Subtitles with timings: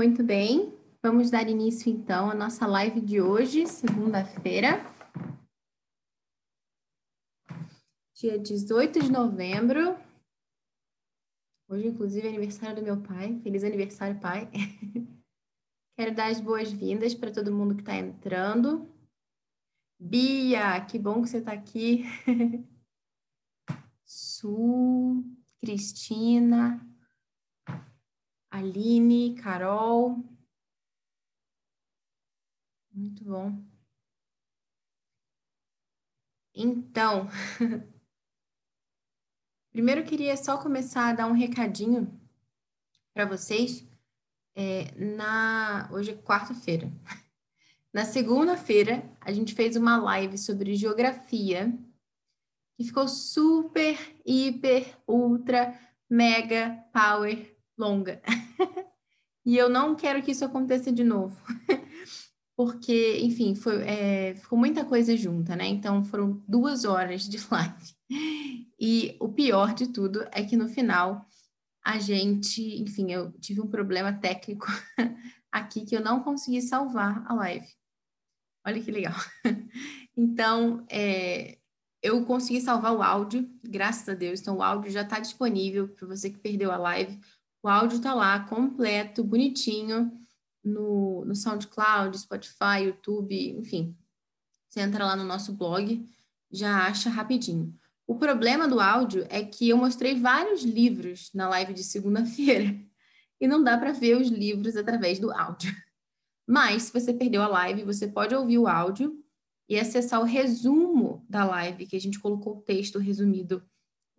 [0.00, 4.80] Muito bem, vamos dar início então à nossa live de hoje, segunda-feira,
[8.14, 9.98] dia 18 de novembro.
[11.68, 13.38] Hoje, inclusive, é aniversário do meu pai.
[13.42, 14.50] Feliz aniversário, pai.
[15.98, 18.90] Quero dar as boas-vindas para todo mundo que está entrando.
[20.00, 22.04] Bia, que bom que você está aqui.
[24.02, 25.22] Su,
[25.60, 26.89] Cristina,
[28.50, 30.24] Aline, Carol.
[32.92, 33.62] Muito bom.
[36.52, 37.28] Então,
[39.70, 42.20] primeiro eu queria só começar a dar um recadinho
[43.14, 43.88] para vocês.
[44.56, 46.90] É, na hoje é quarta-feira.
[47.92, 51.76] Na segunda-feira, a gente fez uma live sobre geografia
[52.76, 55.76] que ficou super, hiper, ultra,
[56.08, 58.20] mega, power, longa.
[59.44, 61.40] e eu não quero que isso aconteça de novo.
[62.56, 65.66] Porque, enfim, foi, é, ficou muita coisa junta, né?
[65.66, 67.94] Então foram duas horas de live.
[68.78, 71.26] E o pior de tudo é que no final
[71.82, 74.66] a gente, enfim, eu tive um problema técnico
[75.50, 77.66] aqui que eu não consegui salvar a live.
[78.66, 79.14] Olha que legal.
[80.14, 81.56] Então, é,
[82.02, 84.40] eu consegui salvar o áudio, graças a Deus.
[84.40, 87.18] Então, o áudio já está disponível para você que perdeu a live.
[87.62, 90.10] O áudio está lá, completo, bonitinho,
[90.64, 93.96] no, no SoundCloud, Spotify, YouTube, enfim.
[94.68, 96.06] Você entra lá no nosso blog,
[96.50, 97.74] já acha rapidinho.
[98.06, 102.76] O problema do áudio é que eu mostrei vários livros na live de segunda-feira
[103.40, 105.74] e não dá para ver os livros através do áudio.
[106.46, 109.22] Mas, se você perdeu a live, você pode ouvir o áudio
[109.68, 113.62] e acessar o resumo da live, que a gente colocou o texto resumido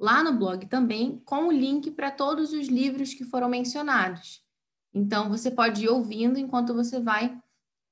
[0.01, 4.43] lá no blog também, com o link para todos os livros que foram mencionados.
[4.91, 7.39] Então, você pode ir ouvindo enquanto você vai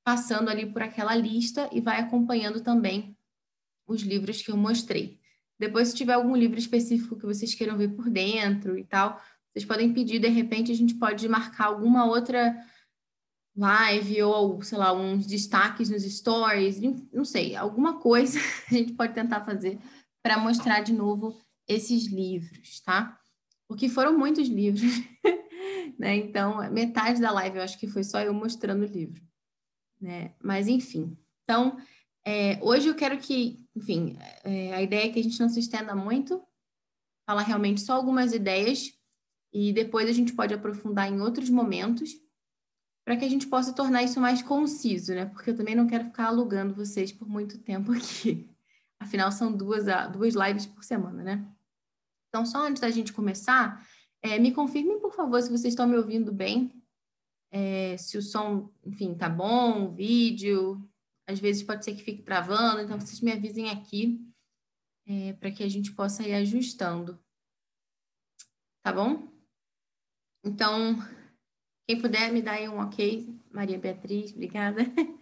[0.04, 3.16] passando ali por aquela lista e vai acompanhando também
[3.88, 5.20] os livros que eu mostrei.
[5.60, 9.22] Depois, se tiver algum livro específico que vocês queiram ver por dentro e tal,
[9.54, 12.58] vocês podem pedir, de repente, a gente pode marcar alguma outra
[13.56, 16.80] live ou, sei lá, uns destaques nos stories,
[17.14, 18.40] não sei, alguma coisa
[18.72, 19.78] a gente pode tentar fazer
[20.24, 23.18] para mostrar de novo esses livros, tá?
[23.68, 24.82] Porque foram muitos livros,
[25.98, 26.16] né?
[26.16, 29.22] Então, metade da live eu acho que foi só eu mostrando o livro,
[30.02, 30.34] né?
[30.44, 31.16] Mas, enfim.
[31.44, 31.78] Então,
[32.26, 35.60] é, hoje eu quero que, enfim, é, a ideia é que a gente não se
[35.60, 36.42] estenda muito,
[37.26, 38.92] falar realmente só algumas ideias
[39.54, 42.16] e depois a gente pode aprofundar em outros momentos
[43.06, 45.26] para que a gente possa tornar isso mais conciso, né?
[45.26, 48.50] Porque eu também não quero ficar alugando vocês por muito tempo aqui.
[49.00, 51.48] Afinal, são duas, duas lives por semana, né?
[52.30, 53.86] Então, só antes da gente começar,
[54.22, 56.72] é, me confirmem, por favor, se vocês estão me ouvindo bem,
[57.52, 60.88] é, se o som, enfim, tá bom, o vídeo,
[61.28, 64.20] às vezes pode ser que fique travando, então vocês me avisem aqui
[65.08, 67.20] é, para que a gente possa ir ajustando.
[68.84, 69.28] Tá bom?
[70.44, 70.98] Então,
[71.88, 73.36] quem puder, me dá aí um ok.
[73.52, 74.82] Maria Beatriz, obrigada.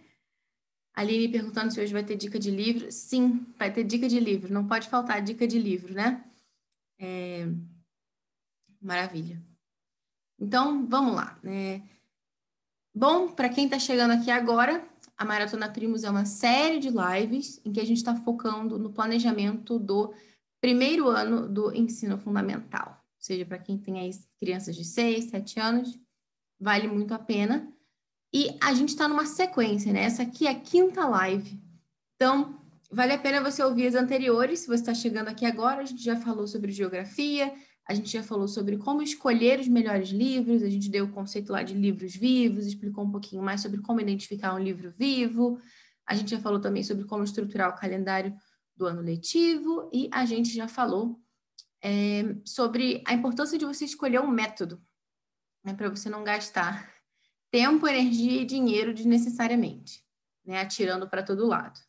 [0.94, 2.90] Aline perguntando se hoje vai ter dica de livro.
[2.92, 4.52] Sim, vai ter dica de livro.
[4.52, 6.24] Não pode faltar dica de livro, né?
[6.98, 7.46] É...
[8.80, 9.42] Maravilha.
[10.38, 11.38] Então, vamos lá.
[11.44, 11.80] É...
[12.94, 14.86] Bom, para quem está chegando aqui agora,
[15.16, 18.92] a Maratona Primos é uma série de lives em que a gente está focando no
[18.92, 20.12] planejamento do
[20.60, 22.90] primeiro ano do ensino fundamental.
[22.90, 24.10] Ou seja, para quem tem aí
[24.40, 25.98] crianças de 6, 7 anos,
[26.60, 27.72] vale muito a pena.
[28.32, 30.02] E a gente está numa sequência, né?
[30.02, 31.60] Essa aqui é a quinta live.
[32.14, 32.57] Então,
[32.90, 34.60] vale a pena você ouvir as anteriores.
[34.60, 37.52] Se você está chegando aqui agora, a gente já falou sobre geografia,
[37.86, 41.52] a gente já falou sobre como escolher os melhores livros, a gente deu o conceito
[41.52, 45.58] lá de livros vivos, explicou um pouquinho mais sobre como identificar um livro vivo,
[46.06, 48.34] a gente já falou também sobre como estruturar o calendário
[48.76, 51.20] do ano letivo e a gente já falou
[51.82, 54.82] é, sobre a importância de você escolher um método
[55.64, 56.92] né, para você não gastar
[57.50, 60.04] tempo, energia e dinheiro desnecessariamente,
[60.44, 61.80] né, atirando para todo lado.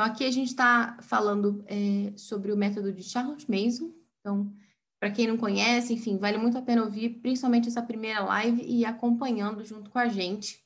[0.00, 3.92] Então, aqui a gente está falando é, sobre o método de Charles Mason.
[4.18, 4.50] Então,
[4.98, 8.82] para quem não conhece, enfim, vale muito a pena ouvir, principalmente essa primeira live e
[8.86, 10.64] acompanhando junto com a gente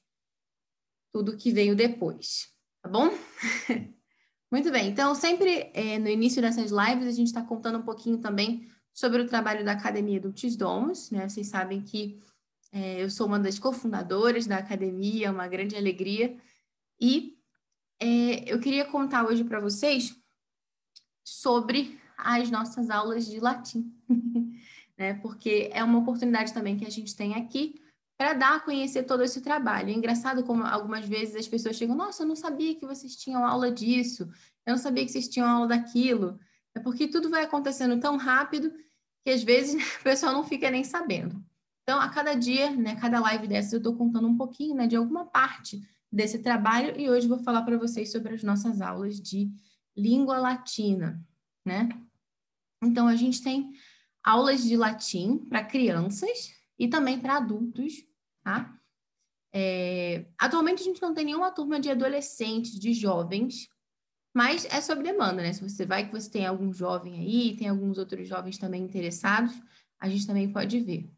[1.12, 2.48] tudo que veio depois,
[2.80, 3.10] tá bom?
[4.52, 8.18] muito bem, então sempre é, no início dessas lives a gente está contando um pouquinho
[8.18, 11.28] também sobre o trabalho da Academia do Tisdomos, né?
[11.28, 12.20] Vocês sabem que
[12.70, 16.36] é, eu sou uma das cofundadoras da academia, é uma grande alegria.
[17.00, 17.34] E
[18.00, 20.16] é, eu queria contar hoje para vocês
[21.24, 23.92] sobre as nossas aulas de latim,
[24.96, 25.14] né?
[25.14, 27.80] Porque é uma oportunidade também que a gente tem aqui
[28.16, 29.90] para dar a conhecer todo esse trabalho.
[29.90, 33.44] É engraçado como algumas vezes as pessoas chegam, nossa, eu não sabia que vocês tinham
[33.44, 34.28] aula disso,
[34.64, 36.38] eu não sabia que vocês tinham aula daquilo.
[36.74, 38.72] É porque tudo vai acontecendo tão rápido
[39.24, 41.44] que às vezes o pessoal não fica nem sabendo.
[41.82, 44.96] Então, a cada dia, né, cada live dessa, eu estou contando um pouquinho né, de
[44.96, 45.82] alguma parte
[46.14, 49.50] desse trabalho e hoje vou falar para vocês sobre as nossas aulas de
[49.96, 51.20] língua latina,
[51.64, 51.88] né?
[52.82, 53.72] Então, a gente tem
[54.22, 58.06] aulas de latim para crianças e também para adultos,
[58.42, 58.78] tá?
[59.52, 63.68] É, atualmente a gente não tem nenhuma turma de adolescentes, de jovens,
[64.34, 65.52] mas é sob demanda, né?
[65.52, 69.54] Se você vai que você tem algum jovem aí, tem alguns outros jovens também interessados,
[69.98, 71.08] a gente também pode ver.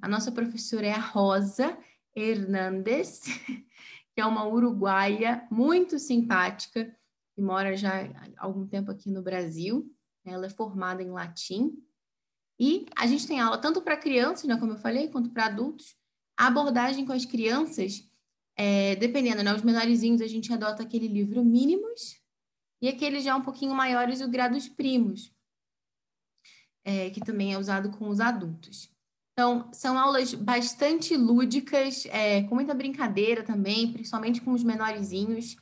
[0.00, 1.76] A nossa professora é a Rosa
[2.14, 3.22] Hernandes,
[4.16, 6.90] que é uma uruguaia muito simpática,
[7.34, 9.94] que mora já há algum tempo aqui no Brasil.
[10.24, 11.76] Ela é formada em latim.
[12.58, 15.94] E a gente tem aula tanto para crianças, né, como eu falei, quanto para adultos.
[16.34, 18.10] A abordagem com as crianças,
[18.56, 22.18] é, dependendo, né, os menorzinhos a gente adota aquele livro Mínimos
[22.80, 25.30] e aqueles já um pouquinho maiores, o Grados Primos,
[26.86, 28.90] é, que também é usado com os adultos.
[29.38, 35.56] Então, são aulas bastante lúdicas, é, com muita brincadeira também, principalmente com os menorzinhos.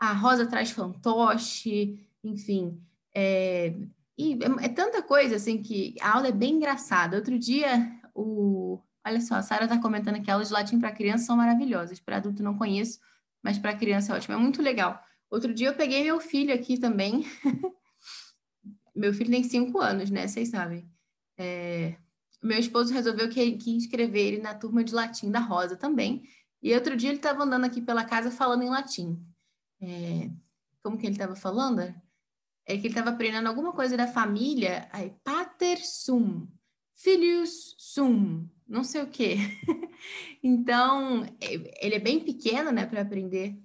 [0.00, 2.80] A Rosa traz fantoche, enfim.
[3.14, 3.74] É,
[4.16, 7.18] e é, é, tanta coisa, assim, que a aula é bem engraçada.
[7.18, 8.80] Outro dia, o...
[9.06, 12.00] Olha só, a Sara está comentando que aulas de latim para criança são maravilhosas.
[12.00, 12.98] Para adulto não conheço,
[13.42, 14.36] mas para criança é ótimo.
[14.36, 14.98] É muito legal.
[15.30, 17.26] Outro dia eu peguei meu filho aqui também.
[18.96, 20.26] meu filho tem cinco anos, né?
[20.26, 20.90] Vocês sabem.
[21.36, 21.94] É,
[22.46, 26.22] meu esposo resolveu que, que inscrever ele na turma de latim da Rosa também.
[26.62, 29.20] E outro dia ele estava andando aqui pela casa falando em latim.
[29.80, 30.30] É,
[30.82, 31.80] como que ele estava falando?
[31.80, 34.88] É que ele estava aprendendo alguma coisa da família.
[34.92, 36.46] Aí, pater sum,
[36.94, 39.36] filius sum, não sei o quê.
[40.42, 43.58] então, é, ele é bem pequeno, né, para aprender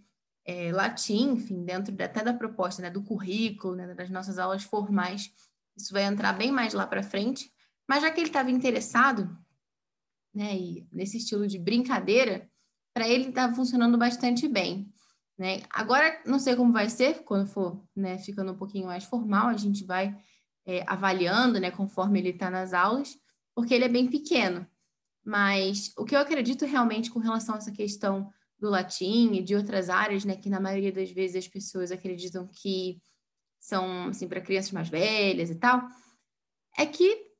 [0.45, 4.63] é, latim, enfim, dentro de, até da proposta, né, do currículo, né, das nossas aulas
[4.63, 5.31] formais.
[5.75, 7.52] Isso vai entrar bem mais lá para frente.
[7.87, 9.37] Mas já que ele estava interessado,
[10.33, 12.49] né, e nesse estilo de brincadeira,
[12.93, 14.91] para ele estava funcionando bastante bem.
[15.37, 15.61] Né?
[15.69, 19.57] Agora, não sei como vai ser, quando for né, ficando um pouquinho mais formal, a
[19.57, 20.15] gente vai
[20.65, 23.17] é, avaliando né, conforme ele está nas aulas,
[23.55, 24.65] porque ele é bem pequeno.
[25.25, 29.55] Mas o que eu acredito realmente com relação a essa questão do latim e de
[29.55, 33.01] outras áreas, né, que na maioria das vezes as pessoas acreditam que
[33.59, 35.87] são assim para crianças mais velhas e tal,
[36.77, 37.32] é que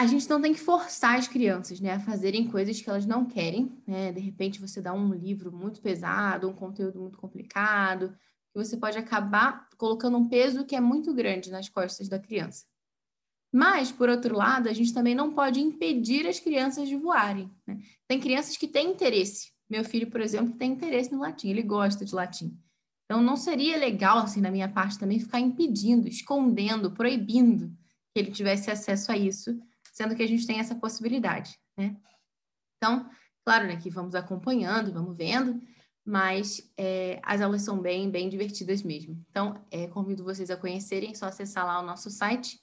[0.00, 3.26] a gente não tem que forçar as crianças, né, a fazerem coisas que elas não
[3.26, 4.12] querem, né?
[4.12, 8.16] De repente você dá um livro muito pesado, um conteúdo muito complicado,
[8.52, 12.64] que você pode acabar colocando um peso que é muito grande nas costas da criança.
[13.52, 17.50] Mas, por outro lado, a gente também não pode impedir as crianças de voarem.
[17.66, 17.80] Né?
[18.06, 19.50] Tem crianças que têm interesse.
[19.68, 22.56] Meu filho, por exemplo, tem interesse no latim, ele gosta de latim.
[23.04, 27.74] Então, não seria legal, assim, na minha parte também, ficar impedindo, escondendo, proibindo
[28.14, 29.58] que ele tivesse acesso a isso,
[29.98, 31.96] sendo que a gente tem essa possibilidade, né?
[32.76, 33.10] Então,
[33.44, 35.60] claro, né, que vamos acompanhando, vamos vendo,
[36.04, 39.20] mas é, as aulas são bem, bem divertidas mesmo.
[39.28, 42.60] Então, é, convido vocês a conhecerem, é só acessar lá o nosso site,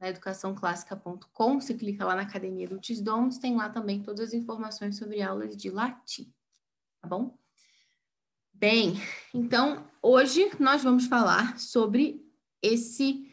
[0.00, 4.96] na educaçãoclássica.com, você clica lá na Academia do Tisdomos, tem lá também todas as informações
[4.96, 6.32] sobre aulas de latim,
[7.02, 7.36] tá bom?
[8.52, 8.94] Bem,
[9.34, 12.24] então, hoje nós vamos falar sobre
[12.62, 13.28] esse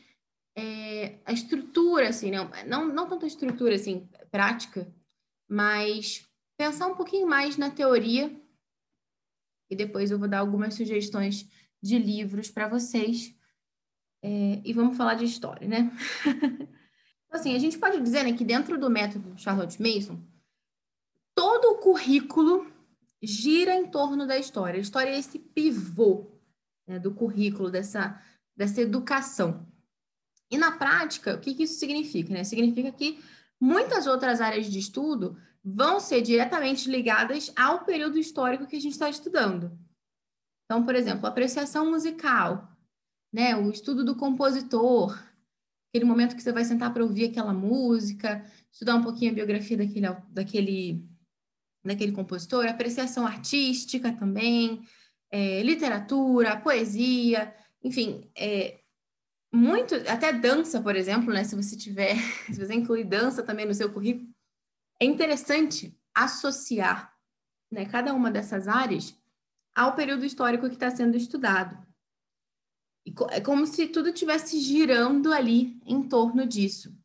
[0.55, 4.91] é, a estrutura, assim, não, não, não tanto a estrutura, assim, prática,
[5.47, 8.31] mas pensar um pouquinho mais na teoria
[9.69, 11.49] e depois eu vou dar algumas sugestões
[11.81, 13.35] de livros para vocês
[14.21, 15.91] é, e vamos falar de história, né?
[17.25, 20.21] Então, assim, a gente pode dizer né, que dentro do método Charlotte Mason,
[21.33, 22.71] todo o currículo
[23.23, 24.77] gira em torno da história.
[24.77, 26.27] A história é esse pivô
[26.85, 28.21] né, do currículo, dessa,
[28.55, 29.65] dessa educação.
[30.53, 32.31] E na prática, o que, que isso significa?
[32.31, 32.43] Né?
[32.43, 33.19] Significa que
[33.59, 38.91] muitas outras áreas de estudo vão ser diretamente ligadas ao período histórico que a gente
[38.91, 39.75] está estudando.
[40.65, 42.71] Então, por exemplo, apreciação musical,
[43.33, 43.55] né?
[43.55, 45.19] o estudo do compositor,
[45.89, 49.77] aquele momento que você vai sentar para ouvir aquela música, estudar um pouquinho a biografia
[49.77, 51.09] daquele, daquele,
[51.83, 54.83] daquele compositor, apreciação artística também,
[55.31, 57.51] é, literatura, poesia,
[57.83, 58.82] enfim, é,
[59.53, 61.43] muito, até dança, por exemplo, né?
[61.43, 62.15] Se você tiver,
[62.51, 64.27] se você incluir dança também no seu currículo,
[64.99, 67.13] é interessante associar
[67.71, 69.15] né, cada uma dessas áreas
[69.75, 71.77] ao período histórico que está sendo estudado.
[73.05, 76.95] E é como se tudo estivesse girando ali em torno disso.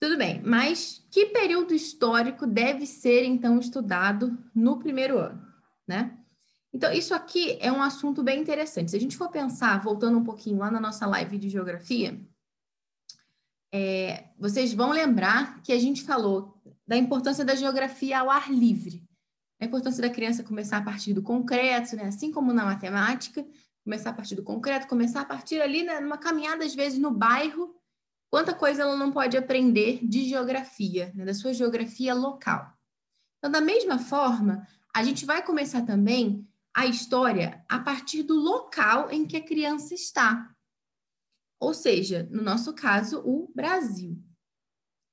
[0.00, 5.46] Tudo bem, mas que período histórico deve ser então estudado no primeiro ano,
[5.86, 6.18] né?
[6.76, 8.90] Então, isso aqui é um assunto bem interessante.
[8.90, 12.20] Se a gente for pensar, voltando um pouquinho lá na nossa live de geografia,
[13.72, 19.02] é, vocês vão lembrar que a gente falou da importância da geografia ao ar livre,
[19.58, 22.08] a importância da criança começar a partir do concreto, né?
[22.08, 23.42] assim como na matemática,
[23.82, 27.10] começar a partir do concreto, começar a partir ali né, numa caminhada, às vezes, no
[27.10, 27.74] bairro,
[28.30, 31.24] quanta coisa ela não pode aprender de geografia, né?
[31.24, 32.70] da sua geografia local.
[33.38, 39.10] Então, da mesma forma, a gente vai começar também a história a partir do local
[39.10, 40.54] em que a criança está.
[41.58, 44.22] Ou seja, no nosso caso, o Brasil.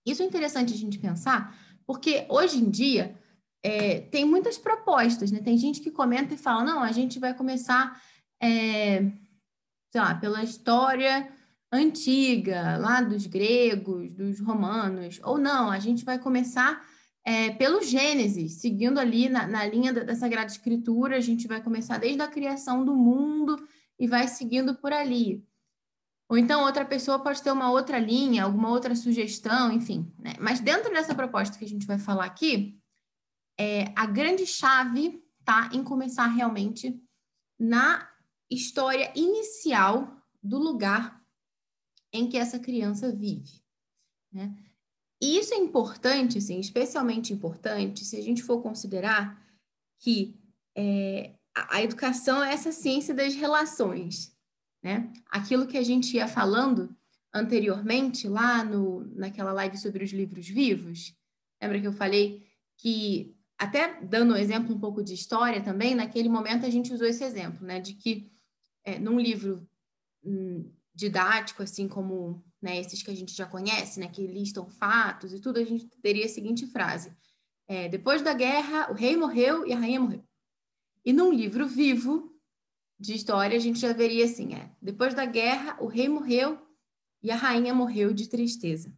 [0.05, 3.17] Isso é interessante a gente pensar, porque hoje em dia
[3.63, 5.39] é, tem muitas propostas, né?
[5.39, 7.97] Tem gente que comenta e fala: não, a gente vai começar,
[8.41, 9.03] é,
[9.89, 11.31] sei lá, pela história
[11.71, 16.85] antiga, lá dos gregos, dos romanos, ou não, a gente vai começar
[17.25, 21.61] é, pelo Gênesis, seguindo ali na, na linha da, da Sagrada Escritura, a gente vai
[21.61, 25.45] começar desde a criação do mundo e vai seguindo por ali.
[26.29, 30.11] Ou então outra pessoa pode ter uma outra linha, alguma outra sugestão, enfim.
[30.17, 30.33] Né?
[30.39, 32.79] Mas dentro dessa proposta que a gente vai falar aqui,
[33.57, 36.99] é, a grande chave está em começar realmente
[37.59, 38.09] na
[38.49, 41.21] história inicial do lugar
[42.11, 43.63] em que essa criança vive.
[44.31, 44.55] Né?
[45.23, 49.41] E isso é importante, assim, especialmente importante, se a gente for considerar
[49.97, 50.37] que
[50.75, 54.35] é, a, educação é essa ciência das relações,
[54.83, 55.09] né?
[55.29, 56.93] Aquilo que a gente ia falando
[57.33, 61.15] anteriormente, lá no, naquela live sobre os livros vivos,
[61.61, 62.45] lembra que eu falei
[62.77, 67.07] que, até dando um exemplo um pouco de história também, naquele momento a gente usou
[67.07, 67.79] esse exemplo, né?
[67.79, 68.29] De que
[68.83, 69.65] é, num livro
[70.21, 75.33] hum, didático, assim como né, esses que a gente já conhece, né, que listam fatos
[75.33, 77.15] e tudo, a gente teria a seguinte frase:
[77.67, 80.23] é, depois da guerra, o rei morreu e a rainha morreu.
[81.05, 82.33] E num livro vivo
[82.97, 86.57] de história, a gente já veria assim: é, depois da guerra, o rei morreu
[87.21, 88.93] e a rainha morreu de tristeza.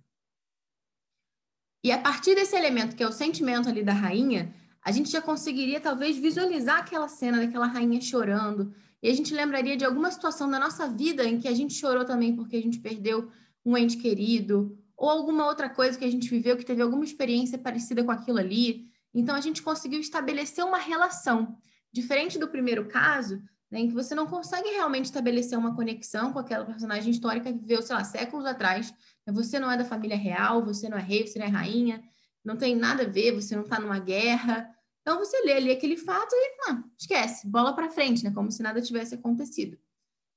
[1.84, 5.22] E a partir desse elemento, que é o sentimento ali da rainha, a gente já
[5.22, 10.50] conseguiria talvez visualizar aquela cena daquela rainha chorando, e a gente lembraria de alguma situação
[10.50, 13.32] da nossa vida em que a gente chorou também porque a gente perdeu
[13.66, 17.58] um ente querido, ou alguma outra coisa que a gente viveu que teve alguma experiência
[17.58, 18.88] parecida com aquilo ali.
[19.14, 21.58] Então a gente conseguiu estabelecer uma relação.
[21.92, 23.42] Diferente do primeiro caso,
[23.72, 27.60] né, em que você não consegue realmente estabelecer uma conexão com aquela personagem histórica que
[27.60, 28.94] viveu, sei lá, séculos atrás.
[29.26, 32.04] Né, você não é da família real, você não é rei, você não é rainha,
[32.44, 34.70] não tem nada a ver, você não está numa guerra,
[35.02, 38.32] então você lê ali aquele fato e ah, esquece, bola para frente, né?
[38.32, 39.78] Como se nada tivesse acontecido.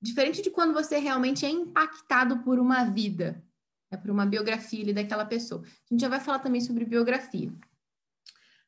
[0.01, 3.43] Diferente de quando você realmente é impactado por uma vida,
[3.91, 3.99] né?
[3.99, 5.63] por uma biografia ali daquela pessoa.
[5.63, 7.53] A gente já vai falar também sobre biografia.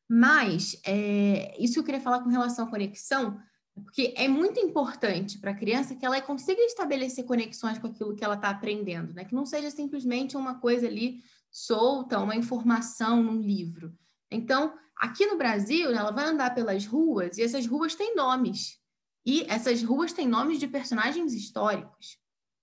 [0.09, 3.41] Mas é, isso que eu queria falar com relação à conexão,
[3.75, 8.25] porque é muito importante para a criança que ela consiga estabelecer conexões com aquilo que
[8.25, 9.25] ela está aprendendo, né?
[9.25, 13.97] Que não seja simplesmente uma coisa ali solta, uma informação num livro.
[14.29, 18.79] Então, Aqui no Brasil, ela vai andar pelas ruas e essas ruas têm nomes.
[19.25, 22.19] E essas ruas têm nomes de personagens históricos.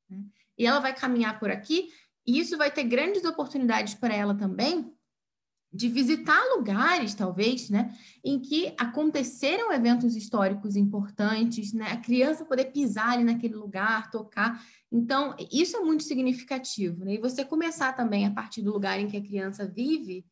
[0.10, 0.24] Né?
[0.58, 1.92] E ela vai caminhar por aqui
[2.26, 4.94] e isso vai ter grandes oportunidades para ela também
[5.72, 12.72] de visitar lugares, talvez, né, em que aconteceram eventos históricos importantes, né, a criança poder
[12.72, 14.66] pisar ali naquele lugar, tocar.
[14.92, 17.16] Então, isso é muito significativo, né?
[17.16, 20.26] E você começar também a partir do lugar em que a criança vive,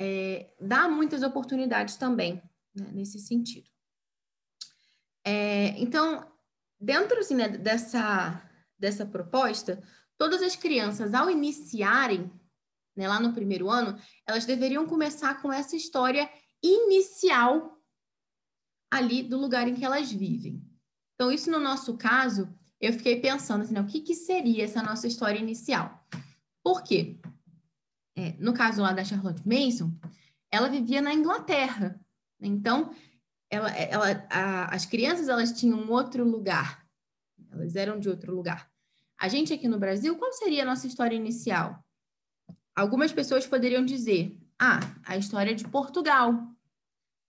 [0.00, 2.42] é, dá muitas oportunidades também
[2.74, 3.68] né, nesse sentido.
[5.24, 6.26] É, então,
[6.80, 8.42] dentro assim, né, dessa,
[8.78, 9.82] dessa proposta,
[10.18, 12.30] todas as crianças, ao iniciarem
[12.96, 16.30] né, lá no primeiro ano, elas deveriam começar com essa história
[16.62, 17.80] inicial
[18.90, 20.62] ali do lugar em que elas vivem.
[21.14, 24.82] Então, isso no nosso caso, eu fiquei pensando assim, né, o que, que seria essa
[24.82, 26.06] nossa história inicial?
[26.62, 27.20] Por quê?
[28.16, 29.92] é, no caso lá da Charlotte Mason,
[30.50, 31.98] ela vivia na Inglaterra.
[32.40, 32.94] Então,
[33.52, 36.86] ela, ela, a, as crianças elas tinham um outro lugar.
[37.50, 38.72] Elas eram de outro lugar.
[39.20, 41.84] A gente aqui no Brasil, qual seria a nossa história inicial?
[42.74, 46.50] Algumas pessoas poderiam dizer: ah, a história de Portugal.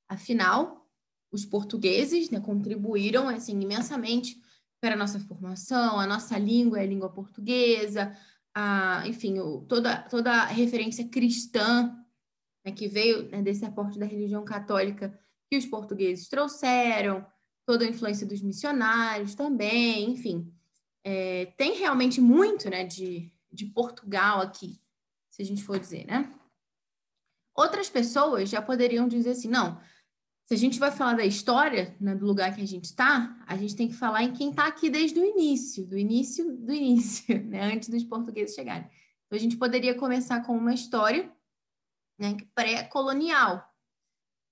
[0.08, 0.90] Afinal,
[1.30, 4.42] os portugueses né, contribuíram assim imensamente
[4.80, 8.16] para a nossa formação, a nossa língua é a língua portuguesa,
[8.56, 11.94] a, enfim, o, toda, toda a referência cristã
[12.66, 15.20] né, que veio né, desse aporte da religião católica
[15.54, 17.24] que os portugueses trouxeram,
[17.64, 20.52] toda a influência dos missionários também, enfim.
[21.04, 24.82] É, tem realmente muito né, de, de Portugal aqui.
[25.30, 26.34] se a gente for dizer, né?
[27.56, 29.80] Outras pessoas já poderiam dizer assim, não,
[30.48, 33.56] se a gente vai falar da história, né, do lugar que a gente está, a
[33.56, 37.38] gente tem que falar em quem está aqui desde o início, do início do início,
[37.46, 38.90] né, antes dos portugueses chegarem.
[39.28, 41.32] Então, a gente poderia começar com uma história
[42.18, 43.72] né, pré-colonial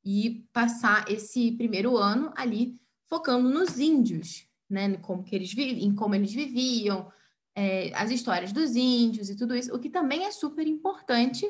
[0.04, 6.16] e passar esse primeiro ano ali focando nos índios, né, como que eles em como
[6.16, 7.12] eles viviam,
[7.56, 11.46] é, as histórias dos índios e tudo isso, o que também é super importante,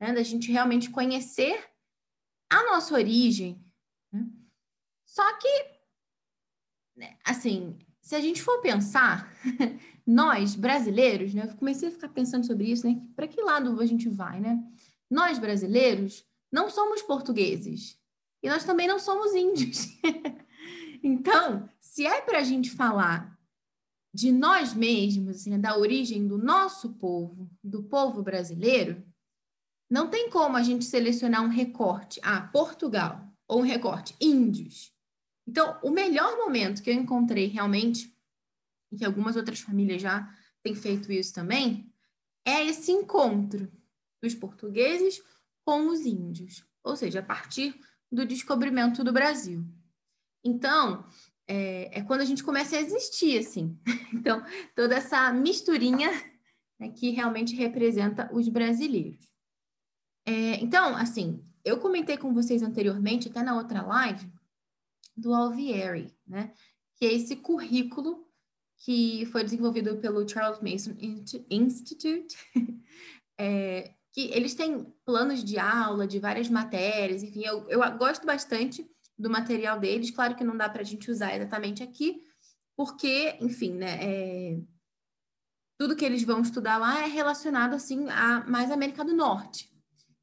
[0.00, 1.64] né, da gente realmente conhecer
[2.50, 3.64] a nossa origem.
[4.12, 4.26] Né?
[5.06, 5.64] Só que,
[6.96, 9.32] né, assim, se a gente for pensar,
[10.06, 13.86] nós brasileiros, né, eu comecei a ficar pensando sobre isso, né, para que lado a
[13.86, 14.62] gente vai, né?
[15.10, 17.98] Nós brasileiros não somos portugueses
[18.42, 19.88] e nós também não somos índios.
[21.02, 23.38] então, se é para a gente falar
[24.12, 29.04] de nós mesmos, assim, da origem do nosso povo, do povo brasileiro,
[29.90, 34.92] não tem como a gente selecionar um recorte, ah, Portugal, ou um recorte, índios.
[35.46, 38.14] Então, o melhor momento que eu encontrei realmente,
[38.92, 40.28] e que algumas outras famílias já
[40.62, 41.90] têm feito isso também,
[42.44, 43.70] é esse encontro
[44.22, 45.22] dos portugueses
[45.68, 47.78] com os índios, ou seja, a partir
[48.10, 49.66] do descobrimento do Brasil.
[50.42, 51.04] Então,
[51.46, 53.78] é, é quando a gente começa a existir, assim.
[54.14, 54.42] Então,
[54.74, 56.10] toda essa misturinha
[56.80, 59.30] né, que realmente representa os brasileiros.
[60.24, 64.26] É, então, assim, eu comentei com vocês anteriormente, até na outra live,
[65.14, 66.50] do Alvieri, né?
[66.96, 68.26] Que é esse currículo
[68.78, 70.96] que foi desenvolvido pelo Charles Mason
[71.50, 72.38] Institute,
[73.38, 78.88] é, que eles têm planos de aula de várias matérias, enfim, eu, eu gosto bastante
[79.18, 82.22] do material deles, claro que não dá para a gente usar exatamente aqui,
[82.76, 84.60] porque, enfim, né, é,
[85.78, 89.68] tudo que eles vão estudar lá é relacionado, assim, a mais América do Norte,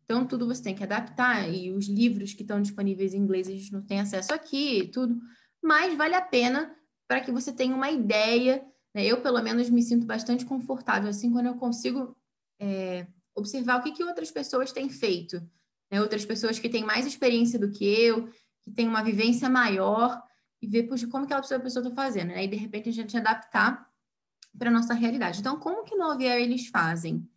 [0.05, 3.51] então, tudo você tem que adaptar, e os livros que estão disponíveis em inglês a
[3.51, 5.19] gente não tem acesso aqui, tudo,
[5.61, 6.73] mas vale a pena
[7.07, 8.63] para que você tenha uma ideia.
[8.93, 9.03] Né?
[9.03, 12.15] Eu, pelo menos, me sinto bastante confortável, assim, quando eu consigo
[12.61, 15.41] é, observar o que, que outras pessoas têm feito,
[15.91, 16.01] né?
[16.01, 18.27] outras pessoas que têm mais experiência do que eu,
[18.63, 20.21] que têm uma vivência maior,
[20.61, 22.45] e ver puxa, como que aquela pessoa está fazendo, né?
[22.45, 23.87] e de repente a gente adaptar
[24.57, 25.39] para a nossa realidade.
[25.39, 27.29] Então, como que no OVR eles fazem?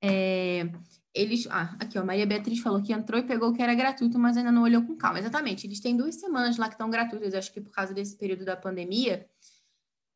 [0.00, 0.70] É,
[1.14, 1.46] eles.
[1.50, 4.50] Ah, aqui, ó, Maria Beatriz falou que entrou e pegou que era gratuito, mas ainda
[4.50, 5.18] não olhou com calma.
[5.18, 8.44] Exatamente, eles têm duas semanas lá que estão gratuitas, acho que por causa desse período
[8.44, 9.28] da pandemia.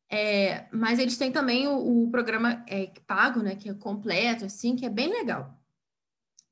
[0.09, 4.75] É, mas eles têm também o, o programa é, pago, né, que é completo, assim,
[4.75, 5.57] que é bem legal.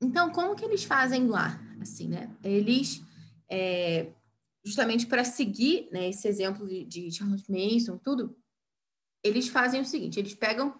[0.00, 1.58] Então, como que eles fazem lá?
[1.80, 2.34] Assim, né?
[2.42, 3.02] Eles,
[3.48, 4.12] é,
[4.64, 8.36] justamente para seguir né, esse exemplo de, de Charles Mason, tudo,
[9.22, 10.78] eles fazem o seguinte: eles pegam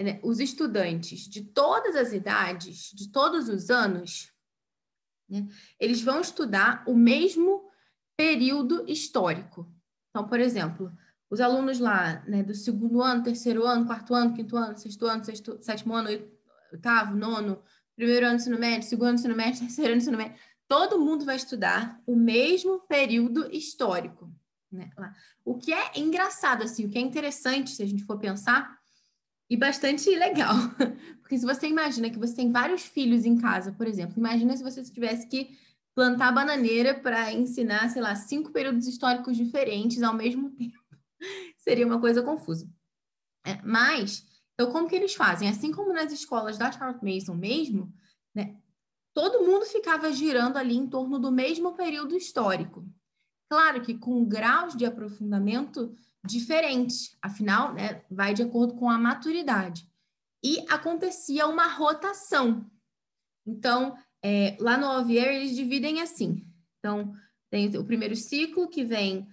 [0.00, 4.32] né, os estudantes de todas as idades, de todos os anos,
[5.28, 5.46] né,
[5.78, 7.70] eles vão estudar o mesmo
[8.16, 9.72] período histórico.
[10.10, 10.92] Então, por exemplo,
[11.32, 15.24] os alunos lá né, do segundo ano, terceiro ano, quarto ano, quinto ano, sexto ano,
[15.24, 16.10] sexto, sétimo ano,
[16.70, 17.62] oitavo, nono,
[17.96, 21.36] primeiro ano ensino médio, segundo ano ensino médio, terceiro ano ensino médio, todo mundo vai
[21.36, 24.30] estudar o mesmo período histórico.
[24.70, 25.14] Né, lá.
[25.42, 28.78] O que é engraçado, assim, o que é interessante, se a gente for pensar,
[29.48, 30.54] e bastante legal.
[31.22, 34.62] Porque se você imagina que você tem vários filhos em casa, por exemplo, imagina se
[34.62, 35.58] você tivesse que
[35.94, 40.81] plantar bananeira para ensinar, sei lá, cinco períodos históricos diferentes ao mesmo tempo.
[41.56, 42.68] Seria uma coisa confusa.
[43.44, 45.48] É, mas, então, como que eles fazem?
[45.48, 47.92] Assim como nas escolas da Charles Mason mesmo,
[48.34, 48.56] né,
[49.14, 52.86] todo mundo ficava girando ali em torno do mesmo período histórico.
[53.50, 59.86] Claro que com graus de aprofundamento diferente, afinal, né, vai de acordo com a maturidade.
[60.42, 62.68] E acontecia uma rotação.
[63.46, 66.46] Então, é, lá no OVR, eles dividem assim.
[66.78, 67.14] Então,
[67.50, 69.28] tem o primeiro ciclo que vem.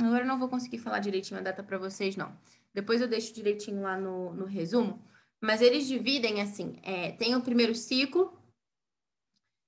[0.00, 2.36] Agora eu não vou conseguir falar direitinho a data para vocês, não.
[2.72, 5.02] Depois eu deixo direitinho lá no, no resumo.
[5.40, 8.36] Mas eles dividem assim: é, tem o primeiro ciclo,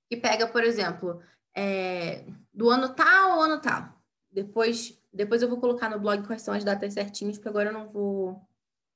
[0.09, 1.21] que pega, por exemplo,
[1.55, 3.95] é, do ano tal ao ano tal.
[4.31, 7.73] Depois depois eu vou colocar no blog quais são as datas certinhas, porque agora eu
[7.73, 8.39] não vou,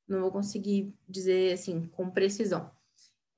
[0.08, 2.72] não vou conseguir dizer assim com precisão.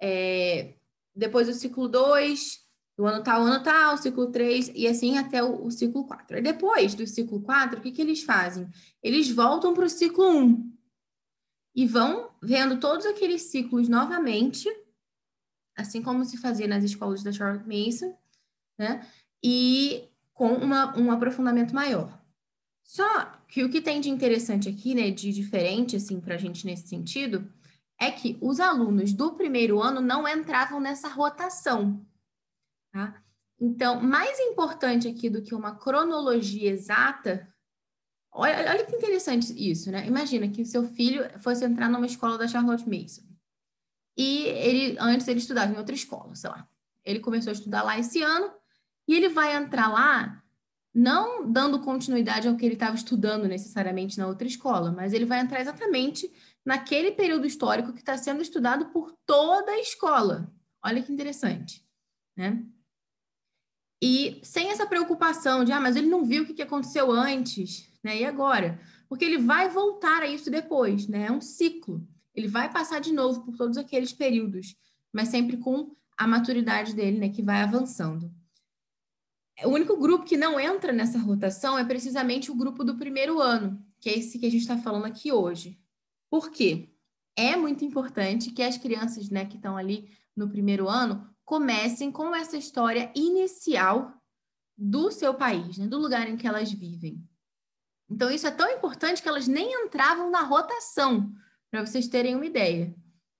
[0.02, 0.74] É,
[1.16, 2.63] depois o ciclo 2,
[3.04, 6.42] do ano tal, ano tal, ciclo 3, e assim até o, o ciclo 4.
[6.42, 8.70] depois do ciclo 4, o que, que eles fazem?
[9.02, 10.74] Eles voltam para o ciclo 1
[11.76, 14.70] e vão vendo todos aqueles ciclos novamente,
[15.76, 18.18] assim como se fazia nas escolas da Charlotte Mason,
[18.80, 19.06] né?
[19.44, 22.22] E com uma, um aprofundamento maior.
[22.84, 26.66] Só que o que tem de interessante aqui, né, de diferente, assim, para a gente
[26.66, 27.52] nesse sentido,
[28.00, 32.06] é que os alunos do primeiro ano não entravam nessa rotação.
[32.94, 33.22] Tá?
[33.60, 37.52] Então, mais importante aqui do que uma cronologia exata,
[38.32, 40.06] olha, olha que interessante isso, né?
[40.06, 43.24] Imagina que o seu filho fosse entrar numa escola da Charlotte Mason.
[44.16, 46.68] E ele antes ele estudava em outra escola, sei lá.
[47.04, 48.54] Ele começou a estudar lá esse ano
[49.08, 50.44] e ele vai entrar lá
[50.94, 55.40] não dando continuidade ao que ele estava estudando necessariamente na outra escola, mas ele vai
[55.40, 56.32] entrar exatamente
[56.64, 60.54] naquele período histórico que está sendo estudado por toda a escola.
[60.84, 61.84] Olha que interessante,
[62.38, 62.64] né?
[64.06, 68.20] E sem essa preocupação de, ah, mas ele não viu o que aconteceu antes, né?
[68.20, 68.78] E agora?
[69.08, 71.28] Porque ele vai voltar a isso depois, né?
[71.28, 72.06] É um ciclo.
[72.36, 74.76] Ele vai passar de novo por todos aqueles períodos,
[75.14, 77.30] mas sempre com a maturidade dele, né?
[77.30, 78.30] Que vai avançando.
[79.64, 83.82] O único grupo que não entra nessa rotação é precisamente o grupo do primeiro ano,
[84.02, 85.80] que é esse que a gente está falando aqui hoje.
[86.30, 86.90] Por quê?
[87.38, 92.36] É muito importante que as crianças né, que estão ali no primeiro ano comecem com
[92.36, 94.14] essa história inicial
[94.78, 97.24] do seu país, né, do lugar em que elas vivem.
[98.10, 101.32] Então, isso é tão importante que elas nem entravam na rotação,
[101.72, 102.94] para vocês terem uma ideia.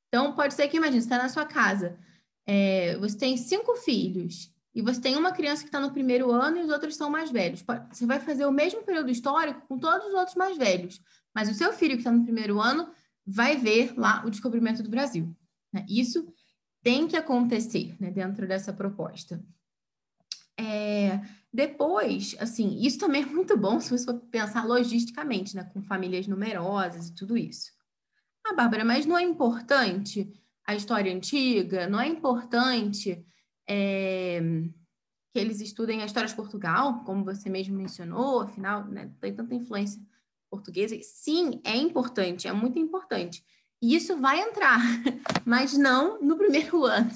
[0.08, 1.98] Então, pode ser que, imagine, você está na sua casa,
[2.46, 6.58] é, você tem cinco filhos, e você tem uma criança que está no primeiro ano
[6.58, 7.64] e os outros são mais velhos.
[7.92, 11.00] Você vai fazer o mesmo período histórico com todos os outros mais velhos,
[11.34, 12.92] mas o seu filho que está no primeiro ano
[13.26, 15.36] vai ver lá o descobrimento do Brasil.
[15.72, 15.86] Né?
[15.88, 16.28] Isso
[16.84, 19.42] tem que acontecer né, dentro dessa proposta.
[20.60, 25.82] É, depois, assim, isso também é muito bom se você for pensar logisticamente, né, com
[25.82, 27.72] famílias numerosas e tudo isso.
[28.46, 30.32] Ah, Bárbara, mas não é importante
[30.66, 31.88] a história antiga?
[31.88, 33.26] Não é importante
[33.68, 34.42] é,
[35.32, 39.56] que eles estudem a história de Portugal, como você mesmo mencionou, afinal, né, tem tanta
[39.56, 40.02] influência
[40.50, 40.98] portuguesa.
[41.02, 43.44] Sim, é importante, é muito importante.
[43.84, 44.80] E isso vai entrar,
[45.44, 47.12] mas não no primeiro ano.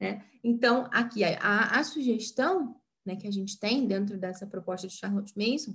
[0.00, 0.24] Né?
[0.44, 5.34] Então, aqui, a, a sugestão né, que a gente tem dentro dessa proposta de Charlotte
[5.36, 5.74] Mason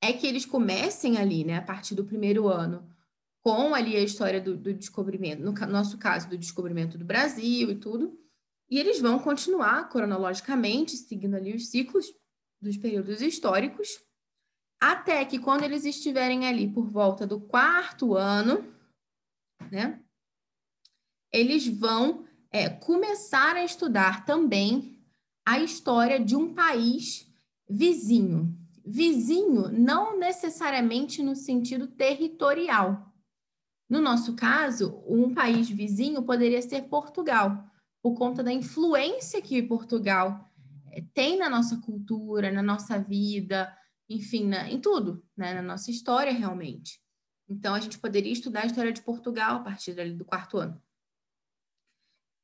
[0.00, 2.88] é que eles comecem ali, né, a partir do primeiro ano,
[3.42, 7.74] com ali a história do, do descobrimento, no nosso caso, do descobrimento do Brasil e
[7.74, 8.18] tudo,
[8.70, 12.06] e eles vão continuar cronologicamente, seguindo ali os ciclos
[12.58, 14.00] dos períodos históricos,
[14.80, 18.77] até que quando eles estiverem ali por volta do quarto ano,
[19.70, 20.00] né,
[21.32, 24.98] eles vão é, começar a estudar também
[25.46, 27.26] a história de um país
[27.68, 28.56] vizinho.
[28.84, 33.12] Vizinho não necessariamente no sentido territorial.
[33.88, 37.64] No nosso caso, um país vizinho poderia ser Portugal,
[38.02, 40.50] por conta da influência que Portugal
[40.92, 43.74] eh, tem na nossa cultura, na nossa vida,
[44.08, 45.54] enfim, na, em tudo, né?
[45.54, 47.00] na nossa história realmente.
[47.48, 50.80] Então, a gente poderia estudar a história de Portugal a partir do quarto ano.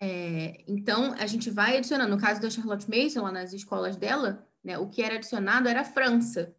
[0.01, 2.14] É, então, a gente vai adicionando.
[2.14, 5.83] No caso da Charlotte Mason, lá nas escolas dela, né, o que era adicionado era
[5.83, 6.57] a França.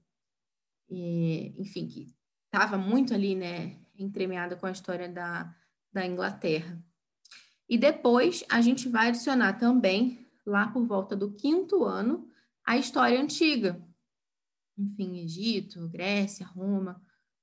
[0.90, 5.56] E, enfim, que estava muito ali, né, entremeada com a história da,
[5.92, 6.82] da Inglaterra.
[7.68, 12.30] E depois a gente vai adicionar também, lá por volta do quinto ano,
[12.64, 13.82] a história antiga.
[14.78, 17.02] Enfim, Egito, Grécia, Roma,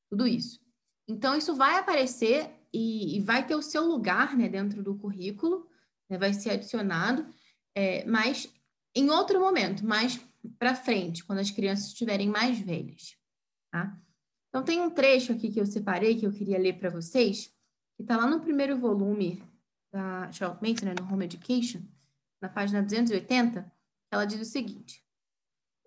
[0.09, 0.61] tudo isso.
[1.09, 5.69] Então, isso vai aparecer e, e vai ter o seu lugar né, dentro do currículo,
[6.09, 7.27] né, vai ser adicionado,
[7.75, 8.53] é, mas
[8.95, 10.21] em outro momento, mais
[10.59, 13.17] para frente, quando as crianças estiverem mais velhas.
[13.71, 13.99] Tá?
[14.49, 17.47] Então, tem um trecho aqui que eu separei, que eu queria ler para vocês,
[17.97, 19.43] que está lá no primeiro volume
[19.91, 21.83] da Charlotte Mason, né, no Home Education,
[22.41, 23.71] na página 280,
[24.11, 25.05] ela diz o seguinte: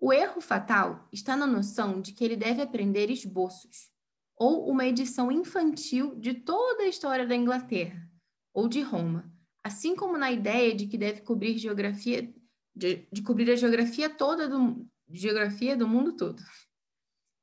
[0.00, 3.92] O erro fatal está na noção de que ele deve aprender esboços,
[4.36, 8.06] ou uma edição infantil de toda a história da Inglaterra,
[8.52, 9.32] ou de Roma,
[9.64, 12.32] assim como na ideia de que deve cobrir geografia,
[12.74, 16.42] de, de cobrir a geografia toda do geografia do mundo todo.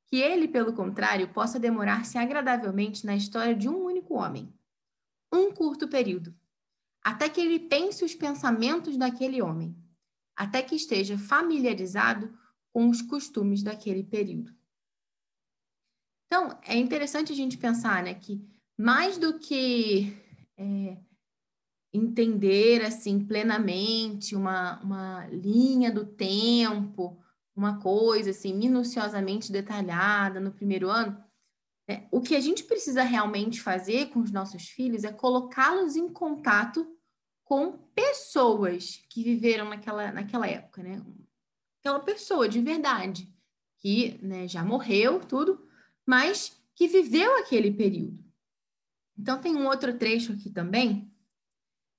[0.06, 4.54] Que ele, pelo contrário, possa demorar-se agradavelmente na história de um único homem,
[5.32, 6.34] um curto período,
[7.02, 9.76] até que ele pense os pensamentos daquele homem,
[10.36, 12.32] até que esteja familiarizado
[12.72, 14.54] com os costumes daquele período.
[16.26, 18.44] Então, é interessante a gente pensar né, que
[18.78, 20.16] mais do que
[20.56, 20.96] é,
[21.92, 27.22] entender assim plenamente uma, uma linha do tempo,
[27.54, 31.22] uma coisa assim minuciosamente detalhada no primeiro ano,
[31.88, 36.08] é, o que a gente precisa realmente fazer com os nossos filhos é colocá-los em
[36.08, 36.86] contato
[37.44, 41.04] com pessoas que viveram naquela, naquela época, né?
[41.80, 43.30] Aquela pessoa de verdade,
[43.78, 45.63] que né, já morreu, tudo,
[46.06, 48.22] mas que viveu aquele período.
[49.18, 51.10] Então, tem um outro trecho aqui também,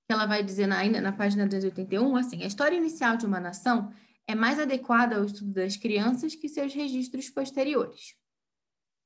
[0.05, 3.91] que ela vai dizer na, na página 281, assim, a história inicial de uma nação
[4.27, 8.15] é mais adequada ao estudo das crianças que seus registros posteriores.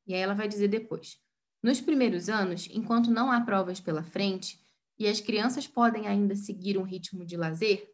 [0.08, 1.20] E aí ela vai dizer depois,
[1.62, 4.60] nos primeiros anos, enquanto não há provas pela frente
[4.98, 7.88] e as crianças podem ainda seguir um ritmo de lazer,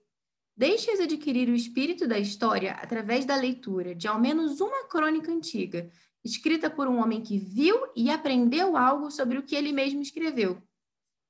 [0.55, 5.91] deixe-as adquirir o espírito da história através da leitura de ao menos uma crônica antiga
[6.25, 10.61] escrita por um homem que viu e aprendeu algo sobre o que ele mesmo escreveu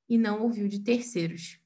[0.08, 1.60] e não ouviu de terceiros.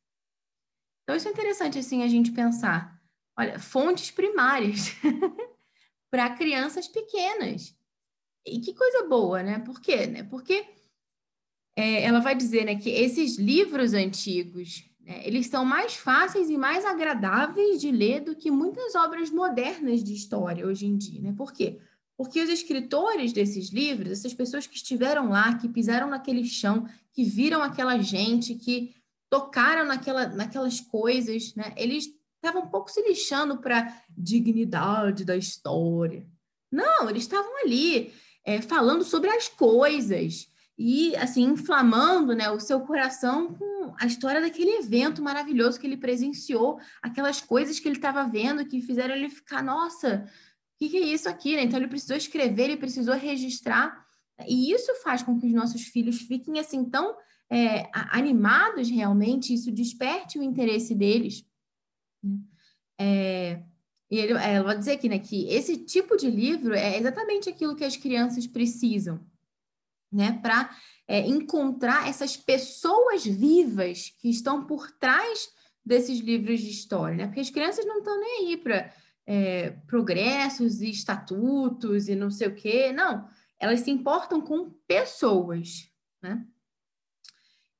[1.04, 3.00] Então, isso é interessante assim a gente pensar.
[3.38, 4.96] Olha, fontes primárias
[6.10, 7.78] para crianças pequenas.
[8.46, 9.60] E que coisa boa, né?
[9.60, 10.08] Por quê?
[10.08, 10.24] Né?
[10.24, 10.66] Porque
[11.76, 16.58] é, ela vai dizer né, que esses livros antigos, né, eles são mais fáceis e
[16.58, 21.22] mais agradáveis de ler do que muitas obras modernas de história hoje em dia.
[21.22, 21.34] Né?
[21.38, 21.80] Por quê?
[22.20, 27.24] Porque os escritores desses livros, essas pessoas que estiveram lá, que pisaram naquele chão, que
[27.24, 28.94] viram aquela gente, que
[29.30, 31.74] tocaram naquela, naquelas coisas, né?
[31.78, 36.28] Eles estavam um pouco se lixando para dignidade da história.
[36.70, 38.12] Não, eles estavam ali
[38.44, 44.42] é, falando sobre as coisas e assim inflamando, né, o seu coração com a história
[44.42, 49.30] daquele evento maravilhoso que ele presenciou, aquelas coisas que ele estava vendo que fizeram ele
[49.30, 50.30] ficar, nossa,
[50.80, 51.56] que, que é isso aqui?
[51.56, 51.64] Né?
[51.64, 54.06] Então, ele precisou escrever, ele precisou registrar,
[54.48, 57.18] e isso faz com que os nossos filhos fiquem assim tão
[57.52, 61.46] é, animados realmente, isso desperte o interesse deles.
[62.24, 62.40] Né?
[63.02, 63.64] É,
[64.10, 67.50] e ele, é, ela vai dizer aqui né, que esse tipo de livro é exatamente
[67.50, 69.20] aquilo que as crianças precisam,
[70.12, 70.76] né, para
[71.08, 75.50] é, encontrar essas pessoas vivas que estão por trás
[75.86, 77.26] desses livros de história, né?
[77.26, 78.94] Porque as crianças não estão nem aí para
[79.32, 82.92] é, progressos e estatutos e não sei o quê.
[82.92, 85.88] Não, elas se importam com pessoas,
[86.20, 86.44] né?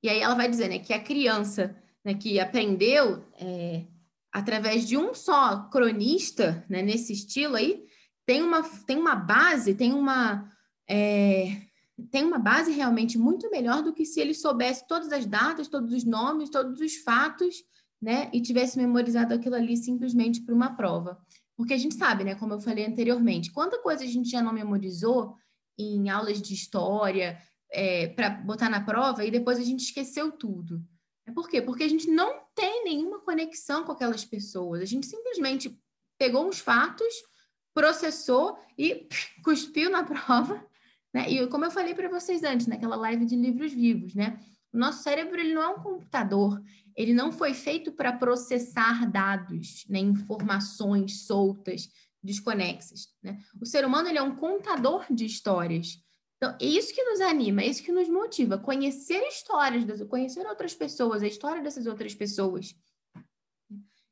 [0.04, 3.88] E aí ela vai dizer né, que a criança né, que aprendeu é,
[4.32, 7.84] através de um só cronista, né, nesse estilo aí,
[8.28, 10.48] tem uma, tem uma base, tem uma,
[10.88, 11.64] é,
[12.12, 15.92] tem uma base realmente muito melhor do que se ele soubesse todas as datas, todos
[15.92, 17.64] os nomes, todos os fatos,
[18.02, 21.20] né, e tivesse memorizado aquilo ali simplesmente para uma prova.
[21.56, 24.54] Porque a gente sabe, né, como eu falei anteriormente, quanta coisa a gente já não
[24.54, 25.36] memorizou
[25.78, 27.38] em aulas de história
[27.72, 30.82] é, para botar na prova e depois a gente esqueceu tudo.
[31.28, 31.62] É por quê?
[31.62, 34.82] Porque a gente não tem nenhuma conexão com aquelas pessoas.
[34.82, 35.78] A gente simplesmente
[36.18, 37.14] pegou uns fatos,
[37.74, 39.08] processou e
[39.44, 40.66] cuspiu na prova.
[41.14, 41.30] Né?
[41.30, 44.40] E como eu falei para vocês antes, naquela live de livros vivos, né?
[44.74, 46.62] O nosso cérebro ele não é um computador,
[46.96, 51.90] ele não foi feito para processar dados, né, informações soltas,
[52.22, 53.08] desconexas.
[53.24, 53.40] Né?
[53.60, 56.04] O ser humano ele é um contador de histórias.
[56.38, 60.74] Então, é isso que nos anima, é isso que nos motiva, conhecer histórias, conhecer outras
[60.74, 62.74] pessoas, a história dessas outras pessoas.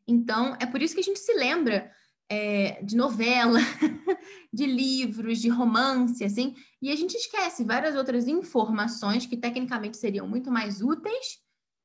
[0.06, 1.92] Então, é por isso que a gente se lembra
[2.30, 3.60] é, de novela,
[4.52, 10.28] de livros, de romance, assim, e a gente esquece várias outras informações que tecnicamente seriam
[10.28, 11.40] muito mais úteis,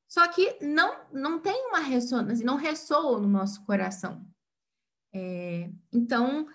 [0.07, 4.25] só que não, não tem uma ressonância, não ressoa no nosso coração.
[5.13, 6.47] É, então,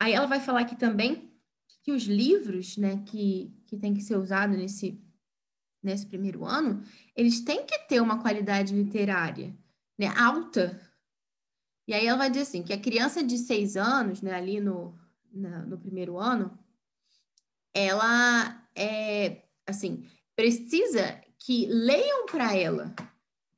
[0.00, 1.32] aí ela vai falar aqui também
[1.82, 5.02] que os livros, né, que, que tem que ser usado nesse,
[5.82, 6.82] nesse primeiro ano,
[7.16, 9.56] eles têm que ter uma qualidade literária
[10.00, 10.80] né, alta.
[11.86, 14.98] E aí ela vai dizer assim, que a criança de seis anos, né, ali no,
[15.32, 16.56] na, no primeiro ano,
[17.74, 22.94] ela é, assim, precisa que leiam para ela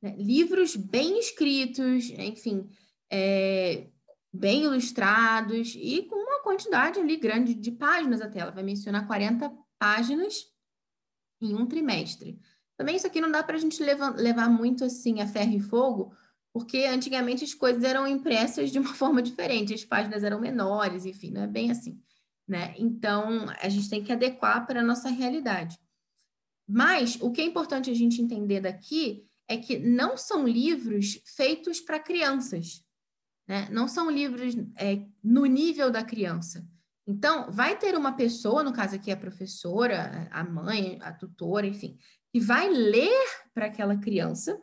[0.03, 0.15] né?
[0.17, 2.69] livros bem escritos, enfim,
[3.09, 3.87] é,
[4.33, 8.39] bem ilustrados e com uma quantidade ali grande de páginas até.
[8.39, 10.51] Ela vai mencionar 40 páginas
[11.41, 12.37] em um trimestre.
[12.75, 15.59] Também isso aqui não dá para a gente levar, levar muito assim a ferro e
[15.61, 16.13] fogo,
[16.53, 21.31] porque antigamente as coisas eram impressas de uma forma diferente, as páginas eram menores, enfim,
[21.31, 21.99] não é bem assim.
[22.47, 22.75] Né?
[22.77, 25.79] Então, a gente tem que adequar para a nossa realidade.
[26.67, 31.81] Mas o que é importante a gente entender daqui é que não são livros feitos
[31.81, 32.83] para crianças,
[33.47, 33.67] né?
[33.69, 36.65] Não são livros é, no nível da criança.
[37.05, 41.97] Então, vai ter uma pessoa, no caso aqui a professora, a mãe, a tutora, enfim,
[42.31, 44.57] que vai ler para aquela criança,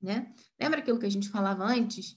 [0.00, 0.32] né?
[0.62, 2.16] Lembra aquilo que a gente falava antes?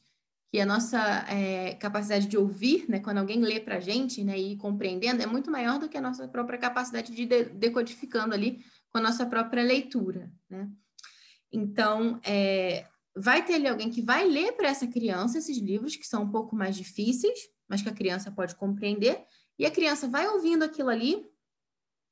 [0.52, 4.38] Que a nossa é, capacidade de ouvir, né, quando alguém lê para a gente, né,
[4.40, 8.36] e ir compreendendo, é muito maior do que a nossa própria capacidade de, de decodificando
[8.36, 10.70] ali com a nossa própria leitura, né?
[11.52, 16.06] Então, é, vai ter ali alguém que vai ler para essa criança esses livros que
[16.06, 19.26] são um pouco mais difíceis, mas que a criança pode compreender,
[19.58, 21.26] e a criança vai ouvindo aquilo ali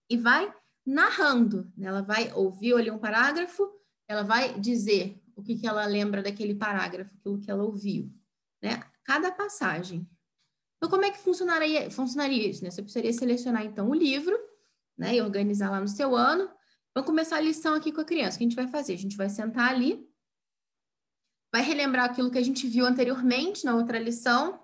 [0.10, 0.52] e vai
[0.84, 1.72] narrando.
[1.78, 1.88] Né?
[1.88, 3.70] Ela vai ouvir, olhar um parágrafo,
[4.08, 8.12] ela vai dizer o que, que ela lembra daquele parágrafo, aquilo que ela ouviu.
[8.62, 8.82] Né?
[9.04, 10.08] Cada passagem.
[10.78, 12.64] Então, como é que funcionaria, funcionaria isso?
[12.64, 12.70] Né?
[12.70, 14.38] Você precisaria selecionar, então, o livro
[14.98, 15.16] né?
[15.16, 16.50] e organizar lá no seu ano.
[16.96, 18.36] Vamos começar a lição aqui com a criança.
[18.36, 18.94] O que a gente vai fazer?
[18.94, 20.08] A gente vai sentar ali,
[21.52, 24.60] vai relembrar aquilo que a gente viu anteriormente na outra lição,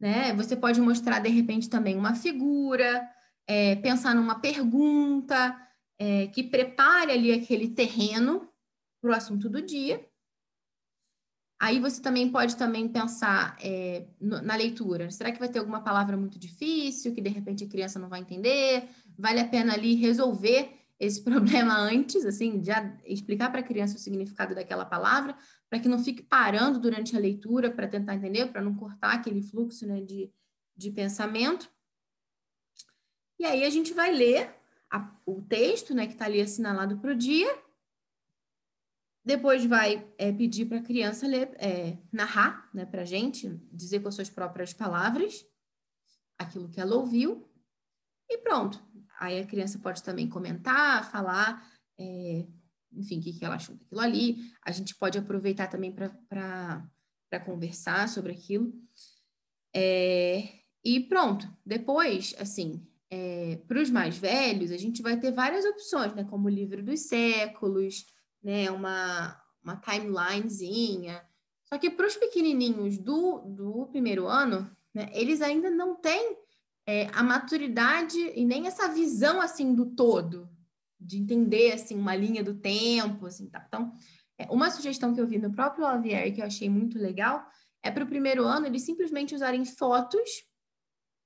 [0.00, 0.34] né?
[0.34, 3.08] Você pode mostrar, de repente, também uma figura,
[3.46, 5.56] é, pensar numa pergunta
[5.98, 8.51] é, que prepare ali aquele terreno
[9.02, 10.08] para o assunto do dia.
[11.60, 15.10] Aí você também pode também pensar é, na leitura.
[15.10, 18.20] Será que vai ter alguma palavra muito difícil que de repente a criança não vai
[18.20, 18.88] entender?
[19.18, 24.00] Vale a pena ali resolver esse problema antes, assim, já explicar para a criança o
[24.00, 25.36] significado daquela palavra,
[25.68, 29.42] para que não fique parando durante a leitura para tentar entender, para não cortar aquele
[29.42, 30.32] fluxo né, de,
[30.76, 31.70] de pensamento.
[33.38, 34.52] E aí a gente vai ler
[34.90, 37.56] a, o texto né, que está ali assinalado para o dia.
[39.24, 44.00] Depois vai é, pedir para a criança ler, é, narrar né, para a gente, dizer
[44.00, 45.46] com as suas próprias palavras
[46.36, 47.48] aquilo que ela ouviu.
[48.28, 48.82] E pronto.
[49.20, 52.46] Aí a criança pode também comentar, falar é,
[52.94, 54.52] enfim, o que, que ela achou daquilo ali.
[54.64, 58.72] A gente pode aproveitar também para conversar sobre aquilo.
[59.74, 60.48] É,
[60.84, 66.14] e pronto, depois, assim, é, para os mais velhos, a gente vai ter várias opções,
[66.14, 66.24] né?
[66.24, 68.06] Como o livro dos séculos,
[68.42, 68.70] né?
[68.70, 71.22] Uma, uma timelinezinha.
[71.64, 75.08] Só que para os pequenininhos do, do primeiro ano, né?
[75.12, 76.36] Eles ainda não têm
[76.86, 80.48] é, a maturidade e nem essa visão, assim, do todo,
[81.00, 83.64] de entender assim uma linha do tempo, assim, tá?
[83.66, 83.92] Então,
[84.38, 87.46] é, uma sugestão que eu vi no próprio Lavier que eu achei muito legal
[87.82, 90.44] é para o primeiro ano eles simplesmente usarem fotos,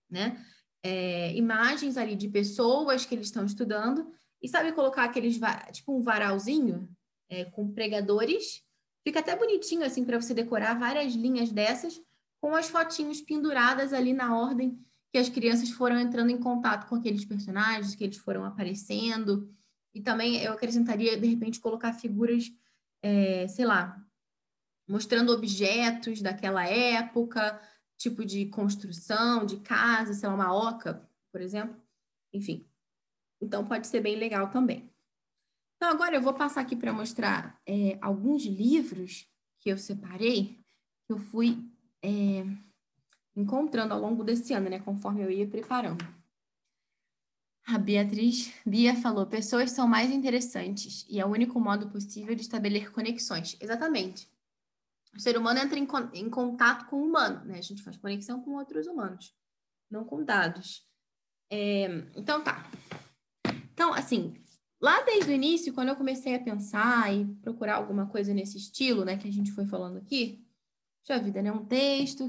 [0.09, 0.43] né?
[0.83, 4.09] É, imagens ali de pessoas que eles estão estudando
[4.41, 5.39] e sabe colocar aqueles
[5.73, 6.89] tipo um varalzinho
[7.29, 8.63] é, com pregadores,
[9.05, 12.01] fica até bonitinho assim para você decorar várias linhas dessas
[12.41, 14.79] com as fotinhos penduradas ali na ordem
[15.17, 19.51] que as crianças foram entrando em contato com aqueles personagens que eles foram aparecendo.
[19.95, 22.53] E também eu acrescentaria, de repente, colocar figuras,
[23.03, 23.99] é, sei lá,
[24.87, 27.59] mostrando objetos daquela época,
[27.97, 31.81] tipo de construção, de casa, sei lá, uma oca, por exemplo.
[32.31, 32.69] Enfim.
[33.41, 34.91] Então, pode ser bem legal também.
[35.77, 39.29] Então, agora eu vou passar aqui para mostrar é, alguns livros
[39.61, 40.59] que eu separei,
[41.07, 41.71] que eu fui
[42.03, 42.45] é,
[43.37, 46.05] encontrando ao longo desse ano, né, conforme eu ia preparando.
[47.67, 52.43] A Beatriz Bia falou: pessoas são mais interessantes e é o único modo possível de
[52.43, 53.57] estabelecer conexões.
[53.61, 54.31] Exatamente.
[55.15, 57.59] O ser humano entra em, em contato com o humano, né?
[57.59, 59.35] A gente faz conexão com outros humanos,
[59.91, 60.87] não com dados.
[61.51, 62.71] É, então tá.
[63.73, 64.35] Então, assim,
[64.81, 69.05] lá desde o início, quando eu comecei a pensar e procurar alguma coisa nesse estilo,
[69.05, 70.45] né, que a gente foi falando aqui,
[71.07, 71.53] já vida, né?
[71.53, 72.29] Um texto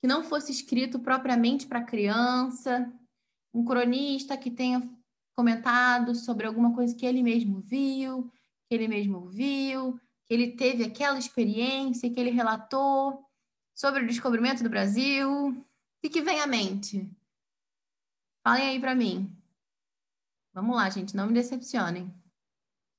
[0.00, 2.92] que não fosse escrito propriamente para criança,
[3.52, 4.88] um cronista que tenha
[5.36, 8.30] comentado sobre alguma coisa que ele mesmo viu,
[8.68, 13.24] que ele mesmo ouviu, que ele teve aquela experiência, que ele relatou
[13.74, 15.48] sobre o descobrimento do Brasil.
[15.48, 15.64] O
[16.02, 17.10] que, que vem à mente?
[18.44, 19.37] Falem aí para mim.
[20.58, 22.12] Vamos lá, gente, não me decepcionem.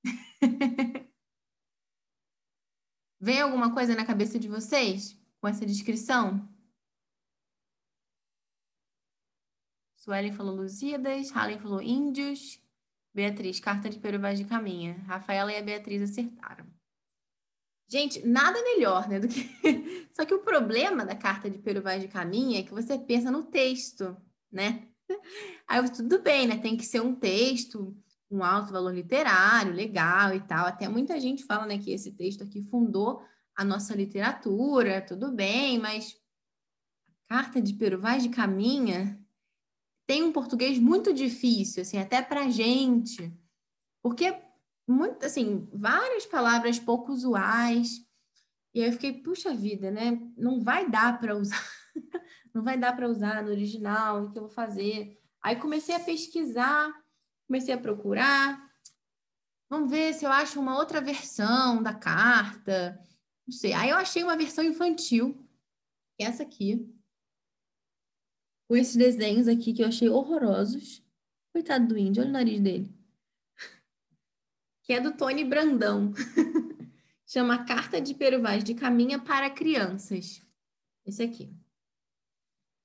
[3.20, 6.48] vem alguma coisa na cabeça de vocês com essa descrição?
[9.98, 12.64] Suelen falou Lusíadas, Halen falou Índios,
[13.14, 14.94] Beatriz, Carta de Peru Vaz de Caminha.
[15.00, 16.66] Rafaela e a Beatriz acertaram.
[17.90, 19.44] Gente, nada melhor, né, do que...
[20.16, 23.30] Só que o problema da Carta de Peru Vaz de Caminha é que você pensa
[23.30, 24.16] no texto,
[24.50, 24.90] né?
[25.68, 26.58] Aí tudo bem, né?
[26.58, 27.96] Tem que ser um texto
[28.30, 30.66] com alto valor literário, legal e tal.
[30.66, 33.22] Até muita gente fala, né, que esse texto aqui fundou
[33.56, 36.16] a nossa literatura, tudo bem, mas
[37.28, 39.20] a Carta de Peru Vaz de Caminha
[40.08, 43.32] tem um português muito difícil, assim, até para gente,
[44.02, 44.34] porque
[44.88, 48.04] muito, assim, várias palavras pouco usuais.
[48.74, 50.20] E aí eu fiquei, puxa vida, né?
[50.36, 51.62] Não vai dar para usar,
[52.54, 55.20] não vai dar para usar no original, o que eu vou fazer?
[55.42, 56.94] Aí comecei a pesquisar,
[57.48, 58.70] comecei a procurar.
[59.70, 63.00] Vamos ver se eu acho uma outra versão da carta.
[63.48, 63.74] Não sei.
[63.74, 65.48] Aí eu achei uma versão infantil,
[66.20, 66.94] é essa aqui
[68.70, 71.04] com esses desenhos aqui que eu achei horrorosos.
[71.52, 72.94] Coitado do índio, olha o nariz dele.
[74.84, 76.14] Que é do Tony Brandão.
[77.26, 80.46] Chama Carta de Peruvaz de Caminha para Crianças.
[81.04, 81.52] Esse aqui.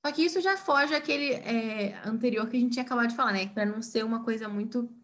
[0.05, 3.33] Só que isso já foge aquele é, anterior que a gente tinha acabado de falar,
[3.33, 3.49] né?
[3.49, 4.95] Para não ser uma coisa muito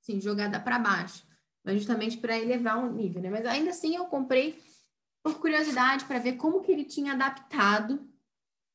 [0.00, 1.26] assim, jogada para baixo,
[1.62, 3.28] mas justamente para elevar o nível, né?
[3.28, 4.58] Mas ainda assim eu comprei
[5.22, 8.10] por curiosidade para ver como que ele tinha adaptado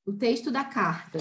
[0.05, 1.17] o texto da carta.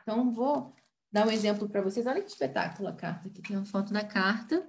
[0.00, 0.74] Então vou
[1.12, 2.06] dar um exemplo para vocês.
[2.06, 3.28] Olha que espetáculo a carta.
[3.28, 4.66] Aqui tem uma foto da carta.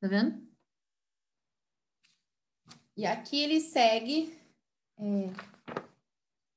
[0.00, 0.46] Tá vendo?
[2.96, 4.38] E aqui ele segue.
[4.98, 5.55] É,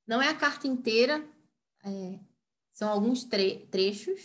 [0.09, 1.23] não é a carta inteira,
[1.85, 2.19] é,
[2.73, 4.19] são alguns tre trechos.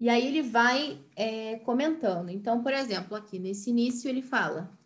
[0.00, 2.28] E aí ele vai é, comentando.
[2.28, 4.76] Então, por exemplo, aqui nesse início ele fala: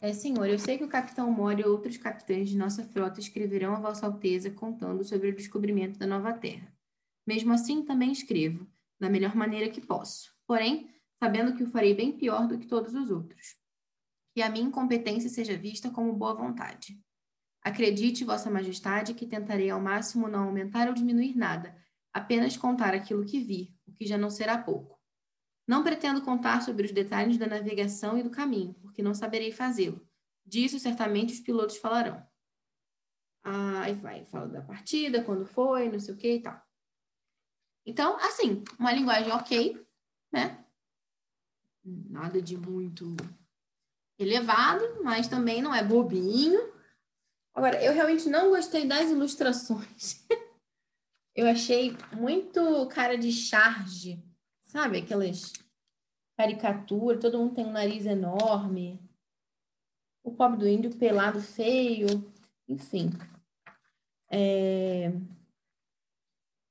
[0.00, 3.72] é, Senhor, eu sei que o capitão Mori e outros capitães de nossa frota escreverão
[3.72, 6.76] a Vossa Alteza contando sobre o descobrimento da nova terra.
[7.24, 8.66] Mesmo assim, também escrevo,
[8.98, 10.34] da melhor maneira que posso.
[10.44, 10.90] Porém,
[11.22, 13.56] sabendo que o farei bem pior do que todos os outros.
[14.34, 17.00] Que a minha incompetência seja vista como boa vontade.
[17.62, 21.76] Acredite, Vossa Majestade, que tentarei ao máximo não aumentar ou diminuir nada,
[22.12, 24.98] apenas contar aquilo que vi, o que já não será pouco.
[25.66, 30.06] Não pretendo contar sobre os detalhes da navegação e do caminho, porque não saberei fazê-lo.
[30.46, 32.26] Disso certamente os pilotos falarão.
[33.42, 36.60] Aí vai, fala da partida, quando foi, não sei o que e tal.
[37.84, 39.86] Então, assim, uma linguagem ok,
[40.32, 40.64] né?
[41.84, 43.16] Nada de muito
[44.18, 46.60] elevado, mas também não é bobinho.
[47.58, 50.24] Agora, eu realmente não gostei das ilustrações.
[51.34, 54.22] eu achei muito cara de charge,
[54.64, 54.98] sabe?
[54.98, 55.52] Aquelas
[56.36, 59.02] caricaturas, todo mundo tem um nariz enorme.
[60.22, 62.06] O pobre do índio pelado feio,
[62.68, 63.10] enfim.
[64.30, 65.10] É...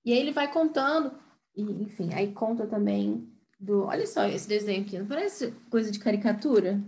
[0.06, 1.20] E aí ele vai contando,
[1.54, 3.30] e, enfim, aí conta também
[3.60, 3.84] do.
[3.84, 6.82] Olha só esse desenho aqui, não parece coisa de caricatura?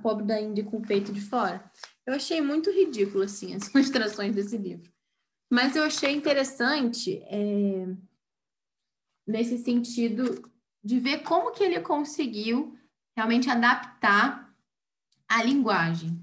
[0.00, 1.64] Pobre da Índia com o peito de fora.
[2.06, 4.90] Eu achei muito ridículo, assim, as ilustrações desse livro.
[5.50, 7.86] Mas eu achei interessante é,
[9.26, 10.50] nesse sentido
[10.82, 12.78] de ver como que ele conseguiu
[13.16, 14.54] realmente adaptar
[15.28, 16.18] a linguagem.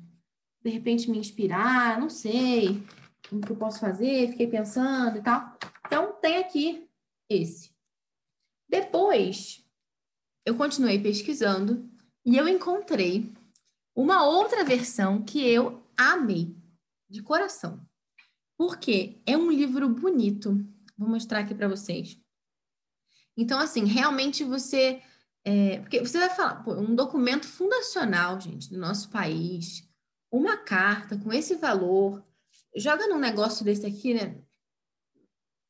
[0.63, 2.83] De repente me inspirar, não sei
[3.31, 5.57] o que eu posso fazer, fiquei pensando e tal.
[5.85, 6.87] Então, tem aqui
[7.29, 7.71] esse.
[8.69, 9.65] Depois,
[10.45, 11.89] eu continuei pesquisando
[12.25, 13.31] e eu encontrei
[13.97, 16.55] uma outra versão que eu amei
[17.09, 17.83] de coração.
[18.55, 20.63] Porque é um livro bonito.
[20.95, 22.19] Vou mostrar aqui para vocês.
[23.35, 25.01] Então, assim, realmente você.
[25.43, 29.87] É, porque você vai falar, pô, um documento fundacional, gente, do nosso país,
[30.31, 32.23] uma carta com esse valor,
[32.75, 34.43] joga num negócio desse aqui, né?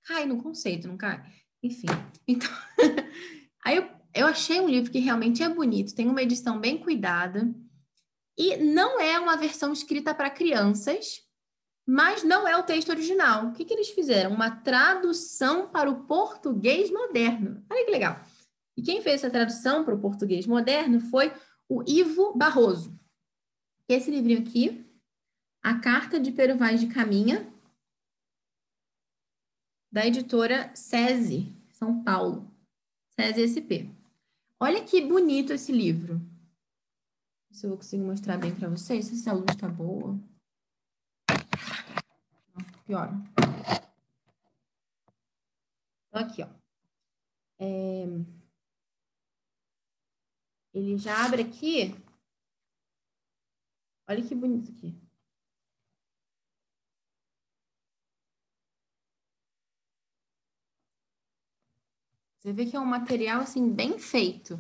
[0.04, 1.24] Cai no conceito, não cai?
[1.62, 1.88] Enfim.
[2.28, 2.50] Então,
[3.64, 7.54] aí eu, eu achei um livro que realmente é bonito, tem uma edição bem cuidada.
[8.38, 11.28] E não é uma versão escrita para crianças,
[11.86, 13.48] mas não é o texto original.
[13.48, 14.32] O que, que eles fizeram?
[14.32, 17.66] Uma tradução para o português moderno.
[17.70, 18.22] Olha que legal.
[18.76, 21.34] E quem fez essa tradução para o português moderno foi
[21.68, 22.98] o Ivo Barroso.
[23.90, 24.86] Esse livrinho aqui,
[25.64, 27.52] A Carta de Pero Vaz de Caminha,
[29.92, 32.54] da editora SESI, São Paulo.
[33.20, 33.90] SESI SP.
[34.60, 36.22] Olha que bonito esse livro.
[37.58, 40.16] Se eu vou conseguir mostrar bem para vocês, se a luz está boa
[42.88, 43.10] pior.
[46.08, 46.48] Então, aqui, ó.
[47.60, 48.06] É...
[50.74, 51.96] Ele já abre aqui.
[54.08, 54.96] Olha que bonito aqui.
[62.38, 64.56] Você vê que é um material, assim, bem feito.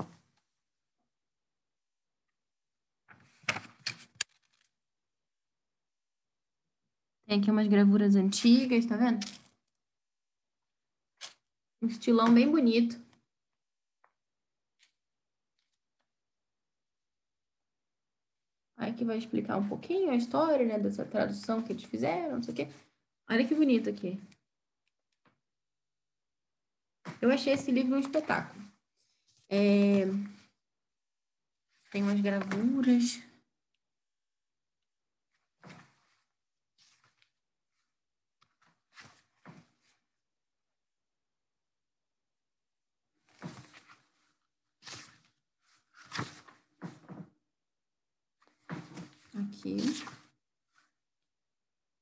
[7.28, 9.19] Tem aqui umas gravuras antigas, tá vendo?
[11.82, 12.95] Um estilão bem bonito.
[18.78, 22.43] Aí que vai explicar um pouquinho a história, né, dessa tradução que eles fizeram, não
[22.43, 22.67] sei o quê.
[23.30, 24.17] Olha que bonito aqui.
[27.21, 28.63] Eu achei esse livro um espetáculo.
[29.49, 30.05] É...
[31.91, 33.26] Tem umas gravuras.
[49.58, 49.78] Aqui.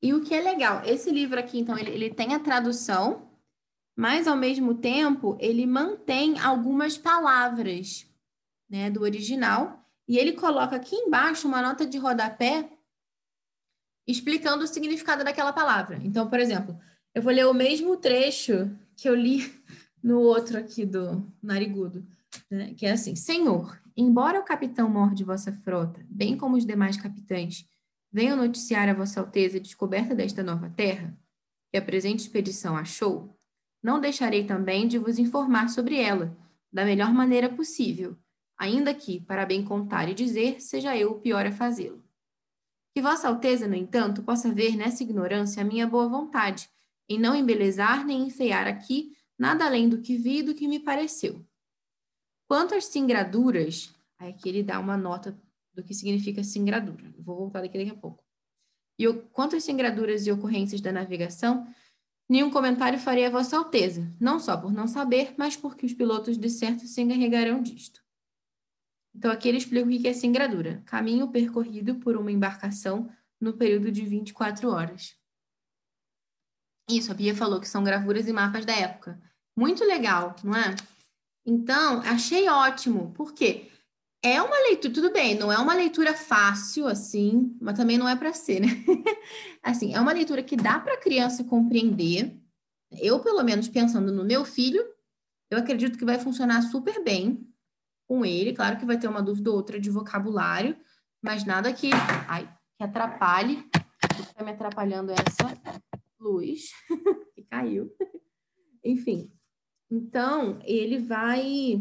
[0.02, 3.32] E o que é legal, esse livro aqui, então, ele, ele tem a tradução,
[3.96, 8.06] mas ao mesmo tempo ele mantém algumas palavras
[8.70, 12.70] né, do original, e ele coloca aqui embaixo uma nota de rodapé
[14.08, 16.00] explicando o significado daquela palavra.
[16.04, 16.80] Então, por exemplo,
[17.14, 19.52] eu vou ler o mesmo trecho que eu li
[20.04, 22.06] no outro aqui do Narigudo.
[22.52, 26.66] né, que é assim: Senhor, embora o capitão mor de vossa frota, bem como os
[26.66, 27.66] demais capitães,
[28.12, 31.18] venham noticiar a vossa alteza a descoberta desta nova terra,
[31.72, 33.38] que a presente expedição achou,
[33.84, 36.36] não deixarei também de vos informar sobre ela,
[36.72, 38.18] da melhor maneira possível,
[38.58, 42.04] ainda que, para bem contar e dizer, seja eu o pior a fazê-lo.
[42.94, 46.70] Que Vossa Alteza, no entanto, possa ver nessa ignorância a minha boa vontade,
[47.10, 50.80] em não embelezar nem enfeiar aqui nada além do que vi e do que me
[50.80, 51.46] pareceu.
[52.48, 55.38] Quanto às singraduras, aí aqui ele dá uma nota
[55.74, 57.14] do que significa singradura.
[57.18, 58.24] Vou voltar daqui daqui a pouco.
[58.98, 61.68] E quanto às singraduras e ocorrências da navegação,
[62.30, 66.38] nenhum comentário farei a Vossa Alteza, não só por não saber, mas porque os pilotos
[66.38, 68.04] de certo se encarregarão disto.
[69.14, 73.92] Então, aqui ele explica o que é singradura: caminho percorrido por uma embarcação no período
[73.92, 75.18] de 24 horas.
[76.90, 79.20] Isso, a Bia falou que são gravuras e mapas da época.
[79.58, 80.76] Muito legal, não é?
[81.46, 83.12] Então, achei ótimo.
[83.14, 83.70] Por quê?
[84.24, 88.16] É uma leitura, tudo bem, não é uma leitura fácil, assim, mas também não é
[88.16, 88.68] para ser, né?
[89.62, 92.36] assim, é uma leitura que dá para a criança compreender.
[92.92, 94.84] Eu, pelo menos, pensando no meu filho,
[95.52, 97.48] eu acredito que vai funcionar super bem
[98.08, 98.54] com ele.
[98.54, 100.76] Claro que vai ter uma dúvida ou outra de vocabulário,
[101.22, 101.92] mas nada que,
[102.28, 103.64] ai, que atrapalhe.
[104.20, 105.78] Está me atrapalhando é essa
[106.20, 106.72] luz
[107.36, 107.92] que caiu.
[108.84, 109.32] Enfim,
[109.96, 111.80] então ele vai.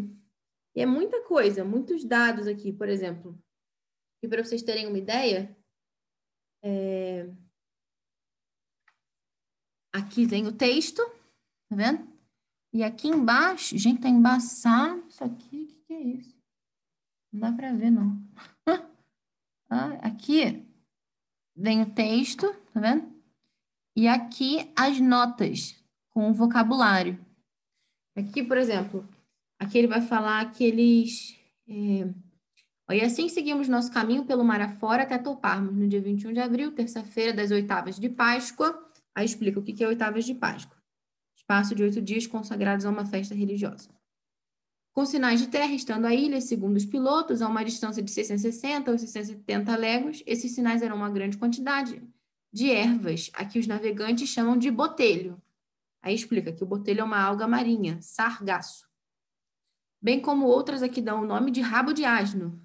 [0.75, 3.39] É muita coisa, muitos dados aqui, por exemplo.
[4.23, 5.57] E para vocês terem uma ideia,
[6.63, 7.29] é...
[9.93, 11.03] aqui vem o texto,
[11.69, 12.09] tá vendo?
[12.73, 15.05] E aqui embaixo, gente, tá embaçado.
[15.09, 16.37] Isso aqui, o que, que é isso?
[17.33, 18.21] Não dá para ver, não.
[19.69, 20.67] ah, aqui
[21.55, 23.13] vem o texto, tá vendo?
[23.97, 27.24] E aqui as notas com o vocabulário.
[28.17, 29.09] Aqui, por exemplo,
[29.59, 31.37] aqui ele vai falar aqueles.
[31.69, 32.09] É...
[32.95, 36.73] E assim seguimos nosso caminho pelo mar afora até toparmos no dia 21 de abril,
[36.73, 38.79] terça-feira das oitavas de Páscoa.
[39.15, 40.77] Aí explica o que é oitavas de Páscoa.
[41.37, 43.89] Espaço de oito dias consagrados a uma festa religiosa.
[44.93, 48.93] Com sinais de terra, estando a ilha, segundo os pilotos, a uma distância de 660
[48.93, 52.01] ou 670 léguas, esses sinais eram uma grande quantidade
[52.53, 55.43] de ervas, a que os navegantes chamam de botelho.
[56.05, 58.87] Aí explica que o botelho é uma alga marinha, sargaço.
[60.03, 62.63] Bem como outras aqui dão o nome de rabo de asno.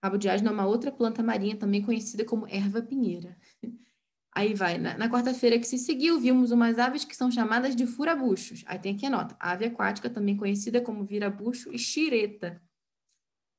[0.00, 3.36] Rabo de asno é uma outra planta marinha também conhecida como erva pinheira.
[4.32, 7.84] Aí vai, na, na quarta-feira que se seguiu, vimos umas aves que são chamadas de
[7.84, 8.62] furabuchos.
[8.64, 12.62] Aí tem aqui a nota, ave aquática também conhecida como virabucho e xireta.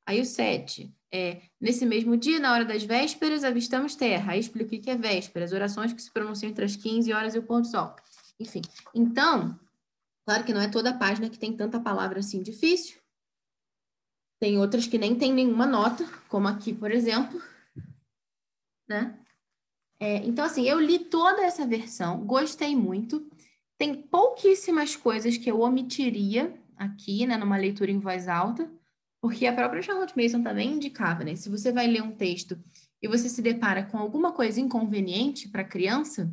[0.07, 4.31] Aí o sete, é, nesse mesmo dia, na hora das vésperas, avistamos terra.
[4.31, 7.39] Aí explico o que é vésperas, orações que se pronunciam entre as 15 horas e
[7.39, 7.93] o pôr do sol.
[8.43, 8.61] Enfim,
[8.93, 9.59] então,
[10.25, 12.99] claro que não é toda a página que tem tanta palavra assim difícil.
[14.39, 17.41] Tem outras que nem tem nenhuma nota, como aqui, por exemplo.
[18.87, 19.17] Né?
[19.99, 23.25] É, então, assim, eu li toda essa versão, gostei muito.
[23.77, 28.69] Tem pouquíssimas coisas que eu omitiria aqui, né, numa leitura em voz alta
[29.23, 31.33] porque a própria Charlotte Mason também indicava, né?
[31.33, 32.61] Se você vai ler um texto
[33.01, 36.29] e você se depara com alguma coisa inconveniente para a criança,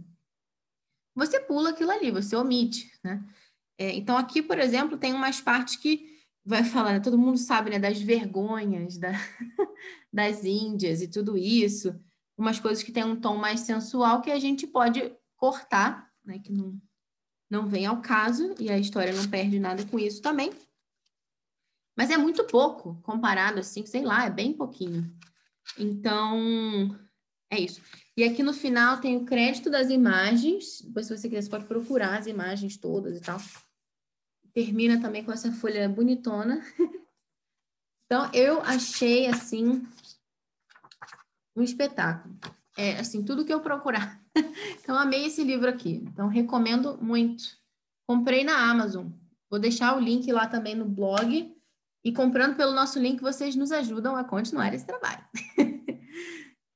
[1.14, 3.24] você pula aquilo ali, você omite, né?
[3.78, 7.00] É, então, aqui, por exemplo, tem umas partes que vai falar, né?
[7.00, 9.12] todo mundo sabe, né, das vergonhas da,
[10.12, 11.98] das Índias e tudo isso,
[12.36, 16.52] umas coisas que tem um tom mais sensual que a gente pode cortar, né, que
[16.52, 16.80] não,
[17.48, 20.50] não vem ao caso, e a história não perde nada com isso também.
[21.96, 25.10] Mas é muito pouco comparado, assim, sei lá, é bem pouquinho.
[25.78, 26.98] Então,
[27.50, 27.80] é isso.
[28.16, 30.82] E aqui no final tem o crédito das imagens.
[30.82, 33.38] Depois, se você quiser, você pode procurar as imagens todas e tal.
[34.52, 36.62] Termina também com essa folha bonitona.
[38.12, 39.86] Então, eu achei, assim,
[41.54, 42.36] um espetáculo.
[42.76, 44.20] É, assim, tudo que eu procurar.
[44.82, 46.02] Então, amei esse livro aqui.
[46.08, 47.44] Então, recomendo muito.
[48.08, 49.06] Comprei na Amazon.
[49.48, 51.56] Vou deixar o link lá também no blog.
[52.04, 55.24] E comprando pelo nosso link, vocês nos ajudam a continuar esse trabalho.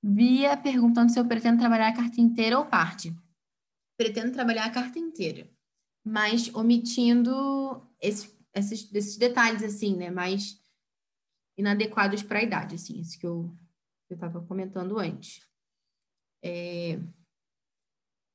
[0.07, 3.17] Bia perguntando se eu pretendo trabalhar a carta inteira ou parte.
[3.97, 5.49] Pretendo trabalhar a carta inteira,
[6.05, 10.11] mas omitindo esse, esses, esses detalhes, assim, né?
[10.11, 10.61] Mais
[11.57, 13.57] inadequados para a idade, assim, esse que eu
[14.11, 15.49] estava comentando antes.
[16.43, 16.99] É,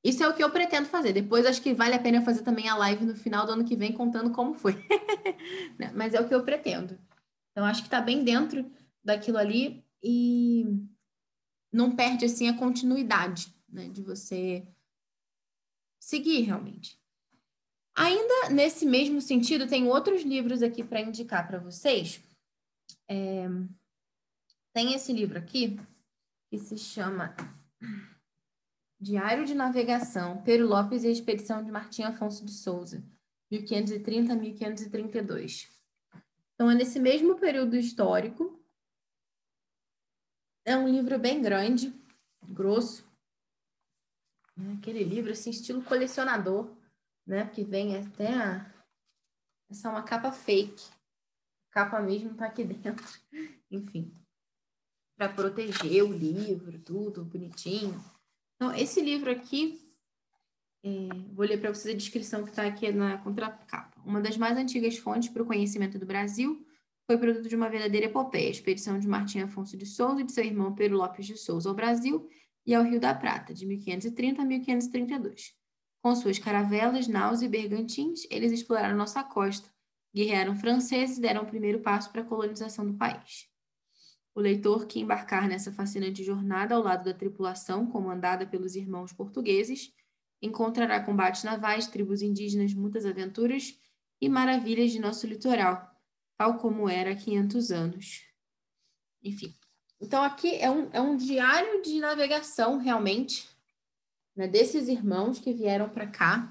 [0.03, 1.13] isso é o que eu pretendo fazer.
[1.13, 3.75] Depois acho que vale a pena fazer também a live no final do ano que
[3.75, 4.73] vem contando como foi.
[5.77, 5.91] Né?
[5.93, 6.99] Mas é o que eu pretendo.
[7.51, 8.69] Então acho que está bem dentro
[9.03, 10.65] daquilo ali e
[11.71, 14.67] não perde assim a continuidade, né, de você
[15.99, 16.99] seguir realmente.
[17.95, 22.21] Ainda nesse mesmo sentido, tem outros livros aqui para indicar para vocês.
[23.07, 23.47] É...
[24.73, 25.79] Tem esse livro aqui,
[26.49, 27.35] que se chama
[28.99, 33.03] Diário de Navegação, Pero Lopes e a Expedição de Martim Afonso de Souza,
[33.51, 35.69] 1530 a 1532.
[36.53, 38.58] Então, é nesse mesmo período histórico.
[40.69, 41.91] É um livro bem grande,
[42.47, 43.03] grosso.
[44.55, 46.69] É aquele livro, assim, estilo colecionador,
[47.25, 47.49] né?
[47.49, 48.71] Que vem até a...
[49.67, 50.87] Essa é uma capa fake.
[51.71, 53.03] Capa mesmo tá aqui dentro.
[53.71, 54.13] Enfim.
[55.17, 57.99] Para proteger o livro, tudo bonitinho.
[58.55, 59.91] Então, esse livro aqui,
[60.85, 63.99] é, vou ler para vocês a descrição que está aqui na contracapa.
[64.05, 66.63] Uma das mais antigas fontes para o conhecimento do Brasil
[67.09, 70.43] foi produto de uma verdadeira epopeia, expedição de Martim Afonso de Souza e de seu
[70.43, 72.29] irmão Pedro Lopes de Souza ao Brasil
[72.63, 75.55] e ao Rio da Prata, de 1530 a 1532.
[76.03, 79.67] Com suas caravelas, naus e bergantins, eles exploraram nossa costa,
[80.13, 83.47] guerrearam franceses e deram o primeiro passo para a colonização do país.
[84.35, 89.91] O leitor que embarcar nessa fascinante jornada ao lado da tripulação, comandada pelos irmãos portugueses,
[90.39, 93.79] encontrará combates navais, tribos indígenas, muitas aventuras
[94.21, 95.89] e maravilhas de nosso litoral,
[96.39, 98.25] tal como era há 500 anos.
[99.21, 99.53] Enfim.
[99.99, 103.45] Então, aqui é um, é um diário de navegação, realmente,
[104.33, 106.49] né, desses irmãos que vieram para cá.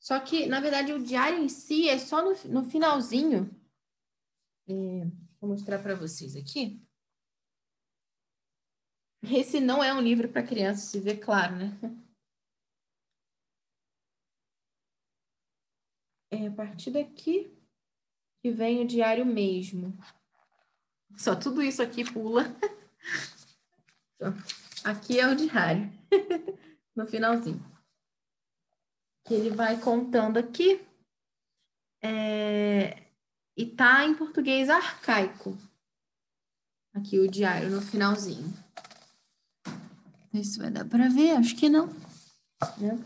[0.00, 3.48] Só que, na verdade, o diário em si é só no, no finalzinho.
[4.68, 4.72] É,
[5.40, 6.84] vou mostrar para vocês aqui.
[9.22, 11.78] Esse não é um livro para criança, se vê claro, né?
[16.28, 17.61] É a partir daqui
[18.42, 19.96] que vem o diário mesmo.
[21.16, 22.44] Só tudo isso aqui pula.
[24.84, 25.92] Aqui é o diário,
[26.94, 27.64] no finalzinho.
[29.24, 30.80] Que ele vai contando aqui.
[32.02, 33.02] É...
[33.56, 35.56] E tá em português arcaico.
[36.92, 38.52] Aqui o diário no finalzinho.
[40.32, 41.32] Isso vai dar para ver?
[41.32, 41.86] Acho que não.
[42.78, 42.98] Né?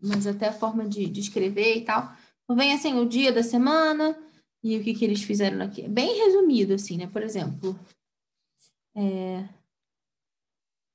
[0.00, 2.16] Mas até a forma de, de escrever e tal.
[2.44, 4.16] Então, vem assim o dia da semana
[4.62, 5.88] e o que, que eles fizeram aqui.
[5.88, 7.06] Bem resumido, assim, né?
[7.06, 7.78] Por exemplo,
[8.96, 9.48] é...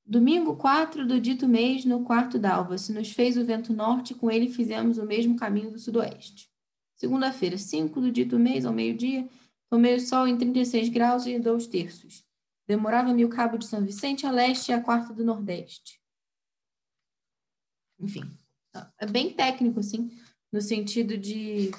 [0.05, 4.31] Domingo 4 do dito mês, no quarto d'alva, se nos fez o vento norte, com
[4.31, 6.49] ele fizemos o mesmo caminho do sudoeste.
[6.95, 9.27] Segunda-feira, 5 do dito mês, ao meio-dia,
[9.69, 12.25] tomei o sol em 36 graus e dois terços.
[12.65, 16.01] Demorava-me o cabo de São Vicente a leste e a quarta do nordeste.
[17.99, 18.23] Enfim,
[18.99, 20.09] é bem técnico, assim,
[20.51, 21.71] no sentido de.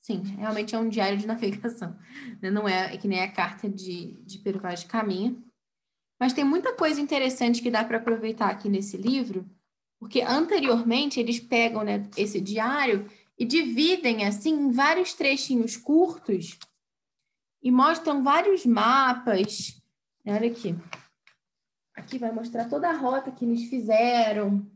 [0.00, 1.96] Sim, realmente é um diário de navegação.
[2.40, 2.50] Né?
[2.50, 5.42] Não é, é que nem a carta de, de Peruvaz de Caminho.
[6.20, 9.48] Mas tem muita coisa interessante que dá para aproveitar aqui nesse livro,
[9.98, 13.06] porque anteriormente eles pegam né, esse diário
[13.38, 16.58] e dividem assim em vários trechinhos curtos
[17.62, 19.76] e mostram vários mapas
[20.28, 20.74] Olha aqui.
[21.94, 24.68] Aqui vai mostrar toda a rota que eles fizeram.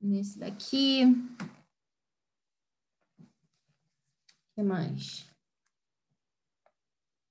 [0.00, 1.02] Nesse daqui.
[4.40, 5.28] O que mais?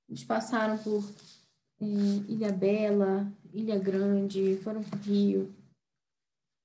[0.09, 1.03] Eles passaram por
[1.81, 5.55] é, Ilha Bela, Ilha Grande, foram para o Rio.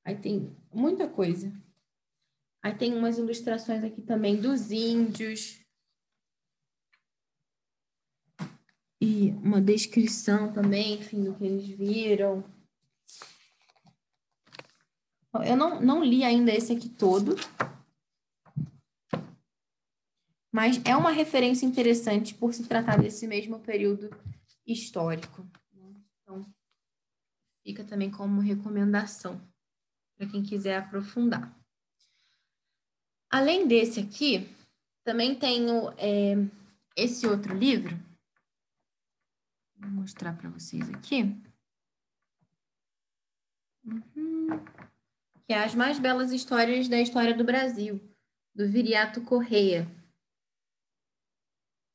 [0.05, 1.53] Aí tem muita coisa.
[2.63, 5.61] Aí tem umas ilustrações aqui também dos índios.
[9.01, 12.45] e uma descrição também, enfim, do que eles viram.
[15.47, 17.37] Eu não, não li ainda esse aqui todo,
[20.53, 24.11] mas é uma referência interessante por se tratar desse mesmo período
[24.67, 25.47] histórico.
[26.23, 26.45] Então,
[27.63, 29.41] fica também como recomendação
[30.17, 31.57] para quem quiser aprofundar.
[33.31, 34.49] Além desse aqui,
[35.05, 36.35] também tenho é,
[36.97, 37.97] esse outro livro,
[39.79, 41.23] Vou mostrar para vocês aqui.
[43.85, 44.49] Uhum.
[45.47, 48.01] Que é As Mais Belas Histórias da História do Brasil,
[48.55, 49.89] do Viriato Correia.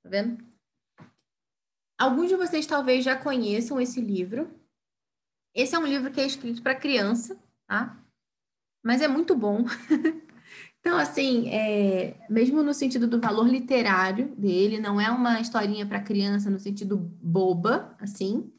[0.03, 0.43] Tá vendo?
[1.97, 4.53] Alguns de vocês talvez já conheçam esse livro.
[5.55, 8.03] Esse é um livro que é escrito para criança, tá?
[8.83, 9.63] Mas é muito bom.
[10.85, 16.03] Então, assim, é, mesmo no sentido do valor literário dele, não é uma historinha para
[16.03, 18.53] criança no sentido boba, assim,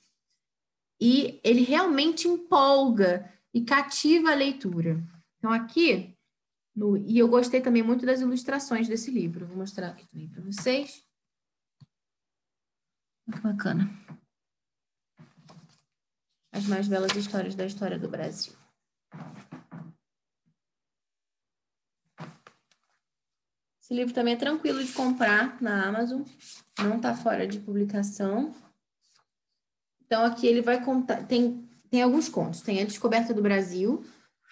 [0.99, 5.07] e ele realmente empolga e cativa a leitura.
[5.37, 6.17] Então, aqui,
[6.75, 10.41] no, e eu gostei também muito das ilustrações desse livro, vou mostrar aqui também para
[10.41, 11.04] vocês.
[13.27, 13.91] Muito bacana.
[16.53, 18.55] As mais belas histórias da história do Brasil.
[23.85, 26.23] Esse livro também é tranquilo de comprar na Amazon,
[26.79, 28.55] não está fora de publicação.
[30.07, 32.63] Então, aqui ele vai contar, tem, tem alguns contos.
[32.63, 34.03] Tem a Descoberta do Brasil,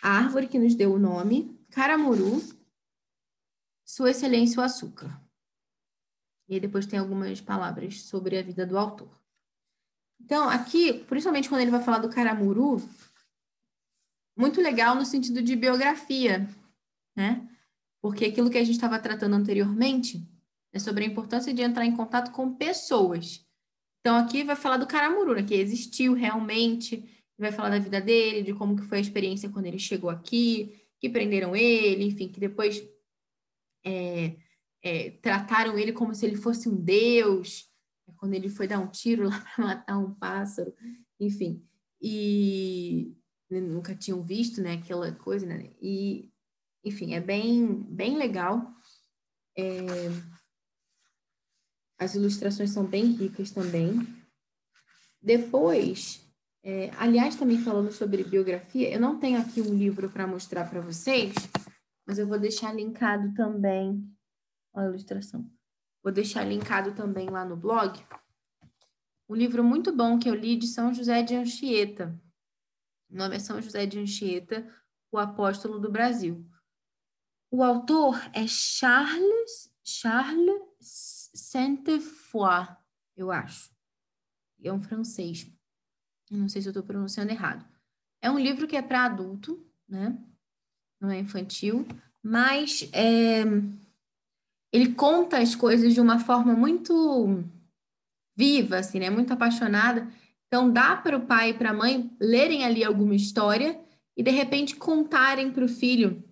[0.03, 2.43] a Árvore que nos deu o nome, Caramuru,
[3.87, 5.22] Sua Excelência o Açúcar.
[6.53, 9.09] E depois tem algumas palavras sobre a vida do autor.
[10.21, 12.77] Então, aqui, principalmente quando ele vai falar do Caramuru,
[14.37, 16.47] muito legal no sentido de biografia,
[17.17, 17.49] né?
[18.03, 20.29] Porque aquilo que a gente estava tratando anteriormente
[20.75, 23.43] é sobre a importância de entrar em contato com pessoas.
[24.01, 27.03] Então, aqui vai falar do Caramuru, né, que existiu realmente,
[27.39, 30.87] vai falar da vida dele, de como que foi a experiência quando ele chegou aqui,
[31.01, 32.87] que prenderam ele, enfim, que depois
[33.87, 34.37] é,
[34.83, 37.71] é, trataram ele como se ele fosse um deus,
[38.07, 40.75] né, quando ele foi dar um tiro lá para matar um pássaro,
[41.21, 41.65] enfim.
[42.01, 43.17] E
[43.49, 45.71] nunca tinham visto, né, aquela coisa, né?
[45.81, 46.33] E
[46.85, 48.67] enfim, é bem, bem legal.
[49.57, 49.87] É...
[51.99, 54.05] As ilustrações são bem ricas também.
[55.21, 56.29] Depois,
[56.65, 56.91] é...
[56.97, 61.35] aliás, também falando sobre biografia, eu não tenho aqui um livro para mostrar para vocês,
[62.05, 64.13] mas eu vou deixar linkado também
[64.81, 65.51] a ilustração.
[66.03, 68.05] Vou deixar linkado também lá no blog.
[69.29, 72.21] Um livro muito bom que eu li de São José de Anchieta.
[73.11, 74.69] O nome é São José de Anchieta,
[75.11, 76.45] o apóstolo do Brasil.
[77.51, 80.63] O autor é Charles, Charles
[81.35, 82.67] Sainte-Foy,
[83.17, 83.71] eu acho.
[84.63, 85.47] É um francês.
[86.31, 87.67] não sei se eu estou pronunciando errado.
[88.21, 90.17] É um livro que é para adulto, né?
[91.01, 91.87] Não é infantil,
[92.23, 93.45] mas é,
[94.73, 97.45] ele conta as coisas de uma forma muito
[98.37, 99.11] viva, assim, né?
[99.11, 100.09] Muito apaixonada.
[100.47, 103.79] Então dá para o pai e para a mãe lerem ali alguma história
[104.17, 106.23] e de repente contarem para o filho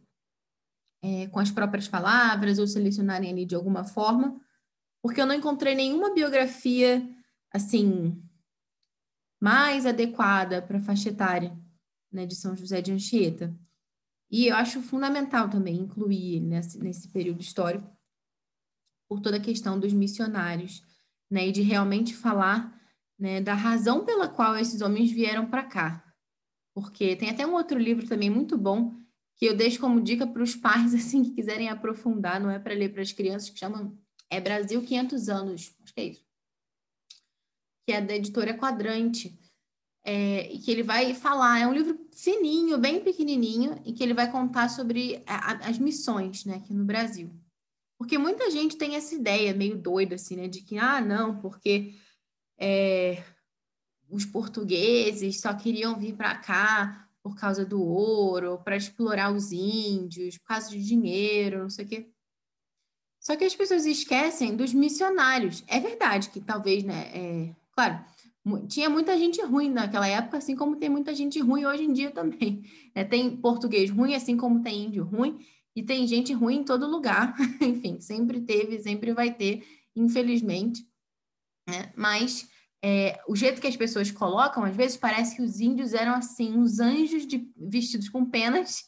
[1.03, 4.41] é, com as próprias palavras ou selecionarem ali de alguma forma,
[5.03, 7.07] porque eu não encontrei nenhuma biografia
[7.53, 8.23] assim
[9.41, 11.59] mais adequada para a faixa etária
[12.13, 13.55] né, de São José de Anchieta.
[14.31, 17.91] E eu acho fundamental também incluir nesse, nesse período histórico,
[19.11, 20.85] por toda a questão dos missionários,
[21.29, 22.81] né, e de realmente falar
[23.19, 26.15] né, da razão pela qual esses homens vieram para cá.
[26.73, 28.95] Porque tem até um outro livro também muito bom,
[29.35, 32.73] que eu deixo como dica para os pais assim que quiserem aprofundar, não é para
[32.73, 33.99] ler para as crianças, que chamam
[34.31, 36.25] é Brasil 500 anos, acho que é isso.
[37.85, 39.37] Que é da editora Quadrante.
[40.05, 44.15] É, e que ele vai falar, é um livro fininho, bem pequenininho, e que ele
[44.15, 47.31] vai contar sobre a, a, as missões, né, aqui no Brasil.
[48.01, 51.93] Porque muita gente tem essa ideia meio doida, assim, né, de que, ah, não, porque
[52.59, 53.23] é,
[54.09, 60.39] os portugueses só queriam vir para cá por causa do ouro, para explorar os índios,
[60.39, 62.11] por causa de dinheiro, não sei o quê.
[63.21, 65.63] Só que as pessoas esquecem dos missionários.
[65.67, 67.11] É verdade que talvez, né?
[67.13, 68.03] É, claro,
[68.67, 72.11] tinha muita gente ruim naquela época, assim como tem muita gente ruim hoje em dia
[72.11, 72.65] também.
[72.95, 75.39] É, tem português ruim, assim como tem índio ruim,
[75.81, 77.35] e tem gente ruim em todo lugar.
[77.59, 79.67] Enfim, sempre teve, sempre vai ter,
[79.97, 80.87] infelizmente.
[81.67, 81.91] Né?
[81.97, 82.47] Mas
[82.85, 86.55] é, o jeito que as pessoas colocam, às vezes parece que os índios eram assim,
[86.55, 88.85] uns anjos de, vestidos com penas.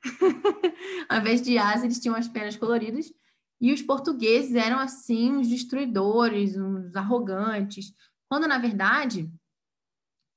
[1.10, 3.12] Ao invés de asas, eles tinham as penas coloridas.
[3.60, 7.92] E os portugueses eram assim, uns destruidores, uns arrogantes.
[8.28, 9.28] Quando, na verdade,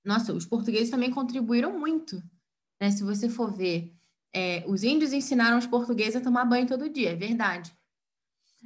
[0.04, 2.16] nossa, os portugueses também contribuíram muito.
[2.82, 2.90] Né?
[2.90, 3.96] Se você for ver,
[4.34, 7.74] é, os índios ensinaram os portugueses a tomar banho todo dia, é verdade.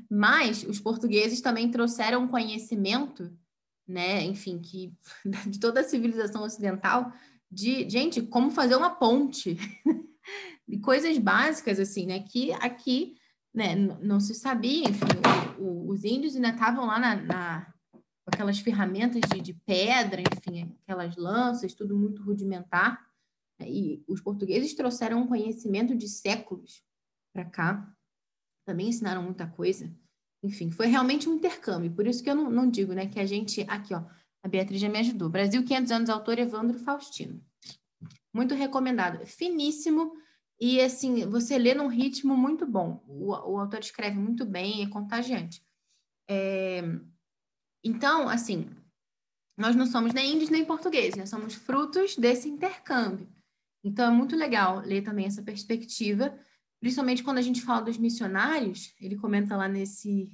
[0.09, 3.31] Mas os portugueses também trouxeram conhecimento
[3.87, 4.93] né, enfim, que
[5.47, 7.11] de toda a civilização ocidental,
[7.51, 9.57] de, gente, como fazer uma ponte,
[10.67, 13.15] de coisas básicas, assim, né, que aqui,
[13.53, 15.05] né, não se sabia, enfim,
[15.59, 17.73] o, o, os índios ainda estavam lá na, na
[18.27, 22.99] aquelas ferramentas de, de, pedra, enfim, aquelas lanças, tudo muito rudimentar,
[23.59, 26.83] e os portugueses trouxeram um conhecimento de séculos
[27.33, 27.95] para cá,
[28.65, 29.93] também ensinaram muita coisa,
[30.45, 31.91] enfim, foi realmente um intercâmbio.
[31.91, 33.61] Por isso que eu não, não digo, né, que a gente.
[33.67, 34.03] Aqui, ó,
[34.43, 35.29] a Beatriz já me ajudou.
[35.29, 37.43] Brasil 500 anos, autor Evandro Faustino.
[38.33, 39.25] Muito recomendado.
[39.25, 40.13] Finíssimo
[40.59, 43.03] e, assim, você lê num ritmo muito bom.
[43.07, 45.63] O, o autor escreve muito bem, é contagiante.
[46.29, 46.81] É...
[47.83, 48.69] Então, assim,
[49.57, 53.27] nós não somos nem índios nem portugueses, nós somos frutos desse intercâmbio.
[53.85, 56.37] Então, é muito legal ler também essa perspectiva
[56.85, 60.29] principalmente quando a gente fala dos missionários, ele comenta lá nesse,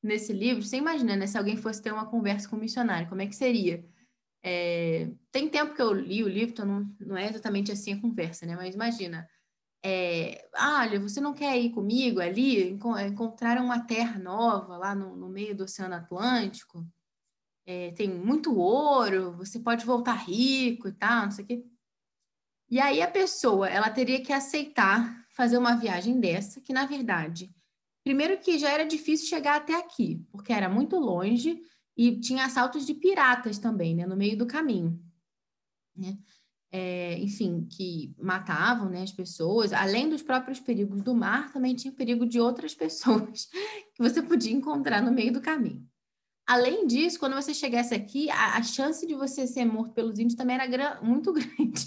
[0.00, 3.22] nesse livro, você imagina, né, se alguém fosse ter uma conversa com um missionário, como
[3.22, 3.84] é que seria?
[4.40, 8.00] É, tem tempo que eu li o livro, então não, não é exatamente assim a
[8.00, 8.54] conversa, né?
[8.54, 9.28] Mas imagina,
[9.84, 12.70] é, ah, olha, você não quer ir comigo ali?
[12.70, 16.86] Encontraram uma terra nova lá no, no meio do Oceano Atlântico.
[17.66, 21.64] É, tem muito ouro, você pode voltar rico e tal, não sei o quê.
[22.70, 27.52] E aí a pessoa, ela teria que aceitar fazer uma viagem dessa, que na verdade,
[28.04, 31.60] primeiro que já era difícil chegar até aqui, porque era muito longe
[31.96, 35.02] e tinha assaltos de piratas também, né, no meio do caminho.
[35.96, 36.16] Né?
[36.72, 41.92] é, enfim, que matavam né, as pessoas, além dos próprios perigos do mar, também tinha
[41.92, 43.46] perigo de outras pessoas
[43.94, 45.84] que você podia encontrar no meio do caminho.
[46.46, 50.34] Além disso, quando você chegasse aqui, a, a chance de você ser morto pelos índios
[50.34, 51.86] também era muito grande,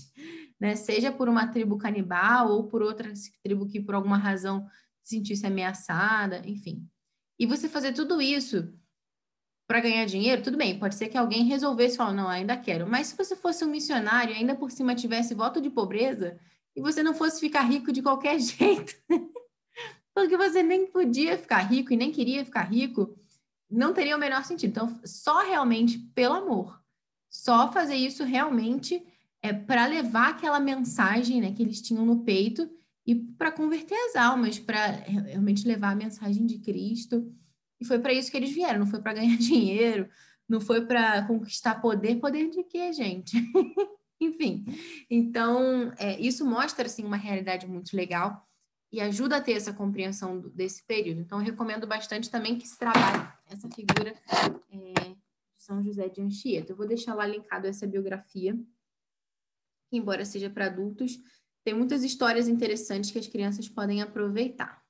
[0.64, 0.78] né?
[0.78, 3.12] Seja por uma tribo canibal ou por outra
[3.44, 4.66] tribo que por alguma razão
[5.04, 6.88] se sentisse ameaçada, enfim.
[7.38, 8.74] E você fazer tudo isso
[9.68, 12.88] para ganhar dinheiro, tudo bem, pode ser que alguém resolvesse falar, não, ainda quero.
[12.88, 16.40] Mas se você fosse um missionário, ainda por cima tivesse voto de pobreza,
[16.74, 18.96] e você não fosse ficar rico de qualquer jeito,
[20.16, 23.14] porque você nem podia ficar rico e nem queria ficar rico,
[23.70, 24.70] não teria o menor sentido.
[24.70, 26.82] Então, só realmente pelo amor,
[27.30, 29.06] só fazer isso realmente
[29.44, 32.68] é para levar aquela mensagem né, que eles tinham no peito
[33.06, 37.30] e para converter as almas, para realmente levar a mensagem de Cristo
[37.84, 40.10] e foi para isso que eles vieram, não foi para ganhar dinheiro,
[40.48, 42.16] não foi para conquistar poder.
[42.16, 43.36] Poder de quê, gente?
[44.22, 44.64] Enfim,
[45.10, 48.48] então é, isso mostra assim uma realidade muito legal
[48.90, 51.20] e ajuda a ter essa compreensão desse período.
[51.20, 54.14] Então, eu recomendo bastante também que se trabalhe essa figura
[54.72, 55.18] é, de
[55.58, 56.72] São José de Anchieta.
[56.72, 58.58] Eu vou deixar lá linkado essa biografia,
[59.98, 61.20] embora seja para adultos,
[61.64, 64.84] tem muitas histórias interessantes que as crianças podem aproveitar.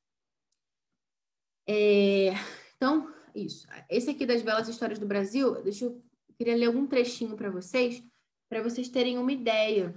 [1.67, 2.31] É,
[2.75, 3.67] então, isso.
[3.89, 7.49] Esse aqui das belas histórias do Brasil, deixa eu, eu queria ler algum trechinho para
[7.49, 8.03] vocês,
[8.49, 9.93] para vocês terem uma ideia,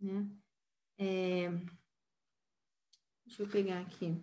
[0.00, 0.28] né?
[0.98, 1.50] É,
[3.24, 4.22] deixa eu pegar aqui.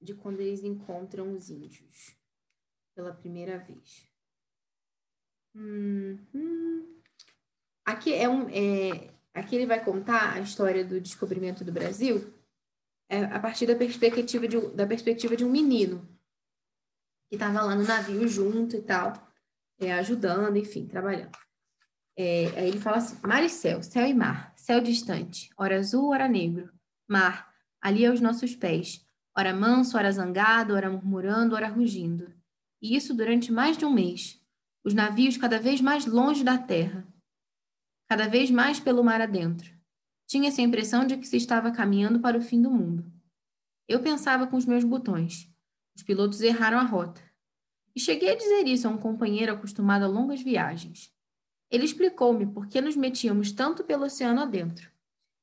[0.00, 2.15] De quando eles encontram os índios
[2.96, 4.10] pela primeira vez.
[5.54, 7.00] Hum, hum.
[7.84, 8.48] Aqui é um.
[8.48, 12.32] É, Aqui ele vai contar a história do descobrimento do Brasil
[13.06, 16.08] é, a partir da perspectiva, de, da perspectiva de um menino
[17.28, 19.12] que estava lá no navio junto e tal,
[19.78, 21.36] é, ajudando, enfim, trabalhando.
[22.16, 26.12] É, aí ele fala assim: mar e céu, céu e mar, céu distante, ora azul,
[26.12, 26.72] ora negro,
[27.06, 29.04] mar, ali aos nossos pés,
[29.36, 32.32] ora manso, ora zangado, ora murmurando, ora rugindo.
[32.80, 34.40] E isso durante mais de um mês.
[34.84, 37.06] Os navios cada vez mais longe da terra,
[38.08, 39.74] cada vez mais pelo mar adentro.
[40.26, 43.04] Tinha-se a impressão de que se estava caminhando para o fim do mundo.
[43.88, 45.48] Eu pensava com os meus botões.
[45.96, 47.22] Os pilotos erraram a rota.
[47.94, 51.12] E cheguei a dizer isso a um companheiro acostumado a longas viagens.
[51.70, 54.90] Ele explicou-me por que nos metíamos tanto pelo oceano adentro.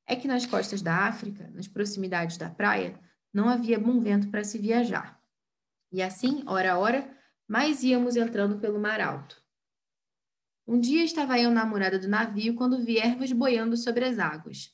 [0.06, 3.00] É que nas costas da África, nas proximidades da praia,
[3.34, 5.20] não havia bom vento para se viajar.
[5.92, 7.18] E assim, hora a hora,
[7.48, 9.42] mais íamos entrando pelo mar alto.
[10.66, 14.74] Um dia estava eu na murada do navio quando vi ervas boiando sobre as águas.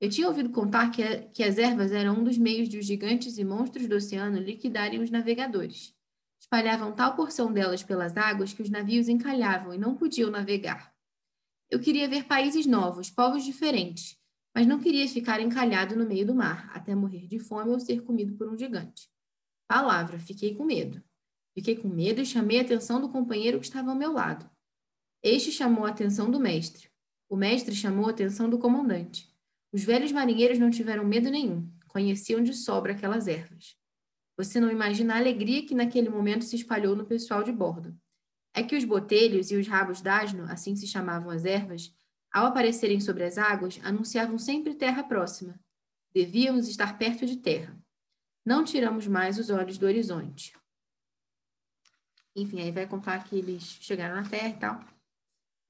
[0.00, 3.36] Eu tinha ouvido contar que, que as ervas eram um dos meios de os gigantes
[3.36, 5.94] e monstros do oceano liquidarem os navegadores.
[6.40, 10.90] Espalhavam tal porção delas pelas águas que os navios encalhavam e não podiam navegar.
[11.70, 14.18] Eu queria ver países novos, povos diferentes,
[14.54, 18.02] mas não queria ficar encalhado no meio do mar, até morrer de fome ou ser
[18.02, 19.08] comido por um gigante.
[19.68, 21.02] Palavra, fiquei com medo.
[21.54, 24.48] Fiquei com medo e chamei a atenção do companheiro que estava ao meu lado.
[25.22, 26.88] Este chamou a atenção do mestre.
[27.28, 29.28] O mestre chamou a atenção do comandante.
[29.72, 31.70] Os velhos marinheiros não tiveram medo nenhum.
[31.88, 33.76] Conheciam de sobra aquelas ervas.
[34.36, 37.94] Você não imagina a alegria que naquele momento se espalhou no pessoal de bordo.
[38.54, 41.94] É que os botelhos e os rabos d'asno, assim se chamavam as ervas,
[42.32, 45.60] ao aparecerem sobre as águas, anunciavam sempre terra próxima.
[46.12, 47.76] Devíamos estar perto de terra.
[48.44, 50.52] Não tiramos mais os olhos do horizonte.
[52.36, 54.84] Enfim, aí vai contar que eles chegaram na terra e tal.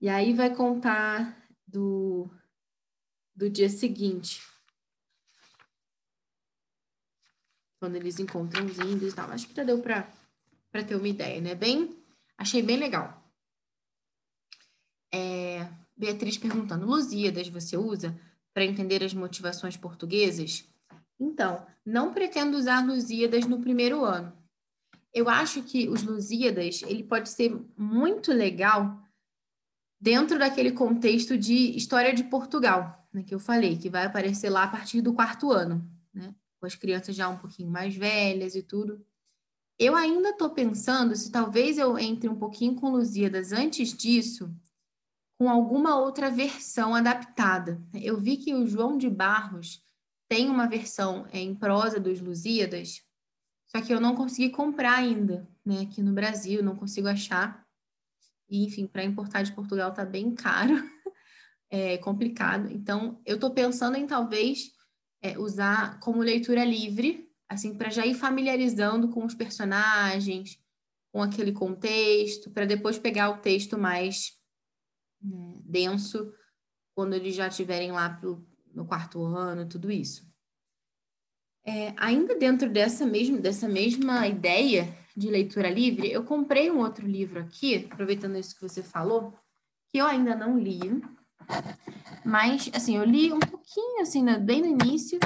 [0.00, 1.36] E aí vai contar
[1.66, 2.30] do,
[3.34, 4.42] do dia seguinte.
[7.78, 9.30] Quando eles encontram os índios e tal.
[9.30, 11.54] Acho que já deu para ter uma ideia, né?
[11.54, 11.96] Bem,
[12.36, 13.20] achei bem legal.
[15.12, 18.18] É, Beatriz perguntando, Lusíadas você usa
[18.54, 20.66] para entender as motivações portuguesas?
[21.18, 24.39] Então, não pretendo usar Lusíadas no primeiro ano.
[25.12, 29.02] Eu acho que os Lusíadas, ele pode ser muito legal
[30.00, 34.64] dentro daquele contexto de história de Portugal, né, que eu falei, que vai aparecer lá
[34.64, 35.84] a partir do quarto ano,
[36.14, 39.04] né, com as crianças já um pouquinho mais velhas e tudo.
[39.78, 44.54] Eu ainda estou pensando se talvez eu entre um pouquinho com Lusíadas antes disso,
[45.38, 47.82] com alguma outra versão adaptada.
[47.94, 49.82] Eu vi que o João de Barros
[50.28, 53.02] tem uma versão em prosa dos Lusíadas,
[53.70, 55.82] só que eu não consegui comprar ainda, né?
[55.82, 57.64] Aqui no Brasil, não consigo achar.
[58.48, 60.74] E, enfim, para importar de Portugal tá bem caro,
[61.70, 62.70] é complicado.
[62.72, 64.72] Então, eu estou pensando em talvez
[65.22, 70.56] é, usar como leitura livre assim, para já ir familiarizando com os personagens,
[71.12, 74.38] com aquele contexto, para depois pegar o texto mais
[75.20, 76.32] né, denso
[76.94, 80.29] quando eles já estiverem lá pro, no quarto ano, tudo isso.
[81.70, 87.06] É, ainda dentro dessa mesma, dessa mesma ideia de leitura livre, eu comprei um outro
[87.06, 89.32] livro aqui, aproveitando isso que você falou,
[89.92, 90.80] que eu ainda não li,
[92.24, 95.20] mas, assim, eu li um pouquinho, assim, bem no início,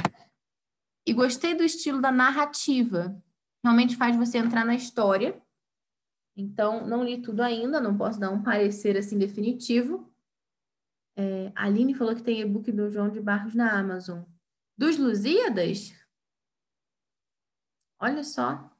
[1.07, 3.19] e gostei do estilo da narrativa.
[3.63, 5.41] Realmente faz você entrar na história.
[6.37, 10.13] Então, não li tudo ainda, não posso dar um parecer assim definitivo.
[11.17, 14.21] É, a Aline falou que tem e-book do João de Barros na Amazon.
[14.77, 16.04] Dos Lusíadas?
[17.99, 18.71] Olha só.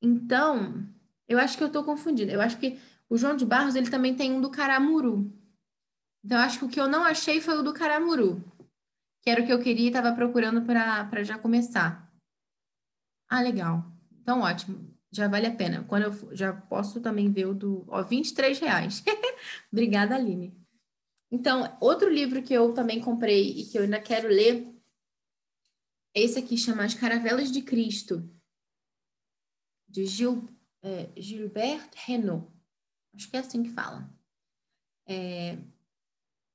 [0.00, 0.86] Então,
[1.26, 2.32] eu acho que eu estou confundida.
[2.32, 2.78] Eu acho que
[3.08, 5.32] o João de Barros ele também tem um do Caramuru.
[6.24, 8.42] Então, eu acho que o que eu não achei foi o do Caramuru
[9.28, 12.10] que era o que eu queria e estava procurando para já começar.
[13.28, 13.84] Ah, legal.
[14.22, 14.96] Então, ótimo.
[15.10, 15.84] Já vale a pena.
[15.84, 17.84] Quando eu já posso também ver o do.
[17.88, 19.04] Ó, 23 reais.
[19.70, 20.56] Obrigada, Aline.
[21.30, 24.66] Então, outro livro que eu também comprei e que eu ainda quero ler
[26.18, 28.28] esse aqui, chama As Caravelas de Cristo,
[29.88, 30.48] de Gil,
[30.82, 32.50] é, Gilbert Renault.
[33.14, 34.08] Acho que é assim que fala.
[35.06, 35.58] É,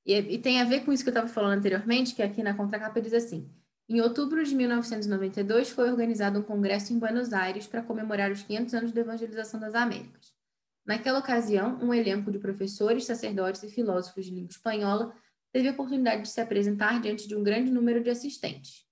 [0.06, 2.54] e, e tem a ver com isso que eu estava falando anteriormente, que aqui na
[2.54, 3.50] contracapa diz assim:
[3.88, 8.74] em outubro de 1992 foi organizado um congresso em Buenos Aires para comemorar os 500
[8.74, 10.32] anos da evangelização das Américas.
[10.86, 15.14] Naquela ocasião, um elenco de professores, sacerdotes e filósofos de língua espanhola
[15.52, 18.84] teve a oportunidade de se apresentar diante de um grande número de assistentes.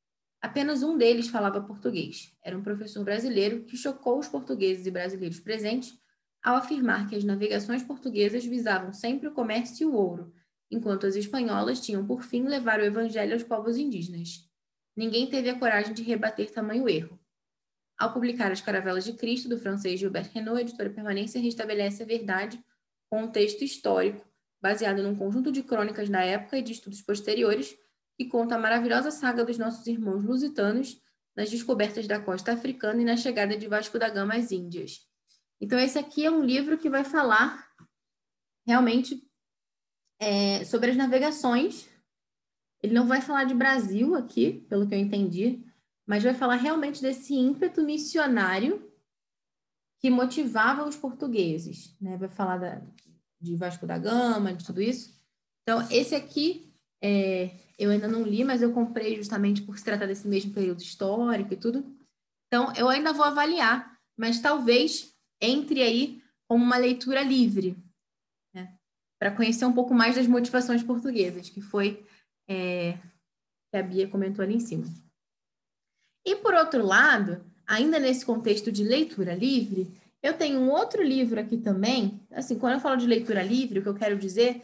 [0.42, 2.36] Apenas um deles falava português.
[2.42, 5.96] Era um professor brasileiro que chocou os portugueses e brasileiros presentes
[6.42, 10.34] ao afirmar que as navegações portuguesas visavam sempre o comércio e o ouro,
[10.68, 14.50] enquanto as espanholas tinham por fim levar o evangelho aos povos indígenas.
[14.96, 17.16] Ninguém teve a coragem de rebater tamanho erro.
[17.96, 22.06] Ao publicar As Caravelas de Cristo, do francês Gilbert Renault, a editora Permanência restabelece a
[22.06, 22.60] verdade
[23.08, 24.26] com um texto histórico,
[24.60, 27.76] baseado num conjunto de crônicas da época e de estudos posteriores,
[28.22, 31.00] que conta a maravilhosa saga dos nossos irmãos lusitanos
[31.34, 35.00] nas descobertas da costa africana e na chegada de Vasco da Gama às Índias.
[35.60, 37.68] Então, esse aqui é um livro que vai falar
[38.64, 39.26] realmente
[40.20, 41.88] é, sobre as navegações.
[42.82, 45.64] Ele não vai falar de Brasil aqui, pelo que eu entendi,
[46.06, 48.88] mas vai falar realmente desse ímpeto missionário
[49.98, 51.96] que motivava os portugueses.
[52.00, 52.16] Né?
[52.16, 52.82] Vai falar da,
[53.40, 55.12] de Vasco da Gama, de tudo isso.
[55.62, 57.50] Então, esse aqui é,
[57.82, 61.52] eu ainda não li, mas eu comprei justamente por se tratar desse mesmo período histórico
[61.52, 61.84] e tudo.
[62.46, 67.76] Então, eu ainda vou avaliar, mas talvez entre aí como uma leitura livre,
[69.18, 72.04] para conhecer um pouco mais das motivações portuguesas, que foi
[72.48, 72.98] é,
[73.70, 74.84] que a Bia comentou ali em cima.
[76.26, 81.38] E por outro lado, ainda nesse contexto de leitura livre, eu tenho um outro livro
[81.38, 82.20] aqui também.
[82.32, 84.62] Assim, quando eu falo de leitura livre, o que eu quero dizer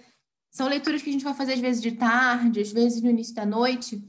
[0.59, 3.32] são leituras que a gente vai fazer às vezes de tarde, às vezes no início
[3.32, 4.02] da noite,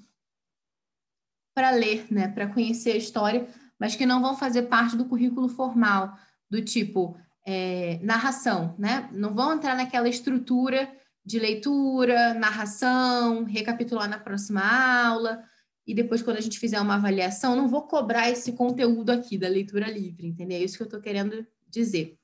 [1.54, 3.48] para ler, né, para conhecer a história,
[3.80, 6.18] mas que não vão fazer parte do currículo formal,
[6.50, 9.08] do tipo, é, narração, né?
[9.14, 10.92] Não vão entrar naquela estrutura
[11.24, 14.62] de leitura, narração, recapitular na próxima
[15.08, 15.44] aula,
[15.86, 19.48] e depois, quando a gente fizer uma avaliação, não vou cobrar esse conteúdo aqui da
[19.48, 20.58] leitura livre, entendeu?
[20.58, 22.18] É isso que eu estou querendo dizer.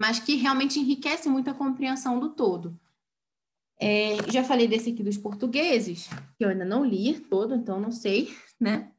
[0.00, 2.80] Mas que realmente enriquece muito a compreensão do todo.
[3.82, 6.08] É, já falei desse aqui dos portugueses,
[6.38, 8.92] que eu ainda não li todo, então não sei, né?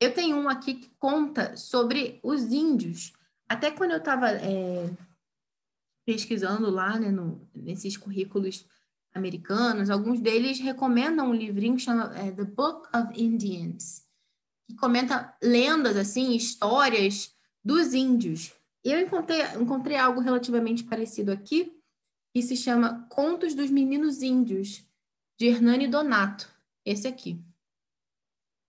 [0.00, 3.12] Eu tenho um aqui que conta sobre os índios
[3.48, 4.90] até quando eu estava é,
[6.06, 8.66] pesquisando lá, né, no, nesses currículos
[9.14, 14.02] americanos, alguns deles recomendam um livrinho que chama é, The Book of Indians,
[14.66, 17.32] que comenta lendas, assim, histórias
[17.64, 18.52] dos índios.
[18.82, 21.73] Eu encontrei, encontrei algo relativamente parecido aqui,
[22.34, 24.84] que se chama Contos dos Meninos Índios,
[25.38, 26.52] de Hernani Donato.
[26.84, 27.40] Esse aqui.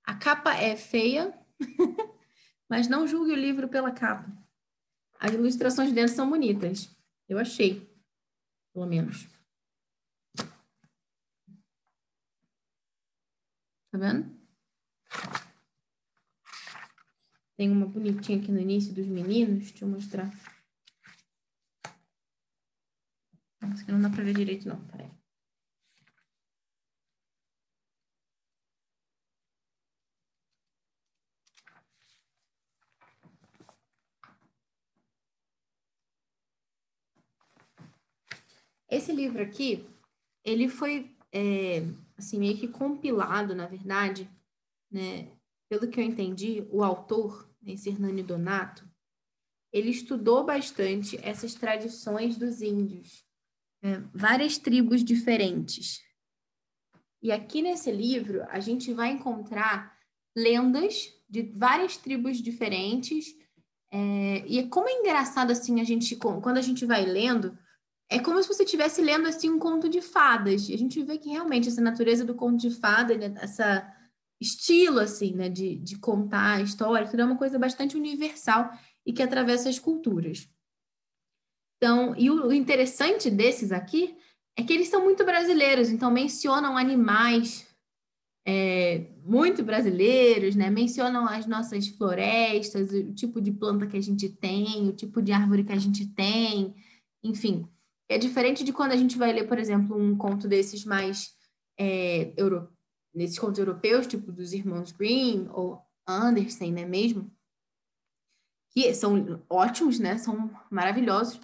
[0.04, 1.34] A capa é feia,
[2.70, 4.32] mas não julgue o livro pela capa.
[5.20, 6.96] As ilustrações dentro são bonitas.
[7.28, 7.92] Eu achei,
[8.72, 9.28] pelo menos.
[13.92, 14.36] Tá vendo?
[17.58, 20.55] Tem uma bonitinha aqui no início dos meninos, deixa eu mostrar.
[23.62, 25.12] Isso aqui não dá para ver direito, não, peraí.
[38.88, 39.86] Esse livro aqui,
[40.44, 41.82] ele foi, é,
[42.18, 44.30] assim, meio que compilado, na verdade,
[44.92, 45.32] né?
[45.68, 48.88] Pelo que eu entendi, o autor, esse Hernani Donato,
[49.74, 53.25] ele estudou bastante essas tradições dos índios,
[53.86, 54.04] né?
[54.12, 56.02] várias tribos diferentes.
[57.22, 59.96] E aqui nesse livro, a gente vai encontrar
[60.36, 63.28] lendas de várias tribos diferentes.
[63.92, 67.56] É, e é como é engraçado, assim, a gente, quando a gente vai lendo,
[68.10, 70.68] é como se você estivesse lendo assim um conto de fadas.
[70.70, 73.88] A gente vê que realmente essa natureza do conto de fada, né, essa
[74.42, 78.72] estilo assim, né, de, de contar a história, tudo é uma coisa bastante universal
[79.06, 80.50] e que atravessa as culturas.
[81.86, 84.18] Então, e o interessante desses aqui
[84.58, 87.68] é que eles são muito brasileiros, então mencionam animais
[88.44, 90.72] é, muito brasileiros, né?
[90.72, 95.32] Mencionam as nossas florestas, o tipo de planta que a gente tem, o tipo de
[95.32, 96.74] árvore que a gente tem,
[97.24, 97.70] enfim.
[98.10, 101.36] É diferente de quando a gente vai ler, por exemplo, um conto desses mais
[101.80, 102.68] é, euro,
[103.14, 107.32] nesses contos europeus, tipo dos irmãos Grimm ou Andersen, né, mesmo,
[108.72, 111.40] que são ótimos, né, são maravilhosos,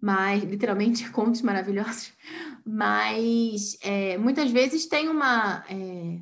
[0.00, 2.12] mas literalmente contos maravilhosos,
[2.64, 6.20] mas é, muitas vezes tem uma, é,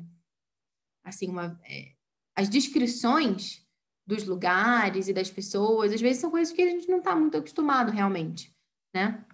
[1.03, 1.93] assim, uma, é,
[2.35, 3.65] as descrições
[4.05, 7.37] dos lugares e das pessoas, às vezes são coisas que a gente não está muito
[7.37, 8.55] acostumado realmente,
[8.93, 9.25] né?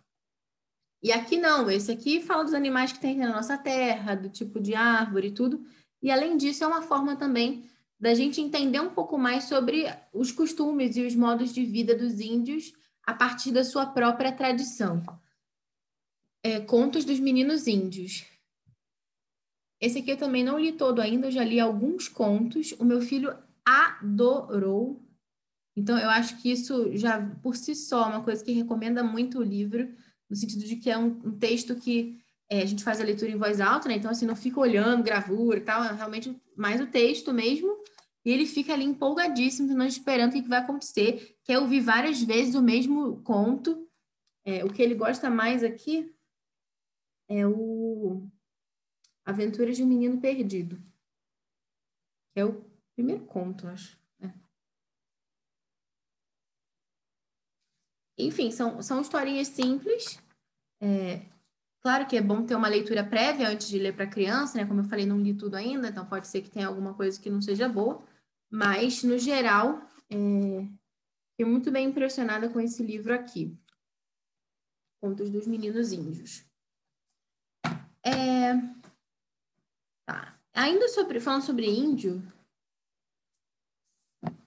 [1.01, 4.59] E aqui não, esse aqui fala dos animais que tem na nossa terra, do tipo
[4.59, 5.63] de árvore e tudo.
[6.01, 7.69] E além disso, é uma forma também
[7.99, 12.21] da gente entender um pouco mais sobre os costumes e os modos de vida dos
[12.21, 12.73] índios
[13.05, 15.03] a partir da sua própria tradição.
[16.43, 18.25] É, Contos dos Meninos Índios.
[19.79, 22.73] Esse aqui eu também não li todo ainda, eu já li alguns contos.
[22.79, 23.35] O meu filho
[23.65, 25.01] adorou.
[25.75, 29.39] Então, eu acho que isso já por si só é uma coisa que recomenda muito
[29.39, 29.93] o livro
[30.29, 32.17] no sentido de que é um, um texto que
[32.49, 33.95] é, a gente faz a leitura em voz alta, né?
[33.95, 37.75] Então, assim, não fica olhando gravura e tal, é realmente mais o texto mesmo.
[38.25, 41.37] E ele fica ali empolgadíssimo, não esperando o que vai acontecer.
[41.43, 43.89] Quer ouvir várias vezes o mesmo conto.
[44.45, 46.13] É, o que ele gosta mais aqui
[47.27, 48.27] é o
[49.25, 50.81] Aventuras de um Menino Perdido.
[52.33, 52.63] Que é o
[52.95, 54.01] primeiro conto, acho.
[58.17, 60.19] Enfim, são, são historinhas simples.
[60.79, 61.21] É,
[61.81, 64.65] claro que é bom ter uma leitura prévia antes de ler para criança, né?
[64.65, 67.29] Como eu falei, não li tudo ainda, então pode ser que tenha alguma coisa que
[67.29, 68.03] não seja boa.
[68.53, 69.81] Mas, no geral,
[70.11, 70.15] é,
[71.31, 73.57] fiquei muito bem impressionada com esse livro aqui.
[75.01, 76.45] Contos dos Meninos Índios.
[78.05, 78.53] É,
[80.05, 80.39] tá.
[80.53, 82.21] Ainda sobre, falando sobre índio,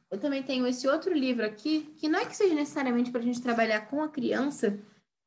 [0.08, 3.24] eu também tenho esse outro livro aqui, que não é que seja necessariamente para a
[3.24, 4.80] gente trabalhar com a criança,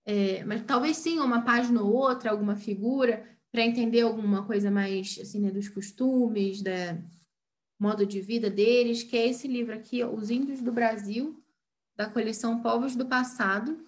[0.05, 5.19] é, mas talvez sim uma página ou outra, alguma figura, para entender alguma coisa mais
[5.21, 6.97] assim, né, dos costumes, da
[7.79, 11.41] modo de vida deles, que é esse livro aqui, Os Índios do Brasil,
[11.95, 13.87] da coleção Povos do Passado,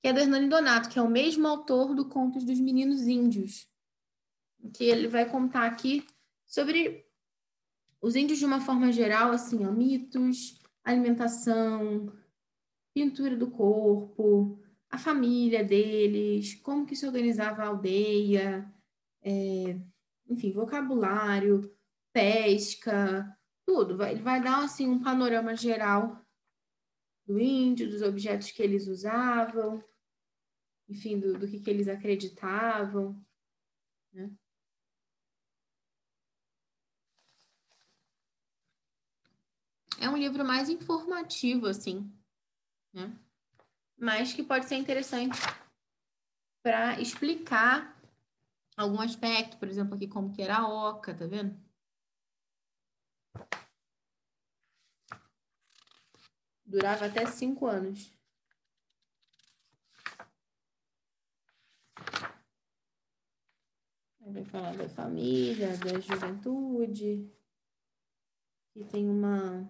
[0.00, 3.68] que é do Hernani Donato, que é o mesmo autor do Contos dos Meninos Índios,
[4.74, 6.06] que ele vai contar aqui
[6.46, 7.06] sobre
[8.00, 12.12] os índios, de uma forma geral, assim, ó, mitos, alimentação,
[12.92, 14.58] pintura do corpo,
[14.90, 18.70] a família deles, como que se organizava a aldeia,
[19.22, 19.80] é,
[20.28, 21.72] enfim, vocabulário,
[22.12, 24.02] pesca, tudo.
[24.04, 26.20] Ele vai dar assim um panorama geral
[27.26, 29.82] do índio, dos objetos que eles usavam,
[30.88, 33.20] enfim, do, do que, que eles acreditavam.
[34.12, 34.30] Né?
[40.02, 42.12] é um livro mais informativo, assim,
[42.92, 43.16] né?
[43.96, 45.38] Mas que pode ser interessante
[46.60, 47.96] para explicar
[48.76, 51.56] algum aspecto, por exemplo, aqui como que era a oca, tá vendo?
[56.64, 58.10] Durava até cinco anos.
[64.20, 67.30] Vai falar da família, da juventude.
[68.74, 69.68] E tem uma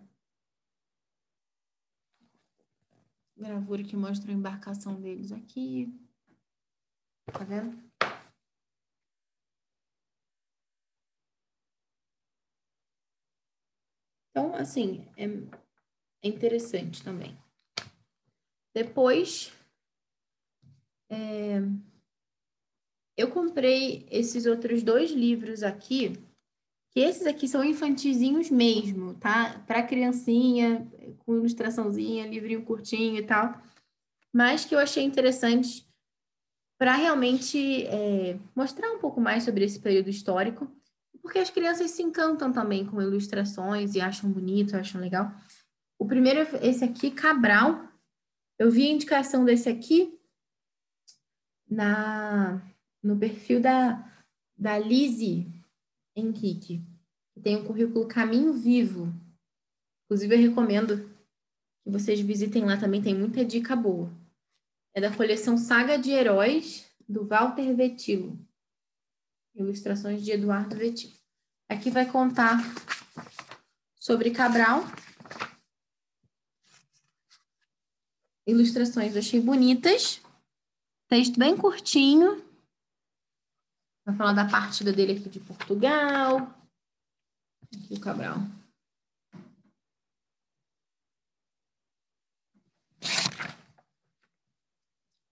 [3.37, 5.93] gravura que mostra a embarcação deles aqui.
[7.27, 7.92] Tá vendo?
[14.33, 17.37] Então, assim, é, é interessante também.
[18.75, 19.53] Depois,
[21.11, 21.61] é,
[23.15, 26.15] eu comprei esses outros dois livros aqui,
[26.91, 29.63] que esses aqui são infantizinhos mesmo, tá?
[29.67, 33.61] Para criancinha, com ilustraçãozinha, livrinho curtinho e tal,
[34.33, 35.87] mas que eu achei interessante
[36.79, 40.67] para realmente é, mostrar um pouco mais sobre esse período histórico,
[41.23, 45.33] porque as crianças se encantam também com ilustrações e acham bonito, acham legal.
[45.99, 47.89] O primeiro é esse aqui, Cabral.
[48.59, 50.19] Eu vi a indicação desse aqui
[51.71, 52.61] na
[53.03, 54.09] no perfil da,
[54.57, 55.49] da Lizzie
[56.15, 56.81] Henrique,
[57.35, 59.13] que tem o currículo Caminho Vivo.
[60.05, 61.11] Inclusive, eu recomendo
[61.83, 64.13] que vocês visitem lá também, tem muita dica boa.
[64.95, 68.39] É da coleção Saga de Heróis, do Walter Vetilo.
[69.55, 71.15] Ilustrações de Eduardo Vetilo.
[71.69, 72.59] Aqui vai contar
[73.99, 74.83] sobre Cabral.
[78.47, 80.21] Ilustrações achei bonitas.
[81.09, 82.43] Texto bem curtinho.
[84.05, 86.39] Vai falar da partida dele aqui de Portugal.
[87.73, 88.39] Aqui o Cabral.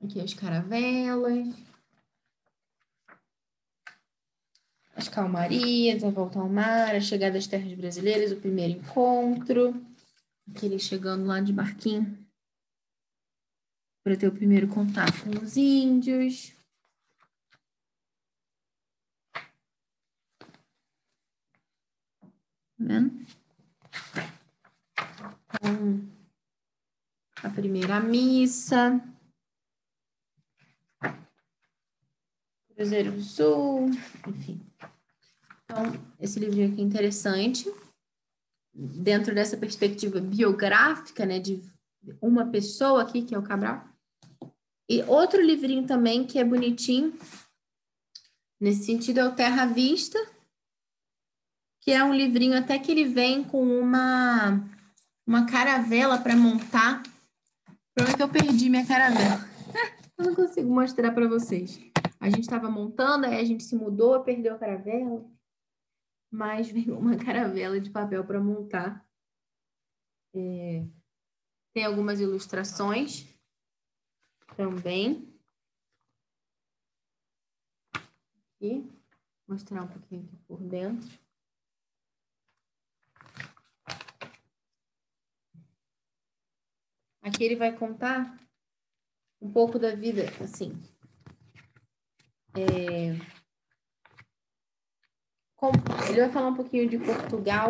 [0.03, 1.70] Aqui as caravelas.
[5.01, 9.75] As calmarias, a volta ao mar, a chegada às terras brasileiras, o primeiro encontro.
[10.47, 12.19] Aqui ele chegando lá de barquinho
[14.05, 16.53] para ter o primeiro contato com os índios.
[22.79, 23.27] vendo?
[25.47, 26.11] Então,
[27.43, 29.01] a primeira missa.
[32.75, 33.91] Cruzeiro do Sul,
[34.29, 34.70] enfim.
[35.71, 35.85] Então,
[36.19, 37.73] esse livro aqui é interessante.
[38.75, 41.63] Dentro dessa perspectiva biográfica, né, de
[42.21, 43.85] uma pessoa aqui, que é o Cabral.
[44.89, 47.17] E outro livrinho também que é bonitinho,
[48.61, 50.19] nesse sentido, é o Terra Vista,
[51.81, 54.69] que é um livrinho até que ele vem com uma,
[55.25, 57.03] uma caravela para montar.
[57.95, 59.49] Pronto eu perdi minha caravela.
[60.19, 61.79] eu não consigo mostrar para vocês.
[62.19, 65.25] A gente estava montando, aí a gente se mudou, perdeu a caravela.
[66.31, 69.07] Mas veio uma caravela de papel para montar.
[70.35, 70.87] É...
[71.73, 73.27] Tem algumas ilustrações
[74.57, 75.29] também.
[78.57, 78.91] Aqui,
[79.49, 81.09] mostrar um pouquinho aqui por dentro.
[87.23, 88.39] Aqui ele vai contar
[89.41, 90.73] um pouco da vida, assim.
[92.55, 93.40] É...
[96.09, 97.69] Ele vai falar um pouquinho de Portugal,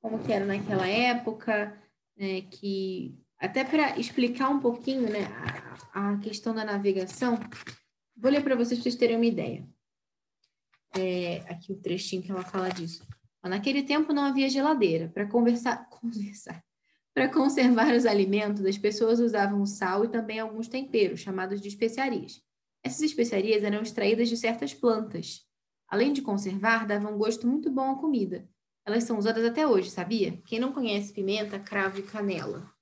[0.00, 1.76] como que era naquela época,
[2.16, 5.24] né, que até para explicar um pouquinho né,
[5.92, 7.38] a, a, questão da navegação,
[8.16, 9.66] vou ler para vocês para vocês terem uma ideia.
[10.96, 13.06] É, aqui o trechinho que ela fala disso.
[13.42, 16.62] Naquele tempo não havia geladeira para conversar, conversar,
[17.14, 22.42] para conservar os alimentos, as pessoas usavam sal e também alguns temperos, chamados de especiarias.
[22.82, 25.49] Essas especiarias eram extraídas de certas plantas.
[25.90, 28.48] Além de conservar, davam um gosto muito bom à comida.
[28.86, 30.40] Elas são usadas até hoje, sabia?
[30.46, 32.72] Quem não conhece pimenta, cravo e canela.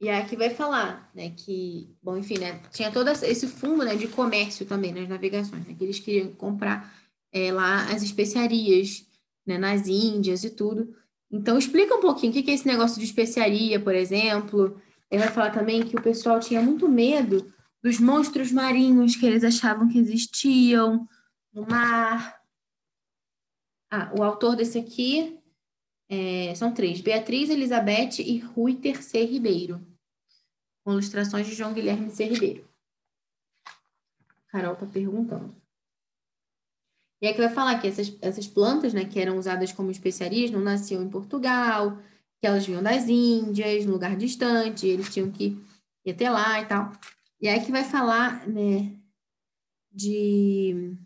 [0.00, 4.06] E aqui vai falar, né, que, bom, enfim, né, tinha todo esse fundo, né, de
[4.06, 6.94] comércio também nas navegações, né, que eles queriam comprar
[7.32, 9.04] é, lá as especiarias,
[9.44, 10.94] né, nas Índias e tudo.
[11.30, 14.80] Então, explica um pouquinho o que é esse negócio de especiaria, por exemplo.
[15.10, 17.52] Ele vai falar também que o pessoal tinha muito medo
[17.82, 21.08] dos monstros marinhos que eles achavam que existiam
[21.52, 22.40] no mar.
[23.90, 25.38] Ah, o autor desse aqui
[26.08, 29.80] é, são três: Beatriz Elizabeth e Rui Tercer Ribeiro,
[30.84, 32.24] com ilustrações de João Guilherme C.
[32.24, 32.68] Ribeiro.
[34.48, 35.54] Carol está perguntando.
[37.20, 40.60] E aqui vai falar que essas, essas plantas, né, que eram usadas como especiarias, não
[40.60, 41.98] nasciam em Portugal,
[42.40, 45.60] que elas vinham das Índias, num lugar distante, eles tinham que
[46.04, 46.92] ir até lá e tal.
[47.40, 48.98] E aí que vai falar, né,
[49.92, 50.96] de,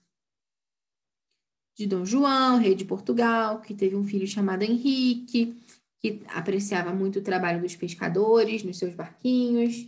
[1.77, 5.63] de Dom João, rei de Portugal, que teve um filho chamado Henrique,
[5.99, 9.87] que apreciava muito o trabalho dos pescadores nos seus barquinhos.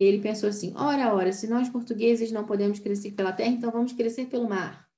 [0.00, 3.92] Ele pensou assim: ora, ora, se nós portugueses não podemos crescer pela terra, então vamos
[3.92, 4.90] crescer pelo mar.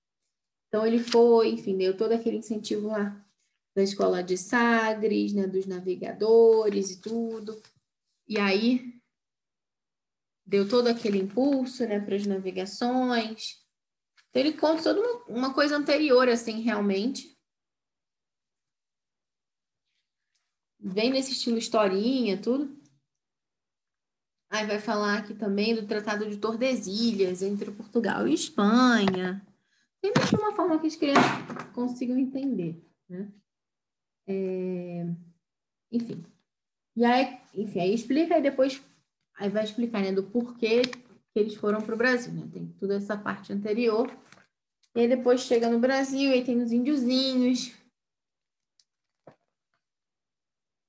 [0.68, 3.24] Então, ele foi, enfim, deu todo aquele incentivo lá
[3.76, 7.60] da escola de Sagres, né, dos navegadores e tudo.
[8.26, 8.93] E aí,
[10.46, 13.64] deu todo aquele impulso, né, para as navegações.
[14.28, 17.34] Então, ele conta toda uma, uma coisa anterior, assim, realmente.
[20.78, 22.78] Bem nesse estilo historinha, tudo.
[24.50, 29.44] Aí vai falar aqui também do Tratado de Tordesilhas entre Portugal e Espanha.
[30.04, 31.22] Sempre de uma forma que as crianças
[31.72, 33.32] consigam entender, né?
[34.26, 35.06] É...
[35.90, 36.24] Enfim.
[36.94, 38.80] E aí, enfim, aí explica e depois
[39.36, 42.48] aí vai explicar, né, do porquê que eles foram para o Brasil, né?
[42.52, 44.10] Tem toda essa parte anterior.
[44.94, 47.72] E aí depois chega no Brasil, e aí tem os índiozinhos.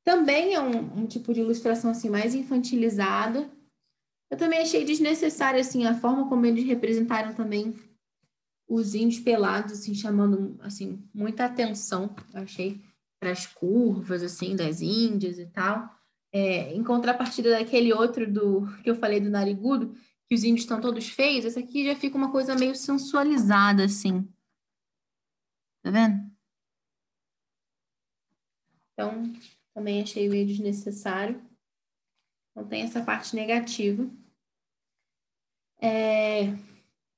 [0.03, 3.49] Também é um, um tipo de ilustração assim mais infantilizada.
[4.30, 7.76] Eu também achei desnecessário assim a forma como eles representaram também
[8.67, 12.15] os índios pelados, assim, chamando assim muita atenção.
[12.34, 12.84] Eu achei
[13.19, 15.94] para as curvas assim das índias e tal.
[16.38, 19.95] É, em contrapartida daquele outro do que eu falei do narigudo,
[20.28, 24.28] que os índios estão todos feios, essa aqui já fica uma coisa meio sensualizada, assim.
[25.82, 26.30] Tá vendo?
[28.91, 29.32] Então,
[29.74, 31.41] também achei meio desnecessário.
[32.52, 34.06] Então, tem essa parte negativa.
[35.80, 36.48] É,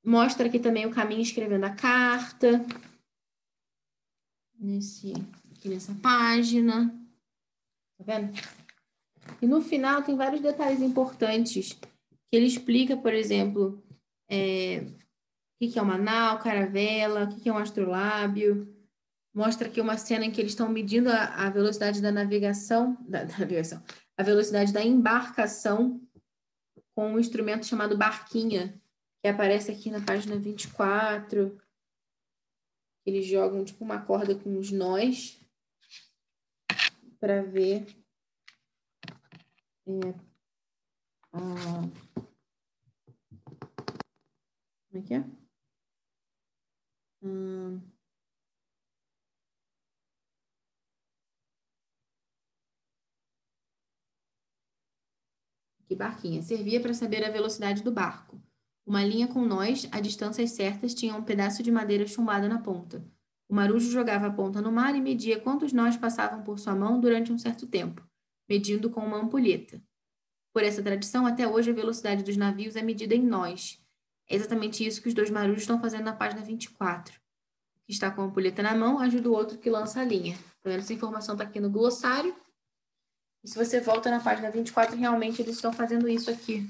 [0.06, 2.64] mostra aqui também o caminho escrevendo a carta.
[4.60, 5.14] Nesse,
[5.52, 6.90] aqui nessa página.
[7.98, 8.67] Tá vendo?
[9.42, 11.74] E no final tem vários detalhes importantes
[12.30, 13.84] que ele explica, por exemplo,
[14.30, 14.86] é,
[15.62, 18.74] o que é uma nau, caravela, o que é um astrolábio.
[19.34, 23.24] Mostra aqui uma cena em que eles estão medindo a, a velocidade da navegação, da,
[23.24, 23.82] da, navegação,
[24.18, 26.02] a velocidade da embarcação
[26.96, 28.80] com um instrumento chamado barquinha,
[29.22, 31.58] que aparece aqui na página 24.
[33.06, 35.40] Eles jogam tipo uma corda com os nós
[37.20, 37.86] para ver
[39.88, 40.14] é,
[41.34, 41.40] a
[44.90, 45.24] como é que é?
[47.22, 47.82] Hum...
[55.88, 56.42] Que barquinha.
[56.42, 58.42] Servia para saber a velocidade do barco.
[58.86, 63.06] Uma linha com nós, a distâncias certas, tinha um pedaço de madeira chumbada na ponta.
[63.50, 67.00] O marujo jogava a ponta no mar e media quantos nós passavam por sua mão
[67.00, 68.07] durante um certo tempo,
[68.48, 69.82] medindo com uma ampulheta.
[70.54, 73.80] Por essa tradição, até hoje a velocidade dos navios é medida em nós,
[74.30, 77.16] é exatamente isso que os dois marujos estão fazendo na página 24.
[77.16, 80.38] O que está com a ampulheta na mão ajuda o outro que lança a linha.
[80.60, 82.36] Então, essa informação está aqui no glossário.
[83.44, 86.70] E se você volta na página 24, realmente eles estão fazendo isso aqui.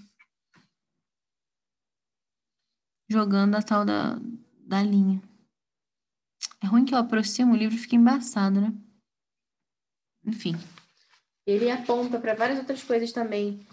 [3.09, 4.19] Jogando a tal da,
[4.59, 5.19] da linha.
[6.61, 8.73] É ruim que eu aproximo o livro fica embaçado, né?
[10.23, 10.53] Enfim.
[11.47, 13.65] Ele aponta para várias outras coisas também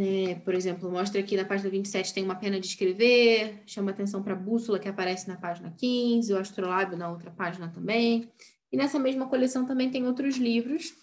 [0.00, 4.22] é, por exemplo, mostra aqui na página 27 tem uma pena de escrever, chama atenção
[4.22, 8.30] para a bússola que aparece na página 15, o astrolábio na outra página também.
[8.70, 10.94] E nessa mesma coleção também tem outros livros.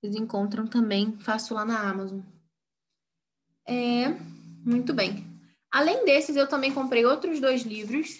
[0.00, 2.22] Vocês encontram também, faço lá na Amazon.
[3.64, 4.08] É,
[4.64, 5.24] muito bem.
[5.70, 8.16] Além desses, eu também comprei outros dois livros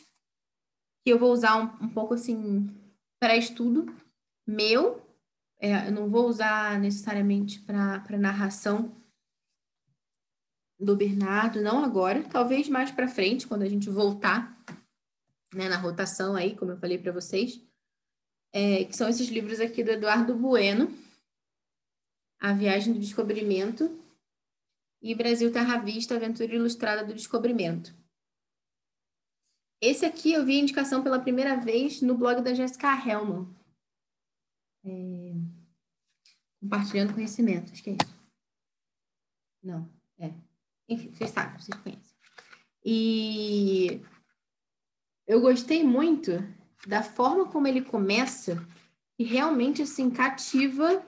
[1.05, 2.73] que eu vou usar um, um pouco assim
[3.19, 3.93] para estudo
[4.47, 5.03] meu.
[5.61, 8.99] É, eu não vou usar necessariamente para narração,
[10.79, 14.57] do Bernardo, não agora, talvez mais para frente, quando a gente voltar
[15.53, 17.61] né, na rotação aí, como eu falei para vocês,
[18.53, 20.93] é, que são esses livros aqui do Eduardo Bueno,
[22.41, 24.01] A Viagem do Descobrimento
[25.03, 27.93] e Brasil Terra Vista, Aventura Ilustrada do Descobrimento.
[29.81, 33.49] Esse aqui eu vi a indicação pela primeira vez no blog da Jessica Hellman.
[34.89, 35.35] É...
[36.61, 38.19] Compartilhando conhecimento, acho que é isso.
[39.63, 39.89] Não,
[40.19, 40.33] é.
[40.89, 42.17] Enfim, vocês sabem, vocês conhecem.
[42.85, 44.03] E
[45.27, 46.33] eu gostei muito
[46.87, 48.67] da forma como ele começa
[49.19, 51.05] e realmente assim cativa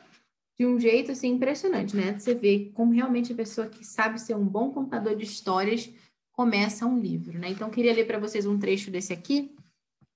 [0.59, 2.19] de um jeito assim impressionante, né?
[2.19, 5.91] Você vê como realmente a pessoa que sabe ser um bom contador de histórias
[6.33, 7.49] começa um livro, né?
[7.51, 9.55] Então queria ler para vocês um trecho desse aqui.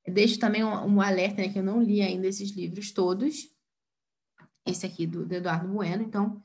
[0.05, 3.54] Eu deixo também um, um alerta, né, que eu não li ainda esses livros todos.
[4.67, 6.43] Esse aqui do, do Eduardo Bueno, então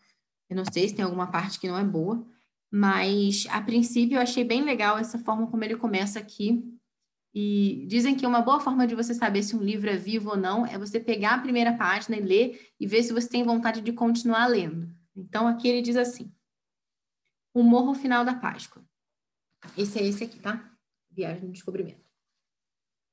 [0.49, 2.25] eu não sei se tem alguma parte que não é boa,
[2.71, 6.63] mas, a princípio, eu achei bem legal essa forma como ele começa aqui.
[7.33, 10.37] E dizem que uma boa forma de você saber se um livro é vivo ou
[10.37, 13.81] não é você pegar a primeira página e ler e ver se você tem vontade
[13.81, 14.89] de continuar lendo.
[15.15, 16.31] Então, aqui ele diz assim:
[17.53, 18.83] O Morro Final da Páscoa.
[19.77, 20.71] Esse é esse aqui, tá?
[21.11, 22.09] Viagem do Descobrimento.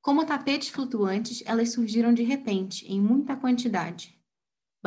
[0.01, 4.16] Como tapetes flutuantes, elas surgiram de repente, em muita quantidade,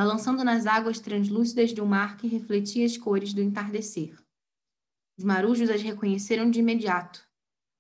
[0.01, 4.19] balançando nas águas translúcidas de um mar que refletia as cores do entardecer.
[5.19, 7.23] Os marujos as reconheceram de imediato,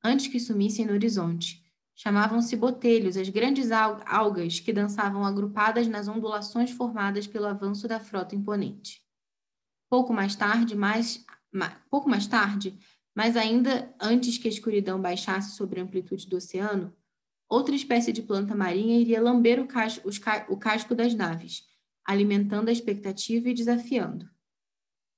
[0.04, 1.64] antes que sumissem no horizonte,
[1.94, 8.36] chamavam-se botelhos, as grandes algas que dançavam agrupadas nas ondulações formadas pelo avanço da frota
[8.36, 9.00] imponente.
[9.88, 11.24] Pouco mais tarde, mais,
[11.88, 12.78] pouco mais tarde,
[13.16, 16.94] mas ainda antes que a escuridão baixasse sobre a amplitude do oceano,
[17.48, 20.06] outra espécie de planta marinha iria lamber o, casco,
[20.50, 21.69] o casco das naves,
[22.04, 24.28] alimentando a expectativa e desafiando.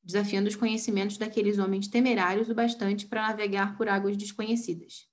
[0.02, 5.08] Desafiando os conhecimentos daqueles homens temerários o bastante para navegar por águas desconhecidas.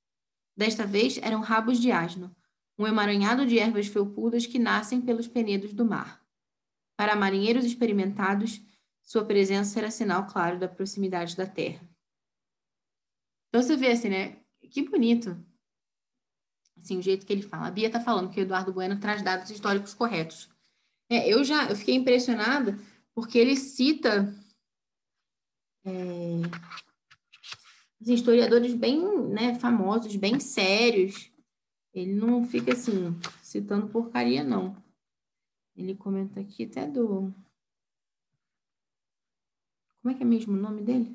[0.55, 2.35] Desta vez eram rabos de asno,
[2.77, 6.21] um emaranhado de ervas felpudas que nascem pelos penedos do mar.
[6.97, 8.61] Para marinheiros experimentados,
[9.01, 11.87] sua presença era sinal claro da proximidade da terra.
[13.47, 14.37] Então você vê assim, né?
[14.69, 15.35] Que bonito.
[16.77, 17.67] Assim, o jeito que ele fala.
[17.67, 20.49] A Bia está falando que o Eduardo Bueno traz dados históricos corretos.
[21.10, 22.77] É, eu já eu fiquei impressionada
[23.14, 24.34] porque ele cita
[25.84, 25.90] é,
[28.02, 31.31] assim, historiadores bem né, famosos, bem sérios.
[31.94, 34.76] Ele não fica assim, citando porcaria, não.
[35.76, 37.34] Ele comenta aqui até do
[40.02, 41.14] como é que é mesmo o nome dele?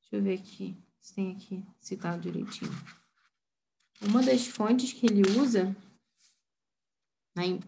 [0.00, 2.70] Deixa eu ver aqui, se tem aqui citado direitinho.
[4.02, 5.74] Uma das fontes que ele usa,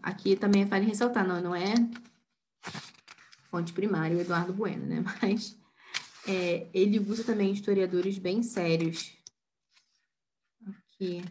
[0.01, 1.73] aqui também vale ressaltar, não, não é
[3.49, 5.03] fonte primária, o Eduardo Bueno, né?
[5.21, 5.57] Mas
[6.27, 9.13] é, ele usa também historiadores bem sérios.
[10.65, 11.21] Aqui.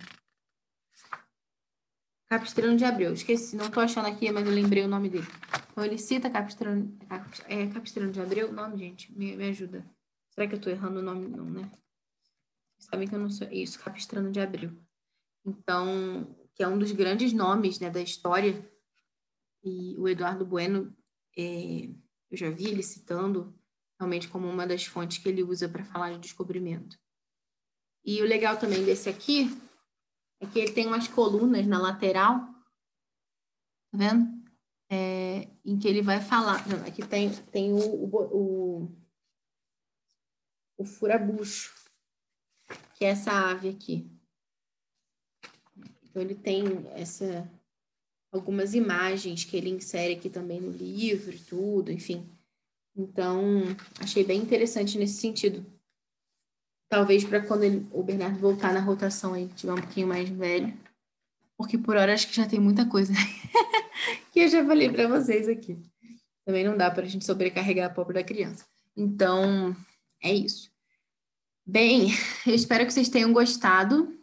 [2.28, 3.12] Capistrano de Abreu.
[3.12, 5.26] Esqueci, não estou achando aqui, mas eu lembrei o nome dele.
[5.70, 6.98] Então, ele cita Capistrano,
[7.46, 8.52] é, Capistrano de Abreu?
[8.52, 9.86] Nome, gente, me, me ajuda.
[10.30, 11.28] Será que eu estou errando o nome?
[11.28, 11.70] Não, né?
[12.78, 13.48] Sabem que eu não sou.
[13.52, 14.72] Isso, Capistrano de Abreu.
[15.44, 16.26] Então,
[16.56, 18.68] que é um dos grandes nomes né, da história.
[19.62, 20.92] E o Eduardo Bueno,
[21.38, 21.88] é,
[22.30, 23.56] eu já vi ele citando
[24.00, 26.98] realmente como uma das fontes que ele usa para falar de descobrimento.
[28.04, 29.48] E o legal também desse aqui
[30.40, 32.40] é que ele tem umas colunas na lateral,
[33.90, 34.36] tá vendo?
[34.88, 36.64] é, em que ele vai falar.
[36.86, 38.96] aqui tem, tem o, o, o,
[40.78, 41.74] o furabucho,
[42.94, 44.10] que é essa ave aqui.
[46.16, 46.64] Então, ele tem
[46.94, 47.46] essa,
[48.32, 52.26] algumas imagens que ele insere aqui também no livro e tudo, enfim.
[52.96, 53.64] Então,
[54.00, 55.62] achei bem interessante nesse sentido.
[56.88, 60.72] Talvez para quando ele, o Bernardo voltar na rotação aí, tiver um pouquinho mais velho.
[61.54, 63.12] Porque por hora acho que já tem muita coisa.
[64.32, 65.78] que eu já falei para vocês aqui.
[66.46, 68.64] Também não dá para a gente sobrecarregar a pobre da criança.
[68.96, 69.76] Então,
[70.22, 70.70] é isso.
[71.66, 72.08] Bem,
[72.46, 74.15] eu espero que vocês tenham gostado.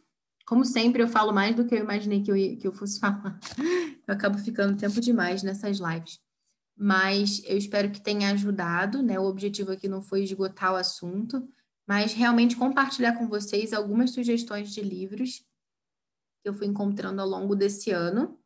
[0.45, 2.99] Como sempre, eu falo mais do que eu imaginei que eu, ia, que eu fosse
[3.01, 3.39] falar.
[4.07, 6.19] Eu acabo ficando tempo demais nessas lives.
[6.75, 9.19] Mas eu espero que tenha ajudado, né?
[9.19, 11.47] O objetivo aqui não foi esgotar o assunto,
[11.87, 15.45] mas realmente compartilhar com vocês algumas sugestões de livros
[16.41, 18.37] que eu fui encontrando ao longo desse ano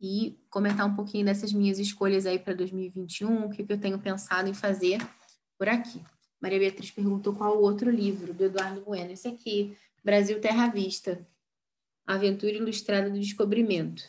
[0.00, 3.98] e comentar um pouquinho dessas minhas escolhas aí para 2021, o que, que eu tenho
[3.98, 4.98] pensado em fazer
[5.58, 6.02] por aqui.
[6.40, 9.12] Maria Beatriz perguntou qual o outro livro, do Eduardo Bueno.
[9.12, 11.26] Esse aqui, Brasil Terra Vista,
[12.06, 14.02] Aventura Ilustrada do Descobrimento.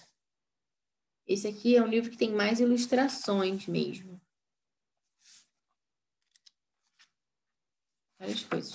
[1.27, 4.19] Esse aqui é um livro que tem mais ilustrações mesmo.
[8.19, 8.71] Várias coisas.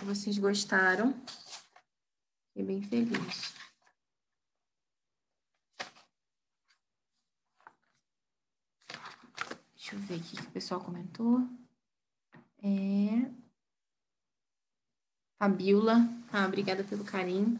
[0.00, 1.12] que vocês gostaram.
[2.48, 3.54] Fiquei bem feliz.
[9.74, 11.59] Deixa eu ver aqui o que o pessoal comentou.
[12.62, 13.30] É...
[15.38, 17.58] Fabiola, ah, obrigada pelo carinho.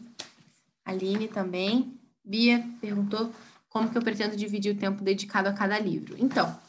[0.85, 1.99] Aline também.
[2.23, 3.33] Bia perguntou
[3.67, 6.15] como que eu pretendo dividir o tempo dedicado a cada livro.
[6.19, 6.59] Então,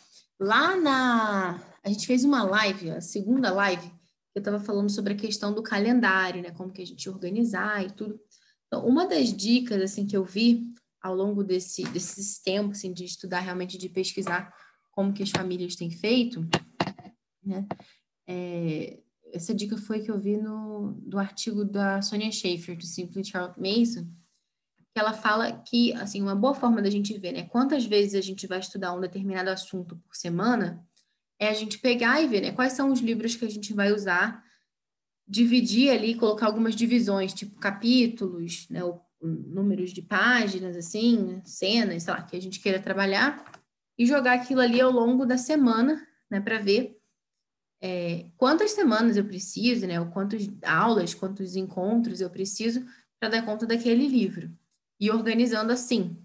[0.40, 1.60] lá na...
[1.84, 3.92] A gente fez uma live, a segunda live,
[4.34, 6.50] eu estava falando sobre a questão do calendário, né?
[6.52, 8.18] Como que a gente organizar e tudo.
[8.66, 10.72] Então, uma das dicas, assim, que eu vi
[11.02, 14.54] ao longo desse, desses tempos, assim, de estudar realmente, de pesquisar
[14.92, 16.46] como que as famílias têm feito,
[17.44, 17.66] né?
[18.32, 18.98] É,
[19.32, 23.56] essa dica foi que eu vi no do artigo da Sonia Schaefer, do Simply Charles
[23.56, 24.06] Mason,
[24.92, 27.44] que ela fala que, assim, uma boa forma da gente ver, né?
[27.44, 30.82] Quantas vezes a gente vai estudar um determinado assunto por semana
[31.38, 33.92] é a gente pegar e ver né, quais são os livros que a gente vai
[33.92, 34.44] usar,
[35.26, 42.14] dividir ali, colocar algumas divisões, tipo capítulos, né, ou números de páginas, assim, cenas, sei
[42.14, 43.44] lá, que a gente queira trabalhar,
[43.98, 47.01] e jogar aquilo ali ao longo da semana, né, para ver
[47.82, 52.86] é, quantas semanas eu preciso, né, ou quantas aulas, quantos encontros eu preciso
[53.18, 54.48] para dar conta daquele livro,
[55.00, 56.16] e organizando assim.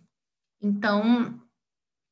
[0.61, 1.41] Então,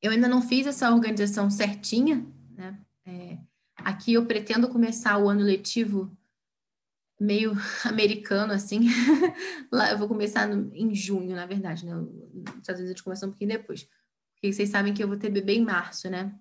[0.01, 3.37] eu ainda não fiz essa organização certinha, né, é,
[3.77, 6.11] aqui eu pretendo começar o ano letivo
[7.19, 7.53] meio
[7.85, 8.87] americano, assim.
[9.71, 11.93] Lá eu vou começar no, em junho, na verdade, né?
[11.93, 13.87] Nos Estados Unidos começam um pouquinho depois.
[14.33, 16.37] Porque vocês sabem que eu vou ter bebê em março, né?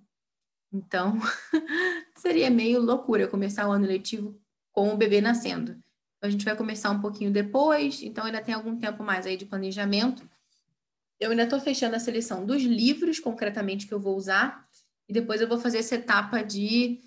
[0.74, 1.20] Então,
[2.18, 4.36] seria meio loucura começar o ano letivo
[4.72, 5.70] com o bebê nascendo.
[5.70, 9.36] Então, a gente vai começar um pouquinho depois, então ainda tem algum tempo mais aí
[9.36, 10.28] de planejamento.
[11.20, 14.66] Eu ainda estou fechando a seleção dos livros, concretamente, que eu vou usar,
[15.08, 16.98] e depois eu vou fazer essa etapa de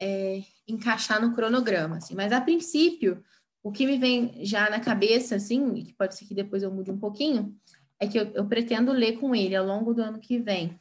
[0.00, 2.16] é, encaixar no cronograma, assim.
[2.16, 3.22] Mas a princípio,
[3.62, 6.90] o que me vem já na cabeça, assim, que pode ser que depois eu mude
[6.90, 7.56] um pouquinho,
[8.00, 10.76] é que eu, eu pretendo ler com ele ao longo do ano que vem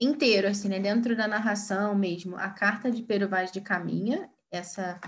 [0.00, 0.78] inteiro, assim, né?
[0.78, 5.00] Dentro da narração mesmo, a carta de Pero Vaz de Caminha, essa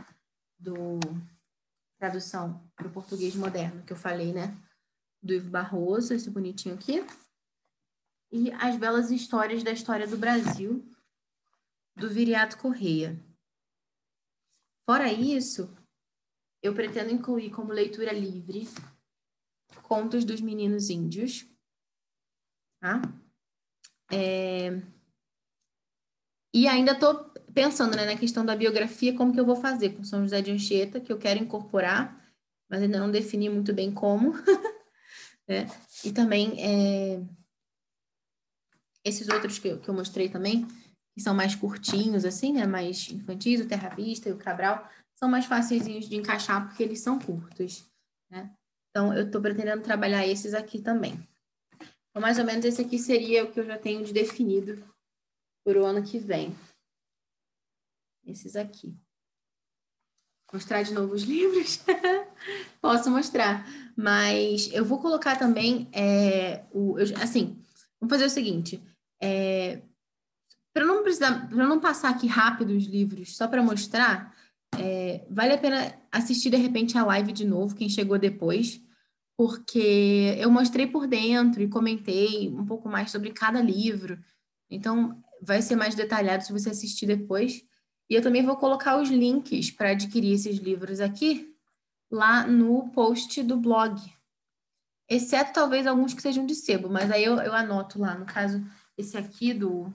[0.59, 0.99] do
[1.99, 4.57] tradução para o português moderno que eu falei, né?
[5.23, 7.05] Do Ivo Barroso, esse bonitinho aqui.
[8.33, 10.85] E as belas histórias da história do Brasil,
[11.97, 13.19] do Viriato Correia.
[14.89, 15.69] Fora isso,
[16.63, 18.67] eu pretendo incluir como leitura livre
[19.83, 21.47] Contos dos Meninos Índios,
[22.81, 23.01] tá?
[24.11, 24.81] É...
[26.53, 30.05] E ainda estou pensando né, na questão da biografia, como que eu vou fazer com
[30.05, 32.21] São José de Anchieta, que eu quero incorporar,
[32.69, 34.33] mas ainda não defini muito bem como.
[35.49, 35.67] né?
[36.05, 37.23] E também é...
[39.05, 40.67] esses outros que eu, que eu mostrei também,
[41.15, 42.67] que são mais curtinhos, assim, né?
[42.67, 47.01] Mais infantis, o Terra Vista e o Cabral, são mais fáceis de encaixar porque eles
[47.01, 47.85] são curtos,
[48.31, 48.51] né?
[48.91, 51.30] Então, eu estou pretendendo trabalhar esses aqui também.
[52.11, 54.85] Então, mais ou menos esse aqui seria o que eu já tenho de definido
[55.65, 56.57] para o ano que vem.
[58.27, 58.95] Esses aqui.
[60.53, 61.85] Mostrar de novo os livros?
[62.81, 63.65] Posso mostrar.
[63.97, 66.99] Mas eu vou colocar também é, o.
[66.99, 67.63] Eu, assim,
[68.01, 68.83] vamos fazer o seguinte.
[69.23, 69.83] É,
[70.73, 74.35] para não precisar, para não passar aqui rápido os livros, só para mostrar,
[74.79, 78.81] é, vale a pena assistir de repente a live de novo, quem chegou depois,
[79.41, 84.23] porque eu mostrei por dentro e comentei um pouco mais sobre cada livro.
[84.69, 87.65] Então, vai ser mais detalhado se você assistir depois.
[88.11, 91.57] E eu também vou colocar os links para adquirir esses livros aqui
[92.11, 93.99] lá no post do blog.
[95.09, 98.15] Exceto talvez alguns que sejam de sebo, mas aí eu, eu anoto lá.
[98.19, 98.63] No caso,
[98.95, 99.91] esse aqui do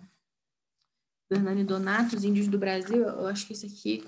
[1.29, 4.03] Hernani Donato, Os Índios do Brasil, eu acho que esse aqui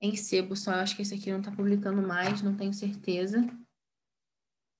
[0.00, 0.72] é em sebo só.
[0.72, 3.48] Eu acho que esse aqui não está publicando mais, não tenho certeza.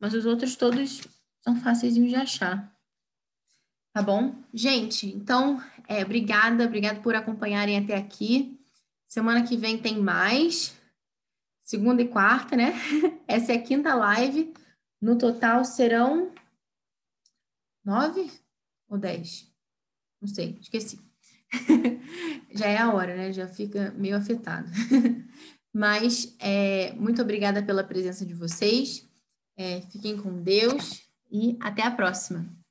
[0.03, 1.01] Mas os outros todos
[1.43, 2.77] são fáceis de achar.
[3.95, 4.35] Tá bom?
[4.53, 8.59] Gente, então, é, obrigada, obrigada por acompanharem até aqui.
[9.07, 10.77] Semana que vem tem mais.
[11.63, 12.73] Segunda e quarta, né?
[13.29, 14.53] Essa é a quinta live.
[15.01, 16.35] No total serão
[17.85, 18.29] nove
[18.89, 19.49] ou dez?
[20.21, 20.99] Não sei, esqueci.
[22.51, 23.33] Já é a hora, né?
[23.33, 24.69] Já fica meio afetado.
[25.73, 29.09] Mas é, muito obrigada pela presença de vocês.
[29.57, 32.62] É, fiquem com Deus e até a próxima.